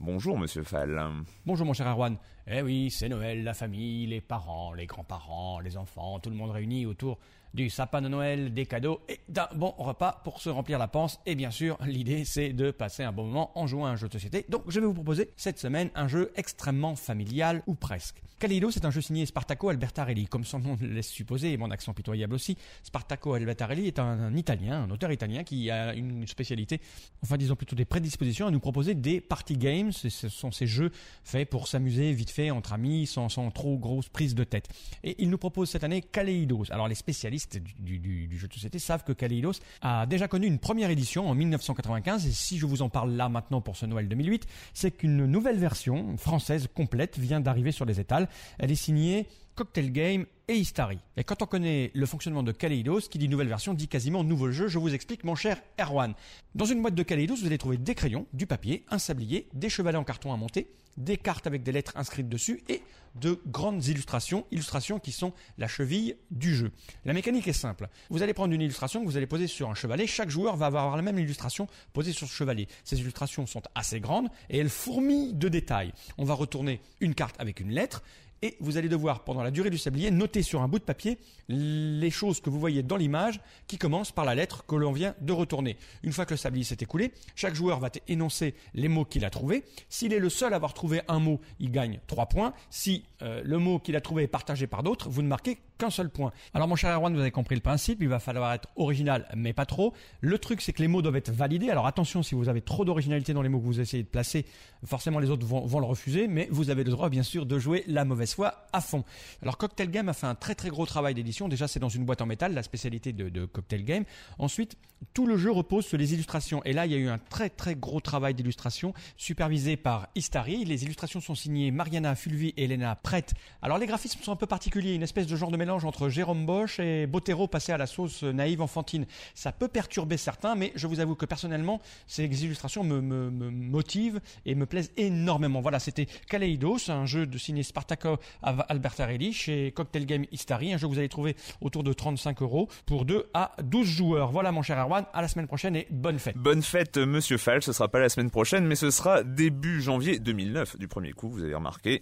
Bonjour 0.00 0.38
Monsieur 0.38 0.62
Fall. 0.62 1.00
Bonjour 1.46 1.66
mon 1.66 1.72
cher 1.72 1.88
Erwan. 1.88 2.18
Eh 2.46 2.62
oui, 2.62 2.90
c'est 2.90 3.08
Noël, 3.08 3.44
la 3.44 3.52
famille, 3.54 4.06
les 4.06 4.20
parents, 4.20 4.72
les 4.72 4.86
grands-parents, 4.86 5.60
les 5.60 5.76
enfants, 5.76 6.18
tout 6.18 6.30
le 6.30 6.36
monde 6.36 6.50
réuni 6.50 6.86
autour 6.86 7.18
du 7.58 7.70
sapin 7.70 8.00
de 8.00 8.08
Noël, 8.08 8.54
des 8.54 8.66
cadeaux 8.66 9.00
et 9.08 9.18
d'un 9.28 9.48
bon 9.56 9.74
repas 9.78 10.20
pour 10.22 10.40
se 10.40 10.48
remplir 10.48 10.78
la 10.78 10.86
panse. 10.86 11.18
Et 11.26 11.34
bien 11.34 11.50
sûr, 11.50 11.76
l'idée 11.84 12.24
c'est 12.24 12.52
de 12.52 12.70
passer 12.70 13.02
un 13.02 13.10
bon 13.10 13.24
moment 13.24 13.50
en 13.58 13.66
jouant 13.66 13.86
à 13.86 13.90
un 13.90 13.96
jeu 13.96 14.06
de 14.06 14.12
société. 14.12 14.46
Donc 14.48 14.62
je 14.68 14.78
vais 14.78 14.86
vous 14.86 14.94
proposer 14.94 15.32
cette 15.36 15.58
semaine 15.58 15.90
un 15.96 16.06
jeu 16.06 16.30
extrêmement 16.36 16.94
familial 16.94 17.62
ou 17.66 17.74
presque. 17.74 18.22
Caleido, 18.38 18.70
c'est 18.70 18.84
un 18.84 18.92
jeu 18.92 19.00
signé 19.00 19.26
Spartaco 19.26 19.68
Albertarelli. 19.68 20.28
Comme 20.28 20.44
son 20.44 20.60
nom 20.60 20.78
le 20.80 20.86
laisse 20.86 21.08
supposer, 21.08 21.52
et 21.52 21.56
mon 21.56 21.72
accent 21.72 21.92
pitoyable 21.92 22.34
aussi, 22.34 22.56
Spartaco 22.84 23.34
Albertarelli 23.34 23.88
est 23.88 23.98
un, 23.98 24.32
Italien, 24.36 24.84
un 24.84 24.90
auteur 24.92 25.10
italien 25.10 25.42
qui 25.42 25.72
a 25.72 25.92
une 25.94 26.24
spécialité, 26.28 26.80
enfin 27.24 27.36
disons 27.36 27.56
plutôt 27.56 27.74
des 27.74 27.84
prédispositions 27.84 28.46
à 28.46 28.52
nous 28.52 28.60
proposer 28.60 28.94
des 28.94 29.20
party 29.20 29.56
games. 29.56 29.90
Ce 29.90 30.28
sont 30.28 30.52
ces 30.52 30.68
jeux 30.68 30.92
faits 31.24 31.50
pour 31.50 31.66
s'amuser 31.66 32.12
vite 32.12 32.30
fait 32.30 32.52
entre 32.52 32.72
amis, 32.72 33.08
sans, 33.08 33.28
sans 33.28 33.50
trop 33.50 33.76
grosse 33.76 34.08
prise 34.08 34.36
de 34.36 34.44
tête. 34.44 34.68
Et 35.02 35.16
il 35.18 35.30
nous 35.30 35.38
propose 35.38 35.68
cette 35.68 35.82
année 35.82 36.02
Kaleidos. 36.02 36.66
Alors 36.70 36.86
les 36.86 36.94
spécialistes 36.94 37.47
du, 37.56 38.38
jeu 38.38 38.48
de 38.48 38.52
société 38.52 38.78
savent 38.78 39.04
que 39.04 39.12
Kaleidos 39.12 39.54
a 39.80 40.06
déjà 40.06 40.28
connu 40.28 40.46
une 40.46 40.58
première 40.58 40.90
édition 40.90 41.28
en 41.28 41.34
1995. 41.34 42.26
Et 42.26 42.30
si 42.30 42.58
je 42.58 42.66
vous 42.66 42.82
en 42.82 42.88
parle 42.88 43.12
là 43.12 43.28
maintenant 43.28 43.60
pour 43.60 43.76
ce 43.76 43.86
Noël 43.86 44.08
2008, 44.08 44.46
c'est 44.74 44.90
qu'une 44.90 45.26
nouvelle 45.26 45.58
version 45.58 46.16
française 46.16 46.68
complète 46.74 47.18
vient 47.18 47.40
d'arriver 47.40 47.72
sur 47.72 47.84
les 47.84 48.00
étals. 48.00 48.28
Elle 48.58 48.70
est 48.70 48.76
signée 48.76 49.26
Cocktail 49.54 49.92
Game 49.92 50.26
et 50.48 50.56
Istari. 50.56 50.98
Et 51.16 51.24
quand 51.24 51.42
on 51.42 51.46
connaît 51.46 51.90
le 51.94 52.06
fonctionnement 52.06 52.42
de 52.42 52.52
Kaleidos, 52.52 53.02
qui 53.02 53.18
dit 53.18 53.28
nouvelle 53.28 53.48
version 53.48 53.74
dit 53.74 53.86
quasiment 53.86 54.24
nouveau 54.24 54.50
jeu, 54.50 54.68
je 54.68 54.78
vous 54.78 54.94
explique 54.94 55.24
mon 55.24 55.34
cher 55.34 55.60
Erwan. 55.78 56.14
Dans 56.54 56.64
une 56.64 56.80
boîte 56.80 56.94
de 56.94 57.02
Kaleidos, 57.02 57.36
vous 57.36 57.46
allez 57.46 57.58
trouver 57.58 57.76
des 57.76 57.94
crayons, 57.94 58.26
du 58.32 58.46
papier, 58.46 58.84
un 58.88 58.98
sablier, 58.98 59.48
des 59.52 59.68
chevalets 59.68 59.98
en 59.98 60.04
carton 60.04 60.32
à 60.32 60.36
monter, 60.36 60.68
des 60.96 61.16
cartes 61.16 61.46
avec 61.46 61.62
des 61.62 61.72
lettres 61.72 61.92
inscrites 61.96 62.28
dessus 62.28 62.62
et 62.68 62.82
de 63.14 63.40
grandes 63.46 63.86
illustrations, 63.86 64.46
illustrations 64.50 64.98
qui 64.98 65.12
sont 65.12 65.32
la 65.56 65.66
cheville 65.66 66.16
du 66.30 66.54
jeu. 66.54 66.70
La 67.04 67.12
mécanique 67.12 67.48
est 67.48 67.52
simple. 67.52 67.88
Vous 68.10 68.22
allez 68.22 68.34
prendre 68.34 68.52
une 68.52 68.60
illustration 68.60 69.00
que 69.00 69.06
vous 69.06 69.16
allez 69.16 69.26
poser 69.26 69.46
sur 69.46 69.68
un 69.70 69.74
chevalet. 69.74 70.06
Chaque 70.06 70.30
joueur 70.30 70.56
va 70.56 70.66
avoir 70.66 70.96
la 70.96 71.02
même 71.02 71.18
illustration 71.18 71.66
posée 71.92 72.12
sur 72.12 72.26
ce 72.26 72.32
chevalet. 72.32 72.68
Ces 72.84 73.00
illustrations 73.00 73.46
sont 73.46 73.62
assez 73.74 74.00
grandes 74.00 74.28
et 74.50 74.58
elles 74.58 74.68
fourmillent 74.68 75.34
de 75.34 75.48
détails. 75.48 75.92
On 76.16 76.24
va 76.24 76.34
retourner 76.34 76.80
une 77.00 77.14
carte 77.14 77.36
avec 77.38 77.60
une 77.60 77.70
lettre 77.70 78.02
et 78.42 78.56
vous 78.60 78.76
allez 78.76 78.88
devoir, 78.88 79.24
pendant 79.24 79.42
la 79.42 79.50
durée 79.50 79.70
du 79.70 79.78
sablier, 79.78 80.10
noter 80.10 80.42
sur 80.42 80.62
un 80.62 80.68
bout 80.68 80.78
de 80.78 80.84
papier 80.84 81.18
les 81.48 82.10
choses 82.10 82.40
que 82.40 82.50
vous 82.50 82.60
voyez 82.60 82.82
dans 82.82 82.96
l'image 82.96 83.40
qui 83.66 83.78
commencent 83.78 84.12
par 84.12 84.24
la 84.24 84.34
lettre 84.34 84.64
que 84.66 84.76
l'on 84.76 84.92
vient 84.92 85.14
de 85.20 85.32
retourner. 85.32 85.76
Une 86.02 86.12
fois 86.12 86.26
que 86.26 86.34
le 86.34 86.38
sablier 86.38 86.64
s'est 86.64 86.78
écoulé, 86.80 87.12
chaque 87.34 87.54
joueur 87.54 87.80
va 87.80 87.90
énoncer 88.06 88.54
les 88.74 88.88
mots 88.88 89.04
qu'il 89.04 89.24
a 89.24 89.30
trouvés. 89.30 89.64
S'il 89.88 90.12
est 90.12 90.18
le 90.18 90.30
seul 90.30 90.52
à 90.52 90.56
avoir 90.56 90.74
trouvé 90.74 91.00
un 91.08 91.18
mot, 91.18 91.40
il 91.58 91.70
gagne 91.70 92.00
3 92.06 92.26
points. 92.26 92.52
Si 92.70 93.04
euh, 93.22 93.42
le 93.44 93.58
mot 93.58 93.78
qu'il 93.78 93.96
a 93.96 94.00
trouvé 94.00 94.24
est 94.24 94.28
partagé 94.28 94.66
par 94.66 94.82
d'autres, 94.82 95.08
vous 95.08 95.22
ne 95.22 95.28
marquez 95.28 95.58
qu'un 95.78 95.90
seul 95.90 96.10
point. 96.10 96.32
Alors 96.54 96.68
mon 96.68 96.76
cher 96.76 96.94
Erwan, 96.94 97.14
vous 97.14 97.20
avez 97.20 97.30
compris 97.30 97.54
le 97.54 97.60
principe, 97.60 98.02
il 98.02 98.08
va 98.08 98.18
falloir 98.18 98.52
être 98.52 98.68
original, 98.76 99.28
mais 99.34 99.52
pas 99.52 99.66
trop. 99.66 99.94
Le 100.20 100.38
truc, 100.38 100.60
c'est 100.60 100.72
que 100.72 100.82
les 100.82 100.88
mots 100.88 101.02
doivent 101.02 101.16
être 101.16 101.30
validés. 101.30 101.70
Alors 101.70 101.86
attention, 101.86 102.22
si 102.22 102.34
vous 102.34 102.48
avez 102.48 102.60
trop 102.60 102.84
d'originalité 102.84 103.32
dans 103.32 103.42
les 103.42 103.48
mots 103.48 103.60
que 103.60 103.64
vous 103.64 103.80
essayez 103.80 104.02
de 104.02 104.08
placer, 104.08 104.44
forcément 104.84 105.18
les 105.18 105.30
autres 105.30 105.46
vont, 105.46 105.64
vont 105.64 105.80
le 105.80 105.86
refuser, 105.86 106.28
mais 106.28 106.48
vous 106.50 106.70
avez 106.70 106.84
le 106.84 106.90
droit, 106.90 107.08
bien 107.08 107.22
sûr, 107.22 107.46
de 107.46 107.58
jouer 107.58 107.84
la 107.86 108.04
mauvaise 108.04 108.34
foi 108.34 108.66
à 108.72 108.80
fond. 108.80 109.04
Alors 109.42 109.56
Cocktail 109.56 109.90
Game 109.90 110.08
a 110.08 110.12
fait 110.12 110.26
un 110.26 110.34
très 110.34 110.54
très 110.54 110.68
gros 110.68 110.86
travail 110.86 111.14
d'édition. 111.14 111.48
Déjà, 111.48 111.68
c'est 111.68 111.80
dans 111.80 111.88
une 111.88 112.04
boîte 112.04 112.20
en 112.20 112.26
métal, 112.26 112.54
la 112.54 112.62
spécialité 112.62 113.12
de, 113.12 113.46
Cocktail 113.46 113.84
Game. 113.84 114.04
Ensuite, 114.38 114.76
tout 115.14 115.26
le 115.26 115.36
jeu 115.36 115.50
repose 115.50 115.86
sur 115.86 115.96
les 115.96 116.12
illustrations. 116.12 116.62
Et 116.64 116.72
là, 116.72 116.86
il 116.86 116.92
y 116.92 116.94
a 116.94 116.98
eu 116.98 117.08
un 117.08 117.18
très 117.18 117.50
très 117.50 117.76
gros 117.76 118.00
travail 118.00 118.34
d'illustration 118.34 118.94
supervisé 119.16 119.76
par 119.76 120.08
Istari. 120.14 120.64
Les 120.64 120.84
illustrations 120.84 121.20
sont 121.20 121.34
signées 121.34 121.70
Mariana 121.70 122.14
Fulvi 122.14 122.52
et 122.56 122.64
Elena 122.64 122.96
Prête. 122.96 123.34
Alors 123.62 123.78
les 123.78 123.86
graphismes 123.86 124.20
sont 124.22 124.32
un 124.32 124.36
peu 124.36 124.46
particuliers, 124.46 124.94
une 124.94 125.02
espèce 125.02 125.26
de 125.26 125.36
genre 125.36 125.50
de 125.50 125.56
mélange 125.56 125.67
mélange 125.68 125.84
entre 125.84 126.08
Jérôme 126.08 126.46
Bosch 126.46 126.80
et 126.80 127.06
Botero 127.06 127.46
passé 127.46 127.72
à 127.72 127.76
la 127.76 127.84
sauce 127.84 128.22
naïve 128.22 128.62
enfantine. 128.62 129.04
Ça 129.34 129.52
peut 129.52 129.68
perturber 129.68 130.16
certains, 130.16 130.54
mais 130.54 130.72
je 130.74 130.86
vous 130.86 130.98
avoue 130.98 131.14
que 131.14 131.26
personnellement, 131.26 131.82
ces 132.06 132.24
illustrations 132.24 132.84
me, 132.84 133.02
motivent 133.50 134.18
et 134.46 134.54
me 134.54 134.64
plaisent 134.64 134.92
énormément. 134.96 135.60
Voilà, 135.60 135.78
c'était 135.78 136.06
Kaleidos, 136.30 136.88
un 136.90 137.04
jeu 137.04 137.26
de 137.26 137.36
signé 137.36 137.62
Spartaco 137.62 138.16
Albertarelli 138.42 139.34
chez 139.34 139.72
Cocktail 139.72 140.06
Game 140.06 140.24
Istari, 140.32 140.72
un 140.72 140.78
jeu 140.78 140.88
que 140.88 140.92
vous 140.94 140.98
allez 140.98 141.10
trouver 141.10 141.36
autour 141.60 141.84
de 141.84 141.92
35 141.92 142.40
euros 142.40 142.68
pour 142.86 143.04
2 143.04 143.28
à 143.34 143.54
12 143.62 143.86
joueurs. 143.86 144.32
Voilà 144.32 144.52
mon 144.52 144.62
cher 144.62 144.78
Erwan, 144.78 145.04
à 145.12 145.20
la 145.20 145.28
semaine 145.28 145.48
prochaine 145.48 145.76
et 145.76 145.86
bonne 145.90 146.18
fête. 146.18 146.38
Bonne 146.38 146.62
fête, 146.62 146.96
Monsieur 146.96 147.36
Fall. 147.36 147.62
Ce 147.62 147.74
sera 147.74 147.88
pas 147.88 148.00
la 148.00 148.08
semaine 148.08 148.30
prochaine, 148.30 148.64
mais 148.64 148.74
ce 148.74 148.90
sera 148.90 149.22
début 149.22 149.82
janvier 149.82 150.18
2009, 150.18 150.78
du 150.78 150.88
premier 150.88 151.12
coup, 151.12 151.28
vous 151.28 151.42
avez 151.42 151.54
remarqué. 151.54 152.00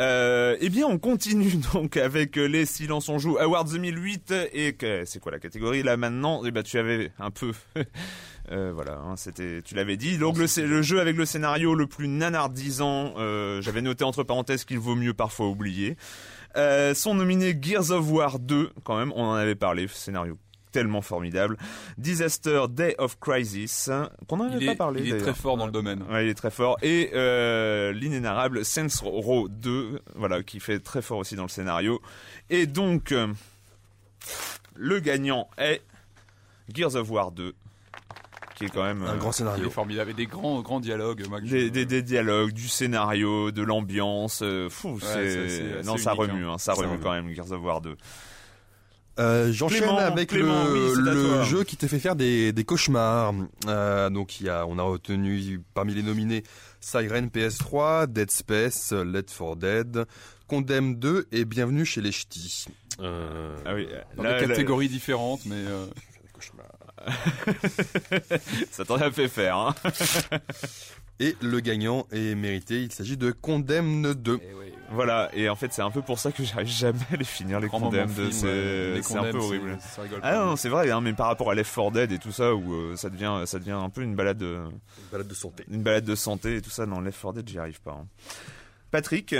Euh, 0.00 0.56
eh 0.60 0.68
bien, 0.68 0.88
on 0.88 0.98
continue 0.98 1.52
donc 1.72 1.96
avec 1.96 2.34
les 2.34 2.66
On 3.08 3.18
joue 3.18 3.38
Awards 3.38 3.64
2008 3.64 4.32
et 4.52 4.72
que- 4.74 5.04
c'est 5.04 5.20
quoi 5.20 5.32
la 5.32 5.38
catégorie 5.38 5.82
là 5.82 5.96
maintenant? 5.96 6.42
Eh 6.44 6.50
ben, 6.50 6.62
tu 6.62 6.78
avais 6.78 7.12
un 7.18 7.30
peu. 7.30 7.52
Euh, 8.52 8.72
voilà, 8.74 8.98
hein, 8.98 9.16
c'était, 9.16 9.62
tu 9.62 9.74
l'avais 9.74 9.96
dit. 9.96 10.18
Donc 10.18 10.36
le, 10.36 10.44
le 10.66 10.82
jeu 10.82 11.00
avec 11.00 11.16
le 11.16 11.24
scénario 11.24 11.74
le 11.74 11.86
plus 11.86 12.08
nanardisant, 12.08 13.14
euh, 13.16 13.62
j'avais 13.62 13.80
noté 13.80 14.04
entre 14.04 14.22
parenthèses 14.22 14.66
qu'il 14.66 14.78
vaut 14.78 14.94
mieux 14.96 15.14
parfois 15.14 15.46
oublier. 15.48 15.96
Euh, 16.58 16.92
sont 16.92 17.14
nominés 17.14 17.56
Gears 17.58 17.90
of 17.90 18.10
War 18.10 18.38
2, 18.38 18.68
quand 18.82 18.98
même, 18.98 19.12
on 19.16 19.24
en 19.24 19.32
avait 19.32 19.54
parlé, 19.54 19.88
scénario 19.88 20.36
tellement 20.74 21.02
formidable. 21.02 21.56
Disaster 21.98 22.64
Day 22.68 22.96
of 22.98 23.16
Crisis, 23.20 23.88
qu'on 24.28 24.38
n'en 24.38 24.46
avait 24.46 24.58
Il 24.58 24.66
pas 24.66 24.72
est, 24.72 24.76
parlé. 24.76 25.02
il 25.06 25.14
est 25.14 25.18
très 25.18 25.32
fort 25.32 25.56
dans 25.56 25.66
le 25.66 25.72
domaine. 25.72 26.02
Ouais, 26.10 26.26
il 26.26 26.28
est 26.30 26.34
très 26.34 26.50
fort. 26.50 26.76
Et 26.82 27.10
euh, 27.14 27.92
l'inénarrable 27.92 28.64
Saints 28.64 28.88
Row 29.02 29.46
2, 29.48 30.00
voilà, 30.16 30.42
qui 30.42 30.58
fait 30.58 30.80
très 30.80 31.00
fort 31.00 31.18
aussi 31.18 31.36
dans 31.36 31.44
le 31.44 31.48
scénario. 31.48 32.02
Et 32.50 32.66
donc, 32.66 33.12
euh, 33.12 33.28
le 34.74 34.98
gagnant 34.98 35.48
est 35.58 35.80
Gears 36.74 36.96
of 36.96 37.08
War 37.08 37.30
2, 37.30 37.54
qui 38.56 38.64
est 38.64 38.68
quand 38.68 38.82
même... 38.82 39.02
Un 39.04 39.14
euh, 39.14 39.16
grand 39.16 39.30
Il 39.30 39.34
scénario. 39.34 39.70
formidable. 39.70 40.02
Avec 40.10 40.16
des 40.16 40.26
grands, 40.26 40.60
grands 40.60 40.80
dialogues. 40.80 41.22
des, 41.44 41.70
des, 41.70 41.86
des 41.86 42.02
dialogues, 42.02 42.50
du 42.52 42.66
scénario, 42.66 43.52
de 43.52 43.62
l'ambiance, 43.62 44.40
euh, 44.42 44.68
fou, 44.68 44.98
ça, 44.98 45.14
c'est... 45.14 45.82
Non, 45.84 45.96
ça 45.98 46.12
remue, 46.14 46.44
hein. 46.46 46.54
hein, 46.54 46.58
ça 46.58 46.74
Ça 46.74 46.80
remue 46.80 46.92
remue. 46.94 47.02
quand 47.02 47.12
même, 47.12 47.32
Gears 47.32 47.52
of 47.52 47.62
War 47.62 47.80
2. 47.80 47.96
Euh, 49.20 49.52
J'enchaîne 49.52 49.88
avec 49.88 50.30
Clément, 50.30 50.64
le, 50.64 51.38
oui, 51.40 51.44
jeu 51.46 51.62
qui 51.64 51.76
te 51.76 51.86
fait 51.86 51.98
faire 52.00 52.16
des, 52.16 52.52
des 52.52 52.64
cauchemars. 52.64 53.32
Euh, 53.68 54.10
donc 54.10 54.40
il 54.40 54.46
y 54.46 54.48
a, 54.48 54.66
on 54.66 54.78
a 54.78 54.82
retenu 54.82 55.60
parmi 55.74 55.94
les 55.94 56.02
nominés 56.02 56.42
Siren 56.80 57.28
PS3, 57.28 58.06
Dead 58.08 58.30
Space, 58.30 58.92
Let 58.92 59.26
for 59.28 59.56
Dead, 59.56 60.04
Condemn 60.48 60.96
2 60.96 61.28
et 61.32 61.44
Bienvenue 61.44 61.84
chez 61.84 62.00
les 62.00 62.10
Ch'tis. 62.12 62.66
Euh, 63.00 63.56
Ah 63.64 63.74
oui, 63.74 63.88
Dans 64.16 64.22
là, 64.24 64.40
des 64.40 64.46
là, 64.46 64.48
catégories 64.48 64.88
différentes, 64.88 65.42
mais 65.46 65.54
euh, 65.56 65.86
des 65.86 66.28
cauchemars. 66.32 66.66
ça 68.70 68.84
t'en 68.84 68.96
a 68.96 69.10
fait 69.12 69.28
faire, 69.28 69.56
hein. 69.56 69.74
Et 71.20 71.36
le 71.40 71.60
gagnant 71.60 72.06
est 72.10 72.34
mérité, 72.34 72.82
il 72.82 72.90
s'agit 72.92 73.16
de 73.16 73.30
Condemn 73.30 74.14
2. 74.14 74.40
Voilà, 74.90 75.30
et 75.32 75.48
en 75.48 75.56
fait, 75.56 75.72
c'est 75.72 75.80
un 75.82 75.90
peu 75.90 76.02
pour 76.02 76.18
ça 76.18 76.30
que 76.32 76.42
j'arrive 76.44 76.66
jamais 76.68 76.98
à 77.12 77.16
les 77.16 77.24
finir, 77.24 77.58
les 77.60 77.68
Condemned. 77.68 78.10
C'est 78.32 79.00
c'est 79.02 79.16
un 79.18 79.30
peu 79.30 79.38
horrible. 79.38 79.78
ça 79.80 80.02
Ah 80.22 80.34
non, 80.34 80.46
non, 80.46 80.56
c'est 80.56 80.68
vrai, 80.68 80.90
hein, 80.90 81.00
mais 81.00 81.12
par 81.14 81.28
rapport 81.28 81.50
à 81.50 81.54
Left 81.54 81.72
4 81.74 81.90
Dead 81.92 82.12
et 82.12 82.18
tout 82.18 82.32
ça, 82.32 82.54
où 82.54 82.74
euh, 82.74 82.96
ça 82.96 83.10
devient, 83.10 83.42
ça 83.46 83.58
devient 83.58 83.70
un 83.72 83.90
peu 83.90 84.02
une 84.02 84.14
balade, 84.14 84.42
euh, 84.42 84.66
Une 84.68 85.08
balade 85.12 85.28
de 85.28 85.34
santé. 85.34 85.64
une 85.70 85.82
balade 85.82 86.04
de 86.04 86.14
santé 86.14 86.56
et 86.56 86.60
tout 86.62 86.70
ça. 86.70 86.84
Dans 86.86 87.00
Left 87.00 87.20
4 87.22 87.32
Dead, 87.34 87.48
j'y 87.48 87.58
arrive 87.58 87.80
pas. 87.80 87.92
hein. 87.92 88.06
Patrick, 88.90 89.34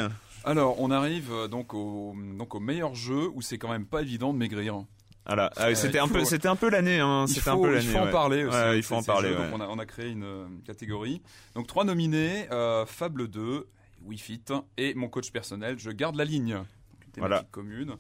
Alors, 0.45 0.81
on 0.81 0.91
arrive 0.91 1.31
euh, 1.33 1.49
donc 1.49 1.75
au, 1.75 2.15
donc 2.39 2.55
au 2.55 2.61
meilleur 2.61 2.95
jeu 2.95 3.29
où 3.35 3.43
c'est 3.43 3.59
quand 3.59 3.71
même 3.71 3.87
pas 3.87 4.01
évident 4.03 4.33
de 4.33 4.39
maigrir. 4.39 4.85
Voilà, 5.27 5.51
ah, 5.57 5.69
Euh, 5.69 5.75
c'était 5.75 5.99
il 5.99 6.01
un 6.01 6.09
peu, 6.09 6.25
c'était 6.25 6.49
un 6.49 6.57
peu 6.57 6.69
l'année, 6.71 7.01
hein. 7.01 7.25
Il 7.29 7.35
C'était 7.35 7.51
un 7.51 7.55
faut, 7.55 7.63
peu 7.63 7.69
il 7.71 7.75
l'année. 7.77 7.87
faut 7.89 7.99
en 7.99 8.05
ouais. 8.05 8.11
parler 8.11 8.45
aussi. 8.45 8.57
Ouais, 8.57 8.77
il 8.79 8.83
faut 8.83 8.95
en 8.97 9.03
parler. 9.03 9.29
jeux. 9.31 9.39
ouais. 9.39 9.51
Donc 9.51 9.55
on, 9.59 9.61
a, 9.61 9.67
on 9.69 9.79
a 9.79 9.87
créé 9.87 10.11
une 10.11 10.25
euh, 10.25 10.47
catégorie. 10.67 11.23
Donc 11.55 11.67
trois 11.67 11.85
nominés 11.85 12.47
euh, 12.53 12.85
Fable 12.87 13.29
2, 13.29 13.67
Wii 14.05 14.19
Fit 14.19 14.43
et 14.77 14.95
mon 14.95 15.09
coach 15.09 15.31
personnel. 15.31 15.79
Je 15.79 15.91
garde 15.91 16.17
la 16.17 16.25
ligne. 16.25 16.53
Donc, 16.55 16.65
une 17.07 17.13
thématique 17.13 17.19
Voilà. 17.19 17.45
commune. 17.51 17.95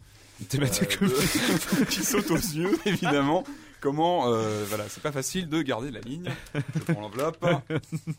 Thématique 0.48 0.98
Euh, 1.02 1.06
de- 1.08 1.84
qui 1.90 2.02
saute 2.04 2.30
aux 2.30 2.36
yeux, 2.36 2.78
évidemment. 2.86 3.44
Comment, 3.80 4.22
voilà, 4.30 4.84
c'est 4.88 5.02
pas 5.02 5.12
facile 5.12 5.48
de 5.48 5.60
garder 5.62 5.90
la 5.90 6.00
ligne. 6.00 6.30
Je 6.54 6.92
prends 6.92 7.02
l'enveloppe, 7.02 7.44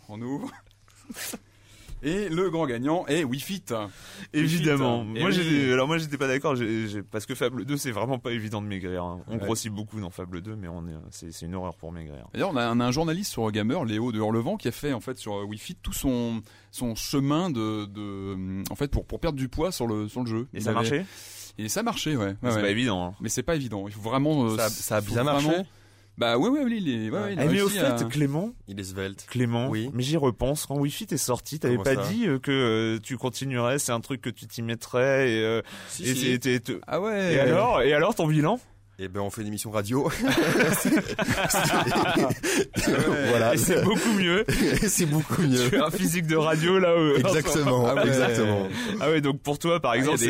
on 0.09 0.21
ouvre. 0.21 0.51
Et 2.03 2.29
le 2.29 2.49
grand 2.51 2.67
gagnant 2.67 3.05
est 3.07 3.23
Wii 3.23 3.39
Fit. 3.41 3.63
Évidemment. 4.33 5.01
Wii 5.03 5.15
Fit. 5.15 5.21
Moi, 5.21 5.29
oui. 5.31 5.71
alors 5.73 5.87
moi, 5.87 5.97
j'étais 5.97 6.17
pas 6.17 6.27
d'accord, 6.27 6.55
j'ai- 6.55 6.87
j'ai- 6.87 7.03
parce 7.03 7.25
que 7.25 7.35
Fable 7.35 7.65
2, 7.65 7.77
c'est 7.77 7.91
vraiment 7.91 8.19
pas 8.19 8.31
évident 8.31 8.61
de 8.61 8.67
maigrir. 8.67 9.03
hein. 9.03 9.21
On 9.27 9.33
Ouais. 9.33 9.39
grossit 9.39 9.71
beaucoup 9.71 9.99
dans 9.99 10.09
Fable 10.09 10.41
2, 10.41 10.55
mais 10.55 10.67
on 10.67 10.87
est, 10.87 10.93
c'est, 11.11 11.31
c'est 11.31 11.45
une 11.45 11.55
horreur 11.55 11.75
pour 11.75 11.91
maigrir. 11.91 12.27
D'ailleurs, 12.33 12.51
on 12.53 12.57
a, 12.57 12.71
on 12.73 12.79
a 12.79 12.85
un 12.85 12.91
journaliste 12.91 13.31
sur 13.31 13.49
Gamer, 13.51 13.85
Léo 13.85 14.11
de 14.11 14.17
Hurlevent, 14.19 14.57
qui 14.57 14.67
a 14.67 14.71
fait 14.71 14.93
en 14.93 14.99
fait 14.99 15.17
sur 15.17 15.35
euh, 15.35 15.43
Wii 15.45 15.59
Fit 15.59 15.75
tout 15.81 15.93
son 15.93 16.41
son 16.71 16.93
chemin 16.95 17.49
de, 17.49 17.85
de 17.85 18.63
en 18.69 18.75
fait 18.75 18.89
pour 18.91 19.05
pour 19.05 19.19
perdre 19.19 19.37
du 19.37 19.47
poids 19.47 19.71
sur 19.71 19.87
le 19.87 20.07
sur 20.07 20.21
le 20.21 20.27
jeu. 20.29 20.47
Et 20.53 20.57
Il 20.57 20.61
ça 20.61 20.69
avait- 20.71 20.75
marchait? 20.75 21.05
Et 21.57 21.69
ça 21.69 21.83
marchait, 21.83 22.17
ouais. 22.17 22.25
ouais, 22.25 22.35
C'est 22.43 22.47
ouais. 22.55 22.61
pas 22.61 22.69
évident. 22.69 23.05
hein. 23.05 23.13
Mais 23.21 23.29
c'est 23.29 23.43
pas 23.43 23.55
évident. 23.55 23.85
Il 23.87 23.93
faut 23.93 24.01
vraiment. 24.01 24.45
euh, 24.45 24.57
Ça 24.57 24.69
ça 24.69 24.95
a 24.97 25.01
bien 25.01 25.23
marché 25.23 25.47
vraiment- 25.47 25.65
Bah 26.17 26.37
ouais, 26.37 26.47
ouais, 26.49 26.61
oui, 26.63 26.77
il 26.81 26.89
est. 26.89 27.09
Ouais, 27.09 27.19
ouais, 27.19 27.33
il 27.33 27.39
a 27.39 27.43
Eh, 27.45 27.47
mais 27.49 27.61
au 27.61 27.67
fait, 27.67 27.79
à- 27.79 28.03
Clément, 28.09 28.53
Il 28.69 28.79
est 28.79 28.83
svelte. 28.85 29.25
Clément, 29.29 29.67
Oui. 29.69 29.89
mais 29.93 30.01
j'y 30.01 30.15
repense. 30.17 30.65
Quand 30.65 30.77
Wi-Fi 30.77 31.05
est 31.11 31.17
sorti, 31.17 31.59
t'avais 31.59 31.77
pas 31.77 31.95
dit 31.97 32.25
euh, 32.27 32.39
que 32.39 32.51
euh, 32.51 32.99
tu 33.03 33.17
continuerais, 33.17 33.79
c'est 33.79 33.91
un 33.91 33.99
truc 33.99 34.21
que 34.21 34.29
tu 34.29 34.47
t'y 34.47 34.61
mettrais 34.61 35.29
et, 35.31 35.43
euh, 35.43 35.61
Si, 35.89 36.03
et, 36.09 36.15
si. 36.15 36.27
et- 36.27 36.33
et- 36.47 36.55
et- 36.55 36.61
Ah 36.87 37.01
ouais. 37.01 37.33
et 37.33 37.39
alors, 37.39 37.81
et 37.81 37.93
alors 37.93 38.15
ton 38.15 38.27
bilan? 38.27 38.59
Et 38.97 39.09
ben 39.09 39.19
on 39.19 39.29
fait 39.29 39.41
une 39.41 39.47
émission 39.49 39.71
radio. 39.71 40.09
voilà. 43.29 43.53
Et 43.53 43.57
c'est 43.57 43.83
beaucoup 43.83 44.13
mieux. 44.17 44.45
c'est 44.87 45.05
beaucoup 45.05 45.41
mieux. 45.41 45.69
tu 45.69 45.75
as 45.77 45.85
un 45.87 45.91
physique 45.91 46.27
de 46.27 46.37
radio 46.37 46.79
là. 46.79 46.91
euh, 46.91 47.17
Exactement, 47.17 47.87
Ah 47.87 47.95
ouais. 47.95 48.07
exactement. 48.07 48.67
Ah 49.01 49.09
ouais, 49.09 49.19
donc 49.19 49.41
pour 49.41 49.59
toi, 49.59 49.81
par 49.81 49.91
Ah, 49.91 49.97
exemple, 49.97 50.23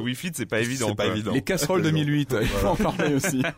Wi-Fi, 0.00 0.30
c'est 0.34 0.46
pas 0.46 0.60
évident. 0.60 0.88
C'est 0.88 0.94
pas 0.96 1.04
quoi. 1.04 1.12
évident. 1.14 1.32
Les 1.32 1.42
casseroles 1.42 1.82
2008, 1.82 2.34
il 2.40 2.46
faut 2.48 2.66
en 2.66 2.74
parler 2.76 3.14
aussi. 3.14 3.40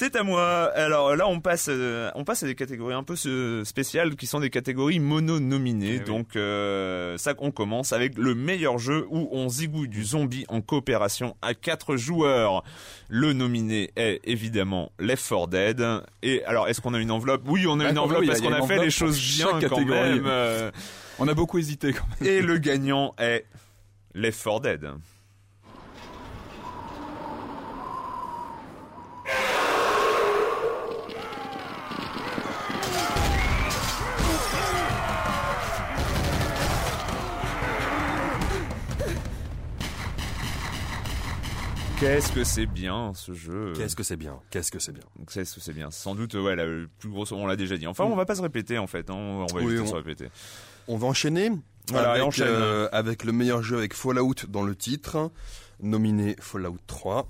C'est 0.00 0.16
à 0.16 0.22
moi. 0.22 0.72
Alors 0.76 1.14
là, 1.14 1.28
on 1.28 1.40
passe, 1.40 1.66
euh, 1.68 2.10
on 2.14 2.24
passe 2.24 2.42
à 2.42 2.46
des 2.46 2.54
catégories 2.54 2.94
un 2.94 3.02
peu 3.02 3.16
euh, 3.26 3.66
spéciales 3.66 4.16
qui 4.16 4.26
sont 4.26 4.40
des 4.40 4.48
catégories 4.48 4.98
mono-nominées. 4.98 5.96
Eh. 5.96 6.00
Donc 6.00 6.36
euh, 6.36 7.18
ça, 7.18 7.34
on 7.36 7.50
commence 7.50 7.92
avec 7.92 8.16
le 8.16 8.34
meilleur 8.34 8.78
jeu 8.78 9.06
où 9.10 9.28
on 9.30 9.50
zigouille 9.50 9.90
du 9.90 10.02
zombie 10.02 10.46
en 10.48 10.62
coopération 10.62 11.36
à 11.42 11.52
quatre 11.52 11.96
joueurs. 11.96 12.64
Le 13.10 13.34
nominé 13.34 13.90
est 13.94 14.22
évidemment 14.24 14.90
Left 14.98 15.28
4 15.28 15.48
Dead. 15.48 15.86
Et 16.22 16.42
alors, 16.46 16.68
est-ce 16.68 16.80
qu'on 16.80 16.94
a 16.94 16.98
une 16.98 17.10
enveloppe? 17.10 17.42
Oui, 17.44 17.66
on 17.68 17.78
a 17.78 17.90
une 17.90 17.98
enveloppe 17.98 18.22
oui, 18.22 18.28
parce 18.28 18.40
a 18.40 18.42
qu'on 18.42 18.54
a 18.54 18.66
fait 18.66 18.82
les 18.82 18.90
choses 18.90 19.20
bien 19.20 19.60
quand 19.68 19.84
même. 19.84 20.72
On 21.18 21.28
a 21.28 21.34
beaucoup 21.34 21.58
hésité 21.58 21.92
quand 21.92 22.06
même. 22.18 22.26
Et 22.26 22.40
le 22.40 22.56
gagnant 22.56 23.14
est 23.18 23.44
Left 24.14 24.42
4 24.42 24.60
Dead. 24.60 24.90
Qu'est-ce 42.00 42.32
que 42.32 42.44
c'est 42.44 42.64
bien 42.66 43.12
ce 43.14 43.34
jeu 43.34 43.74
Qu'est-ce 43.76 43.94
que 43.94 44.02
c'est 44.02 44.16
bien 44.16 44.40
Qu'est-ce 44.50 44.70
que 44.72 44.78
c'est 44.78 44.92
bien 44.92 45.02
Qu'est-ce 45.30 45.54
que 45.54 45.60
c'est 45.60 45.74
bien? 45.74 45.90
Sans 45.90 46.14
doute, 46.14 46.32
ouais, 46.34 46.56
la 46.56 46.64
plus 46.98 47.10
grosse, 47.10 47.30
on 47.32 47.46
l'a 47.46 47.56
déjà 47.56 47.76
dit. 47.76 47.86
Enfin, 47.86 48.04
on 48.04 48.16
va 48.16 48.24
pas 48.24 48.34
se 48.34 48.40
répéter 48.42 48.78
en 48.78 48.86
fait. 48.86 49.10
hein. 49.10 49.14
On 49.14 49.44
va 49.46 49.60
Oui, 49.62 49.78
on- 49.78 49.86
se 49.86 49.94
répéter. 49.94 50.28
On 50.88 50.96
va 50.96 51.06
enchaîner 51.08 51.50
Voilà, 51.90 52.12
avec, 52.12 52.22
enchaîne. 52.24 52.46
euh, 52.48 52.88
avec 52.92 53.22
le 53.24 53.32
meilleur 53.32 53.62
jeu 53.62 53.76
avec 53.76 53.92
Fallout 53.94 54.34
dans 54.48 54.62
le 54.62 54.74
titre, 54.74 55.30
nominé 55.82 56.36
Fallout 56.40 56.78
3. 56.86 57.26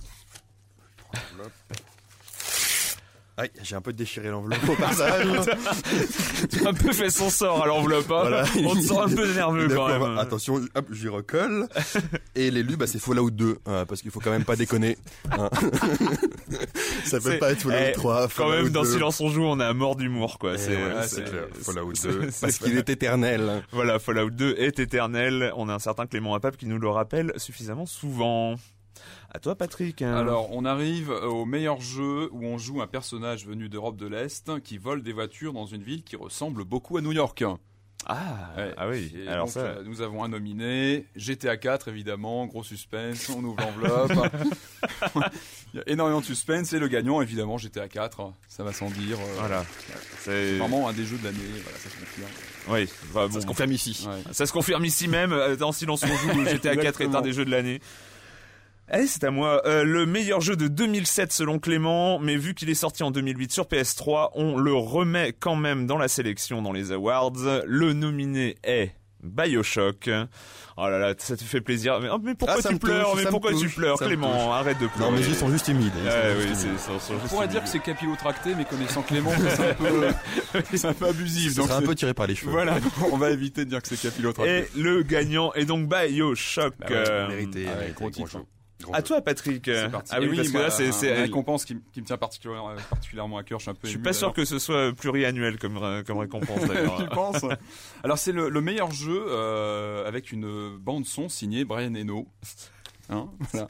Aïe, 3.41 3.51
j'ai 3.63 3.75
un 3.77 3.81
peu 3.81 3.93
déchiré 3.93 4.29
l'enveloppe 4.29 4.69
au 4.69 4.75
passage. 4.75 5.27
Tu 6.51 6.67
as 6.67 6.69
un 6.71 6.75
peu 6.75 6.93
fait 6.93 7.11
son 7.11 7.31
sort 7.31 7.63
à 7.63 7.67
l'enveloppe. 7.67 8.11
hein. 8.11 8.21
Voilà. 8.21 8.45
On 8.65 8.75
te 8.75 8.81
sent 8.81 8.99
un 8.99 9.09
peu 9.09 9.33
nerveux 9.33 9.69
quand 9.69 9.89
même. 9.89 10.19
Attention, 10.19 10.61
hop, 10.75 10.87
j'y 10.93 11.09
recolle. 11.09 11.69
Et 12.35 12.51
l'élu, 12.51 12.77
bah, 12.77 12.87
c'est 12.87 12.99
Fallout 12.99 13.31
2, 13.31 13.59
hein, 13.67 13.85
parce 13.89 14.03
qu'il 14.03 14.11
faut 14.11 14.21
quand 14.21 14.31
même 14.31 14.45
pas 14.45 14.57
déconner. 14.57 14.99
hein. 15.33 15.49
Ça 17.05 17.21
peut 17.21 17.39
pas 17.39 17.53
être 17.53 17.63
Fallout 17.63 17.77
eh, 17.89 17.93
3, 17.93 18.23
Quand 18.23 18.29
Fallout 18.29 18.65
même, 18.65 18.69
dans 18.71 18.83
2. 18.83 18.91
Silence 18.91 19.21
on 19.21 19.29
joue, 19.31 19.45
on 19.45 19.59
est 19.61 19.65
à 19.65 19.73
mort 19.75 19.97
d'humour, 19.97 20.39
quoi. 20.39 20.53
Eh 20.55 20.59
C'est 20.59 20.77
ouais, 20.77 20.93
c'est- 21.07 21.25
Fallout 21.65 21.95
c'est- 21.95 22.09
2, 22.09 22.31
c'est- 22.31 22.41
parce 22.41 22.59
qu'il 22.59 22.77
est 22.77 22.89
éternel. 22.89 23.63
Voilà, 23.73 23.99
Fallout 23.99 24.31
2 24.31 24.55
est 24.59 24.79
éternel. 24.79 25.53
On 25.57 25.69
a 25.69 25.75
un 25.75 25.79
certain 25.79 26.07
Clément 26.07 26.35
Apap 26.35 26.57
qui 26.57 26.67
nous 26.67 26.79
le 26.79 26.89
rappelle 26.89 27.33
suffisamment 27.37 27.87
souvent. 27.87 28.57
À 29.33 29.39
toi, 29.39 29.55
Patrick. 29.55 30.03
hein. 30.03 30.15
Alors, 30.17 30.49
on 30.53 30.65
arrive 30.65 31.11
au 31.11 31.45
meilleur 31.45 31.81
jeu 31.81 32.29
où 32.33 32.45
on 32.47 32.59
joue 32.59 32.83
un 32.83 32.87
personnage 32.89 33.47
venu 33.47 33.69
d'Europe 33.69 33.97
de 33.97 34.07
l'Est 34.09 34.61
qui 34.63 34.77
vole 34.77 35.03
des 35.03 35.13
voitures 35.13 35.53
dans 35.53 35.67
une 35.67 35.83
ville 35.83 36.03
qui 36.03 36.17
ressemble 36.17 36.65
beaucoup 36.65 36.97
à 36.97 37.01
New 37.01 37.13
York. 37.13 37.45
Ah, 38.07 38.51
Ouais. 38.57 38.75
ah 38.77 38.89
oui. 38.89 39.13
Et 39.15 39.29
Alors 39.29 39.45
donc, 39.45 39.53
ça. 39.55 39.61
euh, 39.61 39.83
nous 39.85 40.01
avons 40.01 40.25
un 40.25 40.29
nominé, 40.29 41.05
GTA 41.17 41.59
4 41.59 41.89
évidemment, 41.89 42.47
gros 42.47 42.65
suspense, 42.65 43.29
on 43.29 43.45
ouvre 43.45 43.59
l'enveloppe. 43.61 44.13
Il 45.75 45.77
y 45.77 45.81
a 45.81 45.85
énormément 45.87 46.21
de 46.21 46.25
suspense 46.25 46.73
et 46.73 46.79
le 46.81 46.89
gagnant 46.89 47.21
évidemment 47.21 47.59
GTA 47.59 47.89
4, 47.89 48.33
ça 48.49 48.65
va 48.65 48.73
sans 48.73 48.89
dire. 48.91 49.19
euh, 49.21 49.35
Voilà. 49.39 49.65
C'est 50.19 50.57
vraiment 50.57 50.89
un 50.89 50.93
des 50.95 51.05
jeux 51.05 51.19
de 51.19 51.25
l'année, 51.25 51.39
voilà, 51.63 51.79
ça 51.79 51.91
se 51.91 51.97
confirme. 52.01 52.29
Oui. 52.69 52.89
Bah, 53.15 53.27
bon, 53.29 53.35
Ça 53.35 53.41
se 53.43 53.47
confirme 53.47 53.73
ici. 53.73 54.09
Ouais. 54.09 54.33
Ça 54.33 54.47
se 54.47 54.53
confirme 54.53 54.85
ici 54.87 55.07
même, 55.07 55.33
euh, 55.33 55.55
dans 55.57 55.71
Silence 55.71 56.03
on 56.03 56.17
joue, 56.33 56.45
GTA 56.49 56.77
4 56.77 57.03
est 57.03 57.15
un 57.15 57.21
des 57.21 57.33
jeux 57.35 57.45
de 57.45 57.51
l'année. 57.51 57.81
Allez, 58.93 59.07
c'est 59.07 59.23
à 59.25 59.31
moi. 59.31 59.63
Euh, 59.67 59.85
le 59.85 60.05
meilleur 60.05 60.41
jeu 60.41 60.57
de 60.57 60.67
2007 60.67 61.33
selon 61.33 61.59
Clément, 61.61 62.19
mais 62.19 62.37
vu 62.37 62.55
qu'il 62.55 62.69
est 62.71 62.75
sorti 62.75 63.03
en 63.05 63.11
2008 63.13 63.53
sur 63.53 63.65
PS3, 63.67 64.31
on 64.35 64.57
le 64.59 64.75
remet 64.75 65.33
quand 65.39 65.55
même 65.57 65.87
dans 65.87 65.97
la 65.99 66.09
sélection 66.09 66.61
dans 66.61 66.73
les 66.73 66.91
awards. 66.91 67.33
Le 67.67 67.93
nominé 67.93 68.57
est 68.65 68.91
Bioshock. 69.23 70.11
Oh 70.77 70.89
là 70.89 70.99
là, 70.99 71.15
ça 71.19 71.37
te 71.37 71.45
fait 71.45 71.61
plaisir. 71.61 72.01
Mais, 72.01 72.09
oh, 72.11 72.19
mais 72.23 72.35
pourquoi 72.35 72.57
Ah, 72.59 72.63
ça 72.63 72.71
tu 72.71 72.79
touche, 72.79 72.91
pleures? 72.91 73.15
Mais 73.15 73.27
pourquoi 73.27 73.53
tu 73.55 73.69
pleures, 73.69 73.97
Clément? 73.99 74.53
Arrête 74.53 74.79
de 74.81 74.87
pleurer. 74.87 75.11
Non, 75.11 75.17
mes 75.17 75.25
yeux 75.25 75.35
sont 75.35 75.51
juste 75.51 75.69
humides. 75.69 75.93
Ils 76.05 76.11
sont 76.11 76.41
juste 76.49 76.55
c'est, 76.55 76.79
sont- 76.79 76.99
sont 76.99 77.15
On 77.25 77.29
pourrait 77.29 77.49
dire 77.49 77.63
que 77.63 77.69
c'est 77.69 77.81
capillotracté, 77.81 78.55
mais 78.57 78.65
connaissant 78.65 79.03
Clément, 79.03 79.31
c'est 79.51 79.71
un 79.71 79.75
peu, 79.75 80.09
c'est 80.75 80.87
un 80.87 80.95
peu 80.95 81.07
abusif. 81.07 81.57
Un 81.71 81.83
peu 81.83 81.95
tiré 81.95 82.15
par 82.15 82.27
les 82.27 82.35
cheveux. 82.35 82.51
voilà, 82.51 82.79
on 83.13 83.19
va 83.19 83.31
éviter 83.31 83.65
de 83.67 83.71
dire 83.71 83.83
que 83.83 83.89
c'est 83.89 84.01
capillotracté. 84.01 84.51
Et 84.77 84.81
le 84.81 85.03
gagnant 85.03 85.53
est 85.53 85.67
donc 85.67 85.87
Bioshock. 85.89 86.75
Bah 86.81 86.87
ouais, 86.89 86.97
Euh, 86.97 87.29
Mérité, 87.29 87.67
mérité, 87.67 88.25
à 88.93 89.03
toi, 89.03 89.21
Patrick. 89.21 89.71
Parti. 89.91 90.13
Ah 90.15 90.21
oui, 90.21 90.35
parce 90.37 90.49
que 90.49 90.53
moi, 90.53 90.63
là, 90.63 90.71
c'est, 90.71 90.89
un- 90.89 90.93
c'est, 90.93 91.11
une 91.15 91.23
récompense 91.23 91.65
qui, 91.65 91.75
me 91.75 92.05
tient 92.05 92.17
particulièrement, 92.17 92.75
particulièrement 92.89 93.39
à 93.39 93.43
cœur. 93.45 93.59
Je 93.59 93.65
suis 93.65 93.71
un 93.71 93.75
peu 93.75 93.81
Je 93.85 93.89
suis 93.89 93.97
ému, 93.97 94.05
pas 94.05 94.13
sûr 94.13 94.33
que 94.33 94.45
ce 94.45 94.59
soit 94.59 94.93
pluriannuel 94.93 95.59
comme, 95.59 95.79
comme 96.07 96.19
récompense 96.19 96.65
d'ailleurs. 96.69 96.97
tu 96.99 97.09
penses 97.15 97.45
Alors 98.03 98.19
c'est 98.19 98.33
le, 98.33 98.49
le 98.49 98.61
meilleur 98.61 98.91
jeu 98.93 99.25
euh, 99.29 100.07
avec 100.07 100.33
une 100.33 100.77
bande 100.79 101.07
son 101.07 101.29
signée 101.29 101.65
Brian 101.65 101.95
Eno. 101.95 102.27
Hein 103.11 103.27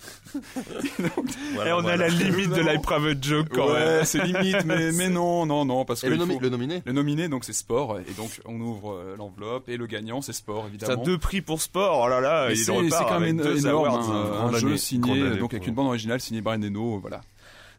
voilà. 1.54 1.70
Et 1.70 1.72
on 1.72 1.84
a 1.86 1.96
la 1.96 2.08
limite 2.08 2.50
de 2.50 2.60
la 2.60 2.78
private 2.78 3.22
joke 3.24 3.48
quand 3.54 3.68
ouais, 3.68 3.84
même. 3.84 4.04
c'est 4.04 4.22
limite, 4.24 4.64
mais, 4.66 4.92
mais 4.96 5.08
non, 5.08 5.46
non, 5.46 5.64
non, 5.64 5.84
parce 5.84 6.02
que 6.02 6.08
le, 6.08 6.16
nomi- 6.16 6.34
faut- 6.34 6.40
le 6.40 6.48
nominé? 6.50 6.82
Le 6.84 6.92
nominé, 6.92 7.28
donc 7.28 7.44
c'est 7.44 7.52
sport, 7.54 7.98
et 8.00 8.12
donc 8.16 8.40
on 8.44 8.60
ouvre 8.60 8.92
euh, 8.92 9.16
l'enveloppe, 9.16 9.68
et 9.68 9.76
le 9.76 9.86
gagnant, 9.86 10.20
c'est 10.20 10.32
sport, 10.34 10.62
T'as 10.64 10.68
évidemment. 10.68 11.02
deux 11.04 11.18
prix 11.18 11.40
pour 11.40 11.60
sport, 11.62 12.02
oh 12.04 12.08
là 12.08 12.20
là, 12.20 12.48
Et 12.50 12.52
il 12.52 12.56
c'est 12.58 12.64
c'est 12.64 12.72
repart 12.72 13.08
quand 13.08 13.14
avec 13.16 13.34
même 13.34 13.44
deux 13.44 13.66
énorme, 13.66 13.86
awards. 13.86 14.10
hein, 14.10 14.30
grande 14.30 14.54
un 14.54 14.58
jeu 14.58 14.76
signé 14.76 15.30
donc 15.38 15.54
avec 15.54 15.66
une 15.66 15.74
bande 15.74 15.86
originale 15.88 16.20
signée 16.20 16.40
Brian 16.42 16.62
Eno, 16.62 16.98
voilà. 17.00 17.22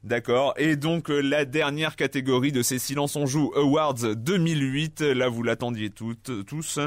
D'accord. 0.04 0.56
Et 0.58 0.78
donc 0.78 1.12
euh, 1.12 1.20
la 1.22 1.46
dernière 1.46 1.96
catégorie 1.96 2.52
de 2.52 2.64
ces 2.64 2.80
Silence 2.80 3.16
on 3.16 3.28
joue 3.28 3.52
Awards 3.56 4.16
2008, 4.16 5.02
là 5.02 5.30
vous 5.30 5.44
l'attendiez 5.44 5.92
toutes, 5.92 6.46
tous. 6.48 6.80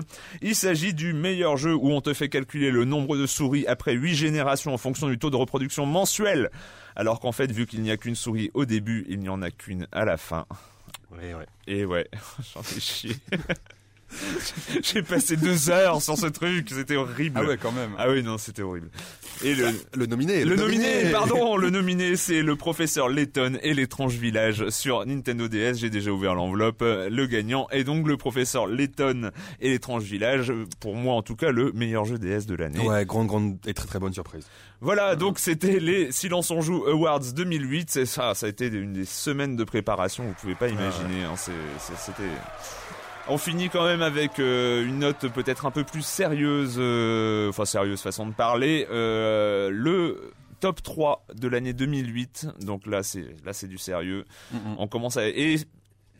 Il 0.42 0.56
s'agit 0.56 0.94
du 0.94 1.12
meilleur 1.12 1.56
jeu 1.56 1.74
où 1.74 1.92
on 1.92 2.00
te 2.00 2.12
fait 2.12 2.28
calculer 2.28 2.72
le 2.72 2.84
nombre 2.84 3.16
de 3.16 3.26
souris 3.26 3.66
après 3.68 3.92
8 3.92 4.14
générations 4.16 4.74
en 4.74 4.78
fonction 4.78 5.08
du 5.08 5.16
taux 5.16 5.30
de 5.30 5.36
reproduction 5.36 5.86
mensuel. 5.86 6.50
Alors 6.96 7.20
qu'en 7.20 7.32
fait, 7.32 7.52
vu 7.52 7.66
qu'il 7.66 7.82
n'y 7.82 7.92
a 7.92 7.96
qu'une 7.96 8.16
souris 8.16 8.50
au 8.52 8.64
début, 8.64 9.04
il 9.08 9.20
n'y 9.20 9.28
en 9.28 9.42
a 9.42 9.50
qu'une 9.52 9.86
à 9.92 10.04
la 10.04 10.16
fin. 10.16 10.46
Ouais, 11.12 11.34
ouais. 11.34 11.46
Et 11.68 11.84
ouais, 11.84 12.08
j'en 12.54 12.62
ai 12.62 12.80
chié. 12.80 13.14
J'ai 14.82 15.02
passé 15.02 15.36
deux 15.36 15.70
heures 15.70 16.00
sur 16.02 16.16
ce 16.16 16.26
truc, 16.26 16.68
c'était 16.70 16.96
horrible. 16.96 17.40
Ah 17.42 17.46
ouais, 17.46 17.56
quand 17.60 17.72
même. 17.72 17.90
Ah 17.98 18.08
oui, 18.10 18.22
non, 18.22 18.38
c'était 18.38 18.62
horrible. 18.62 18.88
Et 19.44 19.54
le, 19.54 19.68
Le 19.94 20.06
nominé. 20.06 20.44
le 20.44 20.54
nominé, 20.56 21.10
pardon, 21.10 21.56
le 21.58 21.70
nominé, 21.70 22.16
c'est 22.16 22.42
le 22.42 22.56
professeur 22.56 23.08
Layton 23.08 23.58
et 23.62 23.74
l'étrange 23.74 24.14
village 24.14 24.68
sur 24.70 25.04
Nintendo 25.06 25.48
DS. 25.48 25.74
J'ai 25.78 25.90
déjà 25.90 26.10
ouvert 26.12 26.34
l'enveloppe. 26.34 26.82
Le 26.82 27.26
gagnant 27.26 27.66
est 27.70 27.84
donc 27.84 28.06
le 28.06 28.16
professeur 28.16 28.66
Layton 28.66 29.30
et 29.60 29.70
l'étrange 29.70 30.04
village. 30.04 30.52
Pour 30.80 30.94
moi, 30.94 31.14
en 31.14 31.22
tout 31.22 31.36
cas, 31.36 31.50
le 31.50 31.72
meilleur 31.72 32.04
jeu 32.04 32.18
DS 32.18 32.46
de 32.46 32.54
l'année. 32.54 32.78
Ouais, 32.80 33.04
grande, 33.04 33.26
grande 33.26 33.56
et 33.66 33.74
très 33.74 33.86
très 33.86 33.98
bonne 33.98 34.12
surprise. 34.14 34.46
Voilà, 34.80 35.16
donc 35.16 35.38
c'était 35.38 35.80
les 35.80 36.12
Silence 36.12 36.50
on 36.50 36.60
joue 36.60 36.84
Awards 36.86 37.20
2008. 37.34 37.90
C'est 37.90 38.06
ça, 38.06 38.34
ça 38.34 38.46
a 38.46 38.48
été 38.50 38.66
une 38.66 38.92
des 38.92 39.04
semaines 39.06 39.56
de 39.56 39.64
préparation. 39.64 40.24
Vous 40.24 40.34
pouvez 40.40 40.54
pas 40.54 40.68
imaginer. 40.68 41.22
hein, 41.24 41.34
c'était. 41.36 42.22
On 43.26 43.38
finit 43.38 43.70
quand 43.70 43.84
même 43.84 44.02
avec 44.02 44.38
euh, 44.38 44.86
une 44.86 44.98
note 44.98 45.28
peut-être 45.28 45.64
un 45.64 45.70
peu 45.70 45.82
plus 45.82 46.02
sérieuse, 46.02 46.76
euh, 46.78 47.48
enfin 47.48 47.64
sérieuse 47.64 48.00
façon 48.02 48.26
de 48.26 48.34
parler. 48.34 48.86
Euh, 48.90 49.70
le 49.70 50.32
top 50.60 50.82
3 50.82 51.24
de 51.34 51.48
l'année 51.48 51.72
2008. 51.72 52.48
Donc 52.60 52.86
là, 52.86 53.02
c'est 53.02 53.24
là 53.44 53.54
c'est 53.54 53.68
du 53.68 53.78
sérieux. 53.78 54.24
On 54.76 54.86
commence 54.88 55.16
à 55.16 55.26
et 55.26 55.56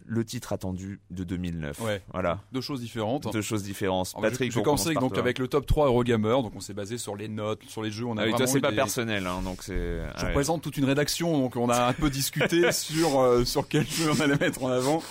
le 0.06 0.24
titre 0.24 0.52
attendu 0.52 1.00
de 1.10 1.24
2009. 1.24 1.80
Ouais. 1.80 2.02
Voilà, 2.12 2.40
Deux 2.52 2.60
choses 2.60 2.80
différentes. 2.80 3.32
deux 3.32 3.40
choses 3.42 3.62
différentes. 3.62 4.12
Alors, 4.14 4.30
Patrick, 4.30 4.52
je, 4.52 4.58
vais 4.58 4.62
commencer 4.62 4.92
donc 4.94 5.14
toi. 5.14 5.22
avec 5.22 5.38
le 5.38 5.48
top 5.48 5.66
3 5.66 5.86
Eurogamer, 5.86 6.42
donc 6.42 6.52
on 6.54 6.60
s'est 6.60 6.74
basé 6.74 6.98
sur 6.98 7.16
les 7.16 7.28
notes, 7.28 7.62
sur 7.68 7.82
les 7.82 7.90
jeux, 7.90 8.04
on 8.04 8.16
a 8.18 8.22
Ah 8.22 8.26
oui, 8.26 8.34
toi 8.34 8.46
c'est 8.46 8.60
pas 8.60 8.70
des- 8.70 8.76
personnel, 8.76 9.26
hein, 9.26 9.40
donc 9.42 9.62
c'est. 9.62 9.74
Je 9.74 10.02
ah 10.14 10.22
ouais. 10.22 10.28
représente 10.28 10.62
toute 10.62 10.76
une 10.76 10.84
rédaction, 10.84 11.38
donc 11.38 11.56
on 11.56 11.70
a 11.70 11.86
un 11.86 11.92
peu 11.94 12.10
discuté 12.10 12.70
sur 12.72 13.18
euh, 13.18 13.44
sur 13.44 13.66
quel 13.66 13.86
jeu 13.86 14.10
on 14.10 14.20
allait 14.20 14.36
mettre 14.36 14.62
en 14.62 14.68
avant. 14.68 15.02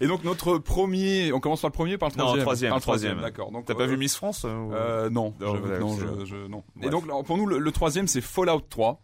Et 0.00 0.06
donc 0.06 0.24
notre 0.24 0.58
premier, 0.58 1.32
on 1.32 1.40
commence 1.40 1.60
par 1.60 1.68
le 1.68 1.74
premier, 1.74 1.98
par 1.98 2.08
le 2.08 2.14
Non, 2.16 2.24
troisième. 2.24 2.42
troisième, 2.44 2.70
Par 2.70 2.78
le 2.78 2.82
troisième. 2.82 3.20
D'accord. 3.20 3.50
Donc 3.52 3.66
T'as 3.66 3.74
pas 3.74 3.82
euh, 3.82 3.86
vu 3.86 3.96
Miss 3.98 4.16
France 4.16 4.44
euh, 4.46 4.54
ou- 4.56 4.72
euh, 4.74 5.10
Non, 5.10 5.34
Non, 5.40 5.56
je, 5.56 5.78
non, 5.80 5.96
je, 5.96 6.24
je- 6.24 6.46
non. 6.46 6.62
Et 6.82 6.88
donc 6.88 7.04
pour 7.26 7.36
nous 7.36 7.46
le, 7.46 7.58
le 7.58 7.72
troisième 7.72 8.06
c'est 8.08 8.20
Fallout 8.22 8.62
3. 8.68 9.00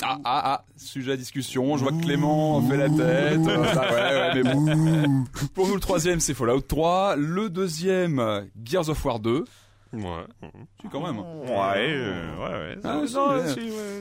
Ah 0.00 0.16
ah 0.24 0.42
ah, 0.44 0.64
sujet 0.76 1.12
à 1.12 1.16
discussion. 1.16 1.76
Je 1.76 1.82
vois 1.82 1.90
que 1.92 2.00
Clément 2.02 2.62
fait 2.62 2.76
la 2.76 2.88
tête. 2.88 3.40
Ah, 3.48 3.80
ouais, 3.90 4.40
ouais, 4.40 4.42
mais 4.42 4.54
bon. 4.54 5.24
Pour 5.54 5.66
nous 5.66 5.74
le 5.74 5.80
troisième 5.80 6.20
c'est 6.20 6.34
Fallout 6.34 6.60
3. 6.60 7.16
Le 7.16 7.48
deuxième 7.50 8.46
Gears 8.64 8.88
of 8.90 9.04
War 9.04 9.18
2. 9.18 9.44
Ouais. 9.92 10.50
Tu 10.80 10.88
quand 10.90 11.00
même. 11.00 11.18
Ouais, 11.18 11.46
euh, 11.78 12.36
ouais, 12.36 12.74
ouais. 12.74 12.78
Ah, 12.84 12.94
Non, 12.96 13.06
si, 13.06 13.14
non, 13.14 13.28
ouais. 13.30 13.42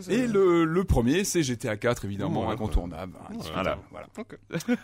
c'est- 0.02 0.14
Et 0.14 0.28
le, 0.28 0.66
le 0.66 0.84
premier, 0.84 1.24
c'est 1.24 1.44
GTA 1.44 1.78
4, 1.78 2.04
évidemment, 2.06 2.46
Ouais, 2.46 2.54
incontournable. 2.54 3.14
Voilà. 3.54 3.78
voilà. 3.92 4.08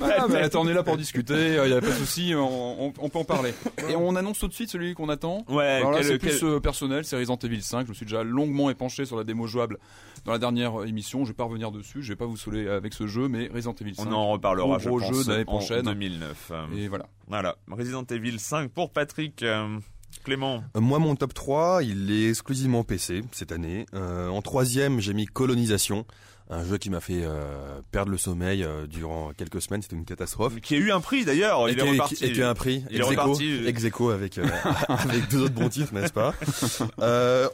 Ah, 0.00 0.26
bah, 0.28 0.38
attends, 0.42 0.62
on 0.62 0.68
est 0.68 0.74
là 0.74 0.82
pour 0.82 0.96
discuter, 0.96 1.58
il 1.64 1.70
y 1.70 1.74
a 1.74 1.80
pas 1.80 1.86
de 1.86 1.92
souci, 1.92 2.32
on, 2.36 2.86
on- 2.86 2.92
on 2.98 3.08
peut 3.08 3.18
en 3.18 3.24
parler. 3.24 3.52
Et 3.88 3.96
on 3.96 4.14
annonce 4.16 4.38
tout 4.38 4.48
de 4.48 4.52
suite 4.54 4.70
celui 4.70 4.94
qu'on 4.94 5.08
attend. 5.08 5.44
Ouais, 5.48 5.64
Alors 5.64 5.92
là, 5.92 5.98
quel- 5.98 6.06
c'est 6.06 6.18
quel- 6.18 6.30
plus 6.38 6.44
euh, 6.44 6.60
personnel, 6.60 7.04
c'est 7.04 7.16
Resident 7.16 7.38
Evil 7.42 7.62
5. 7.62 7.84
Je 7.86 7.90
me 7.90 7.94
suis 7.94 8.06
déjà 8.06 8.22
longuement 8.22 8.70
épanché 8.70 9.04
sur 9.04 9.16
la 9.16 9.24
démo 9.24 9.46
jouable 9.46 9.78
dans 10.24 10.32
la 10.32 10.38
dernière 10.38 10.80
euh, 10.82 10.86
émission. 10.86 11.24
Je 11.24 11.30
vais 11.30 11.34
pas 11.34 11.44
revenir 11.44 11.70
dessus, 11.72 12.02
je 12.02 12.08
vais 12.12 12.16
pas 12.16 12.26
vous 12.26 12.36
saouler 12.36 12.68
avec 12.68 12.92
ce 12.94 13.06
jeu, 13.06 13.28
mais 13.28 13.48
Resident 13.52 13.74
Evil 13.80 13.94
5. 13.94 14.06
On 14.08 14.12
en 14.12 14.28
reparlera, 14.30 14.78
gros, 14.78 14.98
je 15.00 15.06
pense, 15.06 15.16
jeu 15.16 15.24
de 15.24 15.30
l'année 15.30 15.44
en 15.46 15.58
prochaine. 15.58 15.82
2009. 15.82 16.50
euh, 16.52 16.64
Et 16.76 16.88
voilà. 16.88 17.06
Voilà, 17.28 17.56
Resident 17.70 18.04
Evil 18.10 18.38
5 18.38 18.70
pour 18.70 18.90
Patrick. 18.92 19.42
euh, 19.42 19.78
Clément. 20.22 20.62
Euh, 20.76 20.80
Moi, 20.80 20.98
mon 21.00 21.16
top 21.16 21.34
3, 21.34 21.82
il 21.82 22.10
est 22.10 22.28
exclusivement 22.30 22.84
PC 22.84 23.22
cette 23.32 23.50
année. 23.50 23.84
Euh, 23.94 24.28
en 24.28 24.42
troisième, 24.42 25.00
j'ai 25.00 25.12
mis 25.12 25.26
Colonisation, 25.26 26.06
un 26.48 26.64
jeu 26.64 26.78
qui 26.78 26.88
m'a 26.88 27.00
fait 27.00 27.22
euh, 27.24 27.80
perdre 27.90 28.12
le 28.12 28.16
sommeil 28.16 28.64
durant 28.88 29.32
quelques 29.36 29.60
semaines. 29.60 29.82
C'était 29.82 29.96
une 29.96 30.04
catastrophe. 30.04 30.60
Qui 30.60 30.76
a 30.76 30.78
eu 30.78 30.92
un 30.92 31.00
prix 31.00 31.24
d'ailleurs, 31.24 31.68
il 31.68 31.78
est 31.78 31.82
a- 31.82 31.84
reparti. 31.90 32.14
qui- 32.14 32.24
et 32.26 32.32
qui 32.32 32.42
a 32.42 32.48
un 32.48 32.54
prix. 32.54 32.84
Il 32.90 32.96
est 32.96 33.00
ex 33.00 33.08
aequo- 33.08 33.10
reparti. 33.10 33.66
ex 33.66 33.84
aequo 33.84 34.10
avec, 34.10 34.38
avec 34.88 35.28
deux 35.30 35.40
autres 35.40 35.54
bons 35.54 35.68
titres, 35.68 35.92
n'est-ce 35.94 36.12
pas? 36.12 36.32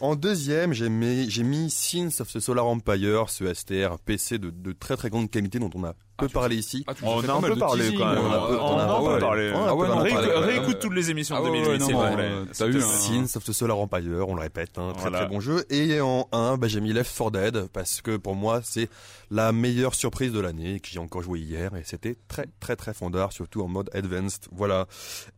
En 0.00 0.14
deuxième, 0.16 0.72
j'ai 0.74 0.88
mis, 0.90 1.28
mis 1.44 1.70
Sins 1.70 2.20
of 2.20 2.30
the 2.33 2.40
Solar 2.40 2.66
Empire, 2.66 3.30
ce 3.30 3.52
STR 3.52 3.98
PC 4.04 4.38
de, 4.38 4.50
de 4.50 4.72
très 4.72 4.96
très 4.96 5.09
grande 5.11 5.30
qualité 5.30 5.59
dont 5.59 5.70
on 5.74 5.85
a 5.85 5.94
peu 6.20 6.28
parlé 6.28 6.56
ici. 6.56 6.85
Ah, 6.87 6.94
tu 6.94 7.04
On 7.04 7.20
a 7.28 7.33
un 7.33 7.40
peu 7.40 7.56
parlé 7.56 7.94
quand 7.94 8.06
même. 8.06 8.18
euh, 8.18 8.20
on 8.22 8.30
a 8.33 8.37
un 8.37 8.46
peu- 8.46 8.59
On 8.61 8.64
on 8.64 8.78
a 8.78 8.83
a 8.83 8.85
un 8.85 8.94
un 8.94 8.98
peu 9.00 9.14
peu 9.14 9.20
parlé. 9.20 9.50
parlé. 9.50 9.52
On 9.52 9.83
a 9.83 9.94
un 9.94 10.37
Ah. 10.37 10.40
Réécoute, 10.40 10.78
toutes 10.80 10.94
les 10.94 11.11
émissions 11.11 11.37
de 11.37 11.42
ouais, 11.50 11.59
2008, 11.62 11.68
ouais, 11.70 11.78
s'il 11.78 11.94
plaît. 11.96 12.28
euh, 12.30 12.44
t'as 12.56 12.66
eu 12.68 12.76
un- 12.76 12.80
Sins 12.80 13.37
of 13.37 13.44
the 13.44 13.52
Solar 13.52 13.78
Empire, 13.78 14.28
on 14.28 14.35
le 14.35 14.40
répète, 14.40 14.78
un 14.78 14.92
très 14.92 15.11
très 15.11 15.26
bon 15.26 15.40
jeu. 15.40 15.64
Et 15.70 16.00
en 16.00 16.28
1, 16.33 16.56
bah, 16.56 16.68
j'ai 16.68 16.80
mis 16.80 16.92
Left 16.92 17.16
4 17.16 17.30
Dead 17.30 17.66
parce 17.72 18.00
que 18.00 18.16
pour 18.16 18.35
moi 18.35 18.61
c'est 18.62 18.88
la 19.30 19.52
meilleure 19.52 19.94
surprise 19.94 20.33
de 20.33 20.40
l'année 20.40 20.80
que 20.80 20.88
j'ai 20.90 20.98
encore 20.98 21.22
joué 21.22 21.38
hier 21.40 21.74
et 21.76 21.83
c'était 21.85 22.16
très 22.28 22.46
très 22.61 22.74
très 22.76 22.92
fondard, 22.94 23.33
surtout 23.33 23.62
en 23.62 23.68
mode 23.68 23.88
advanced. 23.94 24.46
Voilà. 24.52 24.87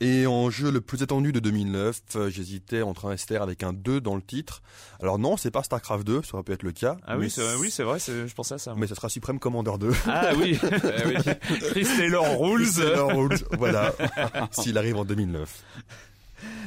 Et 0.00 0.26
en 0.26 0.48
jeu 0.50 0.70
le 0.70 0.80
plus 0.80 1.02
attendu 1.02 1.32
de 1.32 1.40
2009, 1.40 2.00
euh, 2.16 2.30
j'hésitais 2.30 2.82
entre 2.82 3.06
un 3.06 3.16
STR 3.16 3.42
avec 3.42 3.62
un 3.62 3.72
2 3.72 4.00
dans 4.00 4.14
le 4.16 4.22
titre. 4.22 4.62
Alors 5.00 5.18
non, 5.18 5.36
c'est 5.36 5.50
pas 5.50 5.62
StarCraft 5.62 6.06
2, 6.06 6.22
ça 6.22 6.34
aurait 6.34 6.42
pu 6.42 6.52
être 6.52 6.62
le 6.62 6.72
cas. 6.72 6.96
Ah 7.06 7.16
oui, 7.18 7.28
c'est 7.30 7.42
oui, 7.56 7.72
vrai, 7.80 7.98
je 7.98 8.32
pensais 8.34 8.54
à 8.54 8.58
ça. 8.58 8.74
mais 8.76 8.86
ça 8.86 8.94
sera 8.94 9.08
Supreme 9.08 9.38
Commander 9.38 9.72
2. 9.78 9.90
Ah 10.06 10.30
oui. 10.38 10.58
Chris 11.70 11.86
Taylor 11.96 12.38
Rules. 12.40 12.72
Taylor 12.74 13.16
Rules, 13.16 13.38
voilà. 13.58 13.92
S'il 14.52 14.78
arrive 14.78 14.96
en 14.96 15.04
2009. 15.04 15.62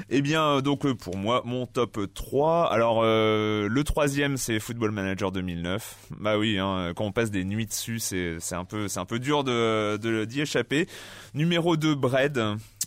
Eh 0.09 0.21
bien, 0.21 0.61
donc 0.61 0.85
euh, 0.85 0.93
pour 0.93 1.17
moi, 1.17 1.41
mon 1.45 1.65
top 1.65 1.99
3. 2.13 2.71
Alors, 2.71 3.01
euh, 3.03 3.67
le 3.67 3.83
troisième, 3.83 4.37
c'est 4.37 4.59
Football 4.59 4.91
Manager 4.91 5.31
2009. 5.31 5.95
Bah 6.19 6.37
oui, 6.37 6.57
hein, 6.59 6.93
quand 6.95 7.05
on 7.05 7.11
passe 7.11 7.31
des 7.31 7.43
nuits 7.43 7.65
dessus, 7.65 7.99
c'est 7.99 8.37
un 8.53 8.65
peu 8.65 8.87
c'est 8.87 8.99
un 8.99 9.05
peu 9.05 9.19
dur 9.19 9.43
de 9.43 9.97
de- 9.97 10.25
d'y 10.25 10.41
échapper. 10.41 10.87
Numéro 11.33 11.75
2, 11.75 11.95
Bread. 11.95 12.37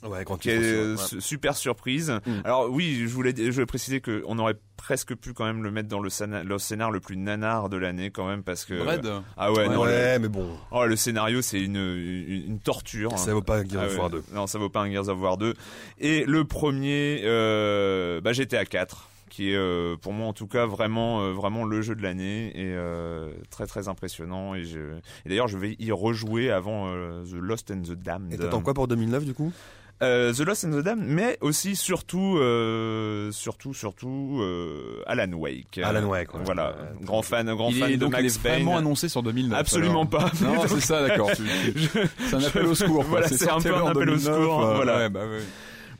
Ouais, 0.05 0.25
quand 0.25 0.37
qui 0.39 0.51
est 0.51 0.59
euh, 0.63 0.97
su- 0.97 1.21
super 1.21 1.57
surprise. 1.57 2.13
Mm. 2.25 2.33
Alors 2.45 2.71
oui, 2.71 3.01
je 3.03 3.09
voulais, 3.13 3.35
je 3.37 3.51
voulais 3.51 3.67
préciser 3.67 4.01
que 4.01 4.23
on 4.27 4.39
aurait 4.39 4.55
presque 4.79 5.15
pu 5.15 5.35
quand 5.35 5.45
même 5.45 5.63
le 5.63 5.71
mettre 5.71 5.89
dans 5.91 6.01
le, 6.01 6.09
scénar- 6.09 6.45
le 6.45 6.59
scénar 6.59 6.91
le 6.91 7.01
plus 7.01 7.17
nanar 7.19 7.69
de 7.69 7.77
l'année 7.77 8.11
quand 8.11 8.27
même 8.27 8.43
parce 8.43 8.65
que 8.65 8.75
Red. 8.81 9.07
ah 9.37 9.53
ouais, 9.53 9.69
non, 9.69 9.83
ouais, 9.83 10.15
le, 10.15 10.19
mais 10.21 10.29
bon, 10.29 10.49
oh, 10.71 10.87
le 10.87 10.97
scénario 10.97 11.43
c'est 11.43 11.61
une, 11.61 11.77
une, 11.77 12.45
une 12.49 12.59
torture. 12.61 13.19
ça 13.19 13.35
vaut 13.35 13.43
pas 13.43 13.63
Gears 13.65 13.83
Ah 13.83 13.87
of 13.87 13.93
ouais. 13.93 13.99
War 13.99 14.11
2. 14.11 14.23
Non, 14.33 14.47
ça 14.47 14.59
vaut 14.59 14.71
pas 14.71 14.81
un 14.81 14.91
Gears 14.91 15.09
of 15.09 15.21
War 15.21 15.37
2. 15.37 15.53
Et 15.99 16.25
le 16.25 16.45
premier, 16.45 17.21
euh, 17.25 18.21
bah, 18.23 18.33
GTA 18.33 18.65
4 18.65 19.11
qui 19.29 19.51
est 19.53 19.57
euh, 19.57 19.95
pour 20.01 20.15
moi 20.15 20.27
en 20.27 20.33
tout 20.33 20.47
cas 20.47 20.65
vraiment 20.65 21.21
euh, 21.21 21.33
vraiment 21.33 21.65
le 21.65 21.83
jeu 21.83 21.95
de 21.95 22.03
l'année 22.03 22.47
et 22.59 22.73
euh, 22.75 23.31
très 23.51 23.67
très 23.67 23.87
impressionnant 23.87 24.55
et, 24.55 24.65
je... 24.65 24.79
et 25.27 25.29
d'ailleurs 25.29 25.49
je 25.49 25.59
vais 25.59 25.77
y 25.79 25.93
rejouer 25.93 26.51
avant 26.51 26.87
euh, 26.89 27.23
The 27.25 27.35
Lost 27.35 27.71
and 27.71 27.83
the 27.83 27.93
Damned. 27.93 28.33
Et 28.33 28.39
t'attends 28.39 28.63
quoi 28.63 28.73
pour 28.73 28.89
2009 28.89 29.27
du 29.27 29.35
coup? 29.35 29.53
Euh, 30.01 30.33
The 30.33 30.41
Lost 30.41 30.65
and 30.65 30.71
the 30.71 30.83
Damned, 30.85 31.05
mais 31.05 31.39
aussi 31.41 31.75
surtout, 31.75 32.39
euh, 32.39 33.33
surtout, 33.33 33.75
surtout 33.75 34.39
euh, 34.43 35.03
Alan 35.07 35.33
Wake. 35.33 35.79
Alan 35.83 36.05
Wake, 36.09 36.33
ouais. 36.35 36.41
Voilà, 36.45 36.69
Euh, 36.69 36.93
grand 37.03 37.23
fan, 37.23 37.53
grand 37.55 37.71
Il 37.71 37.79
fan 37.81 37.91
est 37.91 37.95
de 37.97 38.01
donc 38.01 38.15
il 38.17 38.23
Max 38.23 38.37
est 38.37 38.43
Payne. 38.43 38.53
vraiment 38.55 38.77
annoncé 38.77 39.09
sur 39.09 39.25
2009. 39.25 39.59
Absolument 39.59 40.05
alors. 40.05 40.09
pas. 40.09 40.31
Non, 40.41 40.63
c'est 40.69 40.81
ça, 40.81 41.07
d'accord. 41.07 41.31
C'est 41.35 42.35
un 42.37 42.43
appel 42.45 42.67
au 42.67 42.75
secours. 42.77 42.97
quoi. 43.01 43.05
Voilà, 43.11 43.29
c'est 43.29 43.51
un 43.51 43.61
peu 43.61 43.75
un 43.75 43.87
appel 43.89 44.11
au 44.11 44.17
2009, 44.17 44.21
secours, 44.23 44.65
euh, 44.65 44.75
voilà. 44.77 44.97
ouais, 44.99 45.09
bah 45.09 45.27
ouais. 45.27 45.41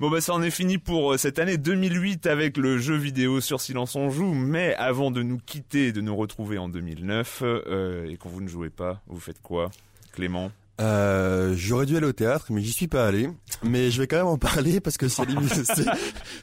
Bon 0.01 0.11
bah 0.11 0.21
ça 0.21 0.33
en 0.33 0.43
est 0.43 0.51
fini 0.53 0.79
pour 0.79 1.19
cette 1.19 1.41
année 1.41 1.57
2008 1.59 2.29
avec 2.29 2.57
le 2.57 2.79
jeu 2.79 2.95
vidéo 2.95 3.41
sur 3.41 3.61
Silence 3.61 3.97
on 3.97 4.11
joue, 4.11 4.33
mais 4.33 4.77
avant 4.77 5.11
de 5.11 5.25
nous 5.25 5.39
quitter 5.45 5.89
et 5.89 5.93
de 5.93 6.01
nous 6.01 6.15
retrouver 6.15 6.57
en 6.57 6.69
2009 6.69 7.41
euh, 7.43 8.07
et 8.09 8.17
quand 8.17 8.29
vous 8.29 8.41
ne 8.41 8.47
jouez 8.47 8.71
pas, 8.71 9.01
vous 9.09 9.19
faites 9.19 9.43
quoi 9.43 9.73
Clément? 10.13 10.53
Euh, 10.81 11.55
j'aurais 11.57 11.87
dû 11.87 11.97
aller 11.97 12.07
au 12.07 12.13
théâtre, 12.13 12.47
mais 12.51 12.63
j'y 12.63 12.73
suis 12.73 12.87
pas 12.87 13.07
allé. 13.07 13.29
Mais 13.65 13.91
je 13.91 14.01
vais 14.01 14.07
quand 14.07 14.17
même 14.19 14.27
en 14.27 14.39
parler 14.39 14.81
parce 14.81 14.97
que 14.97 15.09
c'est 15.09 15.25
limite- 15.29 15.53
c'est- 15.65 15.85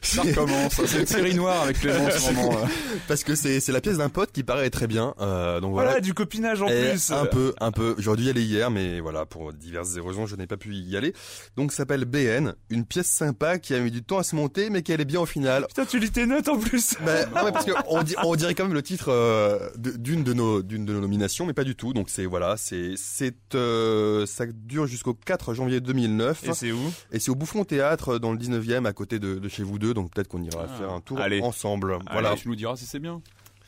Ça 0.02 0.22
recommence. 0.22 0.74
C'est 0.86 1.00
une 1.00 1.06
série 1.06 1.34
noire 1.34 1.62
avec 1.62 1.80
Clément 1.80 2.04
en 2.04 2.10
ce 2.10 2.32
moment. 2.32 2.50
là. 2.60 2.68
parce 3.08 3.24
que 3.24 3.34
c'est 3.34 3.60
c'est 3.60 3.72
la 3.72 3.80
pièce 3.80 3.96
d'un 3.98 4.08
pote 4.10 4.32
qui 4.32 4.42
paraît 4.42 4.68
très 4.70 4.86
bien. 4.86 5.14
Euh, 5.20 5.60
donc 5.60 5.72
Voilà, 5.72 5.90
voilà. 5.90 6.00
du 6.02 6.12
copinage 6.14 6.60
en 6.62 6.68
Et 6.68 6.90
plus. 6.90 7.10
Un 7.12 7.24
peu, 7.26 7.54
un 7.60 7.72
peu. 7.72 7.94
J'aurais 7.98 8.18
dû 8.18 8.24
y 8.24 8.30
aller 8.30 8.42
hier, 8.42 8.70
mais 8.70 9.00
voilà, 9.00 9.24
pour 9.24 9.52
diverses 9.54 9.96
raisons, 9.98 10.26
je 10.26 10.36
n'ai 10.36 10.46
pas 10.46 10.56
pu 10.58 10.74
y 10.74 10.96
aller. 10.96 11.14
Donc, 11.56 11.72
ça 11.72 11.78
s'appelle 11.78 12.04
BN, 12.04 12.54
une 12.70 12.84
pièce 12.84 13.06
sympa 13.08 13.58
qui 13.58 13.74
a 13.74 13.80
mis 13.80 13.90
du 13.90 14.02
temps 14.02 14.18
à 14.18 14.22
se 14.22 14.36
monter, 14.36 14.68
mais 14.70 14.82
qui 14.82 14.92
allait 14.92 15.04
bien 15.06 15.20
au 15.20 15.26
final. 15.26 15.66
Putain, 15.68 15.86
tu 15.86 15.98
lis 15.98 16.10
tes 16.10 16.26
notes 16.26 16.48
en 16.48 16.58
plus. 16.58 16.94
Ben, 17.04 17.26
non, 17.34 17.44
mais 17.46 17.52
parce 17.52 17.64
que 17.64 17.72
on, 17.88 18.02
di- 18.02 18.14
on 18.22 18.36
dirait 18.36 18.54
quand 18.54 18.64
même 18.64 18.74
le 18.74 18.82
titre 18.82 19.06
euh, 19.10 19.70
d'une 19.76 20.24
de 20.24 20.32
nos 20.34 20.62
d'une 20.62 20.84
de 20.84 20.92
nos 20.92 21.00
nominations, 21.00 21.46
mais 21.46 21.54
pas 21.54 21.64
du 21.64 21.74
tout. 21.74 21.92
Donc 21.94 22.10
c'est 22.10 22.26
voilà, 22.26 22.56
c'est 22.58 22.92
c'est 22.96 23.34
euh, 23.54 24.25
ça 24.26 24.44
dure 24.46 24.86
jusqu'au 24.86 25.14
4 25.14 25.54
janvier 25.54 25.80
2009 25.80 26.44
Et 26.44 26.52
c'est 26.54 26.72
où 26.72 26.78
et 27.12 27.18
c'est 27.18 27.30
au 27.30 27.34
Bouffon 27.34 27.64
Théâtre 27.64 28.18
dans 28.18 28.32
le 28.32 28.38
19e 28.38 28.84
à 28.86 28.92
côté 28.92 29.18
de, 29.18 29.36
de 29.38 29.48
chez 29.48 29.62
vous 29.62 29.78
deux. 29.78 29.94
Donc 29.94 30.12
peut-être 30.12 30.28
qu'on 30.28 30.42
ira 30.42 30.66
Ah. 30.68 30.78
faire 30.78 30.90
un 30.92 31.00
tour 31.00 31.18
Allez. 31.20 31.40
ensemble. 31.40 31.98
Voilà. 32.10 32.30
Allez, 32.30 32.40
tu 32.40 32.48
nous 32.48 32.56
diras 32.56 32.76
si 32.76 32.84
c'est 32.86 32.98
bien. 33.00 33.22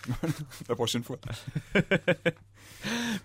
La 0.69 0.75
prochaine 0.75 1.03
fois. 1.03 1.17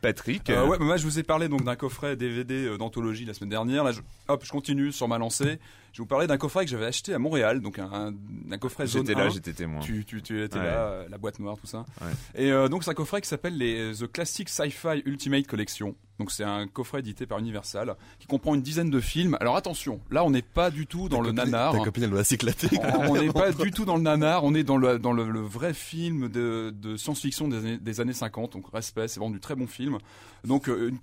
Patrick 0.02 0.50
Euh, 0.50 0.66
ouais, 0.66 0.78
bah, 0.80 0.86
moi 0.86 0.98
je 0.98 1.04
vous 1.04 1.20
ai 1.20 1.24
parlé 1.24 1.48
donc 1.48 1.64
d'un 1.64 1.76
coffret 1.76 2.16
DVD 2.16 2.66
euh, 2.66 2.78
d'anthologie 2.78 3.26
la 3.26 3.34
semaine 3.34 3.50
dernière. 3.52 3.84
Là, 3.84 3.92
je, 3.92 4.02
hop, 4.28 4.44
je 4.44 4.50
continue 4.52 4.92
sur 4.92 5.08
ma 5.08 5.18
lancée. 5.18 5.60
Je 5.94 6.00
vais 6.00 6.04
vous 6.04 6.08
parler 6.08 6.26
d'un 6.26 6.38
coffret 6.38 6.66
que 6.66 6.72
j'avais 6.72 6.88
acheté 6.88 7.14
à 7.14 7.20
Montréal, 7.20 7.62
donc 7.62 7.78
un, 7.78 8.12
coffret 8.60 8.88
zone 8.88 9.06
J'étais 9.06 9.20
là, 9.20 9.28
1. 9.28 9.30
j'étais 9.30 9.54
témoin. 9.54 9.80
Tu, 9.80 10.04
tu, 10.06 10.24
tu 10.24 10.42
étais 10.44 10.58
Ouais. 10.58 10.66
là, 10.66 10.72
euh, 10.72 11.08
la 11.08 11.20
boîte 11.20 11.38
noire, 11.40 11.56
tout 11.56 11.68
ça. 11.68 11.86
Ouais. 12.02 12.08
Et 12.34 12.52
euh, 12.52 12.68
donc 12.68 12.84
c'est 12.84 12.90
un 12.90 12.96
coffret 12.96 13.22
qui 13.22 13.28
s'appelle 13.30 13.56
les 13.58 13.92
The 14.00 14.12
Classic 14.12 14.50
Sci-Fi 14.50 15.04
Ultimate 15.06 15.46
Collection. 15.46 15.96
Donc 16.18 16.32
c'est 16.32 16.44
un 16.44 16.68
coffret 16.68 17.00
édité 17.00 17.28
par 17.28 17.38
Universal 17.38 17.96
qui 18.18 18.26
comprend 18.26 18.56
une 18.56 18.64
dizaine 18.64 18.90
de 18.90 19.00
films. 19.00 19.38
Alors 19.40 19.56
attention, 19.56 20.00
là 20.10 20.24
on 20.24 20.32
n'est 20.32 20.42
pas 20.42 20.72
du 20.72 20.88
tout 20.88 21.10
dans 21.10 21.18
Ta 21.18 21.24
le 21.24 21.30
copine- 21.34 21.52
nanar. 21.52 21.74
Ta 21.74 21.80
copine 21.84 22.04
elle 22.06 22.10
doit 22.10 22.24
s'éclater. 22.24 22.70
On 23.08 23.14
n'est 23.22 23.32
pas 23.32 23.52
du 23.52 23.70
tout 23.70 23.86
dans 23.86 23.96
le 23.98 24.02
nanar, 24.02 24.44
on 24.44 24.56
est 24.56 24.64
dans 24.64 24.78
le, 24.78 24.98
dans 24.98 25.14
le, 25.14 25.30
le 25.30 25.42
vrai 25.42 25.76
film 25.76 26.28
de, 26.28 26.74
de 26.76 26.98
science-fiction 26.98 27.48
des 27.50 27.58
années, 27.58 27.78
des 27.78 28.02
années 28.02 28.14
50. 28.14 28.54
Donc 28.54 28.66
respect, 28.74 29.08
c'est 29.08 29.20
vraiment 29.20 29.34
du 29.34 29.40
très 29.40 29.54
bon 29.56 29.68
film. 29.68 30.00
Donc 30.44 30.70
euh, 30.70 30.90
une 30.90 30.98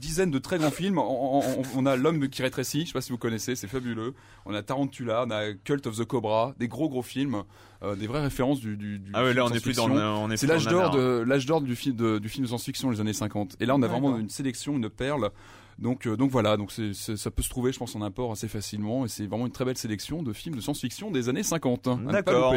dizaine 0.00 0.30
de 0.30 0.38
très 0.38 0.58
grands 0.58 0.70
films. 0.70 0.98
On, 0.98 1.40
on- 1.40 1.62
on 1.76 1.86
a 1.86 1.96
L'homme 1.96 2.28
qui 2.28 2.42
rétrécit, 2.42 2.82
je 2.82 2.86
sais 2.88 2.92
pas 2.92 3.00
si 3.00 3.12
vous 3.12 3.18
connaissez, 3.18 3.54
c'est 3.56 3.66
fabuleux. 3.68 4.14
On 4.44 4.54
a 4.54 4.62
Tarantula, 4.62 5.24
on 5.26 5.30
a 5.30 5.52
Cult 5.64 5.86
of 5.86 5.96
the 5.98 6.04
Cobra, 6.04 6.54
des 6.58 6.68
gros 6.68 6.88
gros 6.88 7.02
films, 7.02 7.42
euh, 7.82 7.94
des 7.96 8.06
vraies 8.06 8.22
références 8.22 8.60
du, 8.60 8.76
du, 8.76 8.98
du 8.98 9.10
Ah 9.14 9.20
ouais, 9.22 9.26
film 9.32 9.36
là 9.38 9.44
on 9.44 9.54
est 9.54 9.60
plus 9.62 9.76
dans 9.76 9.90
on 9.90 10.30
est 10.30 10.36
C'est 10.36 10.46
plus 10.46 10.52
l'âge 10.54 10.66
d'or 10.66 10.92
nanar. 10.92 10.96
de 10.96 11.24
l'âge 11.26 11.46
d'or 11.46 11.60
du 11.60 11.76
film 11.76 11.94
de, 11.96 12.18
du 12.18 12.28
film 12.28 12.44
de 12.44 12.48
science-fiction 12.48 12.90
des 12.90 13.00
années 13.00 13.12
50. 13.12 13.56
Et 13.60 13.66
là 13.66 13.74
on 13.76 13.82
a 13.82 13.86
vraiment 13.88 14.18
une 14.18 14.28
sélection, 14.30 14.76
une 14.76 14.88
perle. 14.90 15.30
Donc 15.78 16.06
euh, 16.06 16.16
donc 16.16 16.30
voilà, 16.30 16.56
donc 16.56 16.72
c'est 16.72 16.94
c'est- 16.94 17.16
ça 17.18 17.30
peut 17.30 17.42
se 17.42 17.50
trouver, 17.50 17.70
je 17.72 17.78
pense, 17.78 17.94
en 17.96 18.02
import 18.02 18.32
assez 18.32 18.48
facilement. 18.48 19.04
Et 19.04 19.08
c'est 19.08 19.26
vraiment 19.26 19.44
une 19.46 19.52
très 19.52 19.64
belle 19.66 19.76
sélection 19.76 20.22
de 20.22 20.32
films 20.32 20.56
de 20.56 20.60
science-fiction 20.60 21.10
des 21.10 21.28
années 21.28 21.42
50. 21.42 21.86
hein, 21.88 22.00
D'accord. 22.12 22.54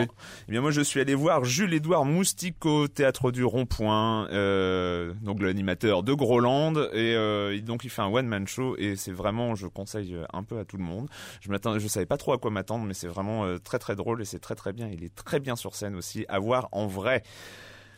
Eh 0.48 0.52
bien 0.52 0.62
moi 0.62 0.72
je 0.72 0.80
suis 0.82 1.02
allé 1.02 1.16
voir 1.16 1.44
Jules-Édouard 1.44 2.06
Moustique 2.06 2.66
au 2.66 2.88
théâtre 2.88 3.32
du 3.32 3.44
Rond-Point, 3.44 4.30
euh, 4.32 5.14
donc 5.22 5.42
l'animateur 5.42 6.04
de 6.04 6.14
Groland, 6.14 6.76
et 6.94 7.14
euh, 7.16 7.60
donc 7.60 7.84
il 7.84 7.90
fait 7.90 8.02
un 8.02 8.08
one 8.12 8.28
man 8.28 8.48
show 8.48 8.76
et 8.78 8.96
c'est 8.96 9.12
vraiment, 9.12 9.54
je 9.56 9.68
conseille 9.68 10.16
un 10.32 10.44
peu 10.44 10.58
à 10.60 10.64
tout 10.66 10.78
le 10.78 10.84
monde. 10.84 11.10
Je 11.42 11.50
m'attendais, 11.50 11.80
je 11.82 11.88
savais 11.90 12.06
pas 12.06 12.18
trop 12.18 12.32
à 12.34 12.38
quoi 12.38 12.52
m'attendre, 12.52 12.86
mais 12.86 12.94
c'est 12.94 13.08
vraiment 13.08 13.44
euh, 13.46 13.58
très 13.58 13.80
très 13.80 13.96
drôle 13.98 14.22
et 14.22 14.26
c'est 14.26 14.40
très 14.40 14.56
très 14.56 14.72
bien. 14.72 14.88
Il 14.88 15.04
est 15.04 15.14
très 15.14 15.40
bien 15.42 15.56
sur 15.58 15.76
scène 15.76 15.96
aussi, 15.96 16.26
à 16.30 16.40
voir 16.40 16.70
en 16.72 16.88
vrai. 16.88 17.24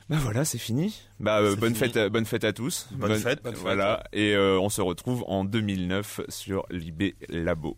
Bah 0.10 0.18
voilà, 0.20 0.44
c'est 0.44 0.58
fini. 0.58 1.00
Bah 1.20 1.40
euh, 1.40 1.56
bonne 1.56 1.74
fini. 1.76 1.88
fête, 1.88 1.98
à- 1.98 2.10
bonne 2.10 2.26
fête 2.26 2.44
à 2.44 2.52
tous. 2.54 2.88
Bonne 2.92 3.16
fête, 3.16 3.42
bonne 3.44 3.56
Voilà, 3.56 4.04
et 4.12 4.34
euh, 4.36 4.60
on 4.60 4.70
se 4.70 4.82
retrouve 4.82 5.24
en 5.28 5.46
2009 5.46 6.22
sur 6.28 6.66
Libé 6.70 7.16
Labo. 7.30 7.78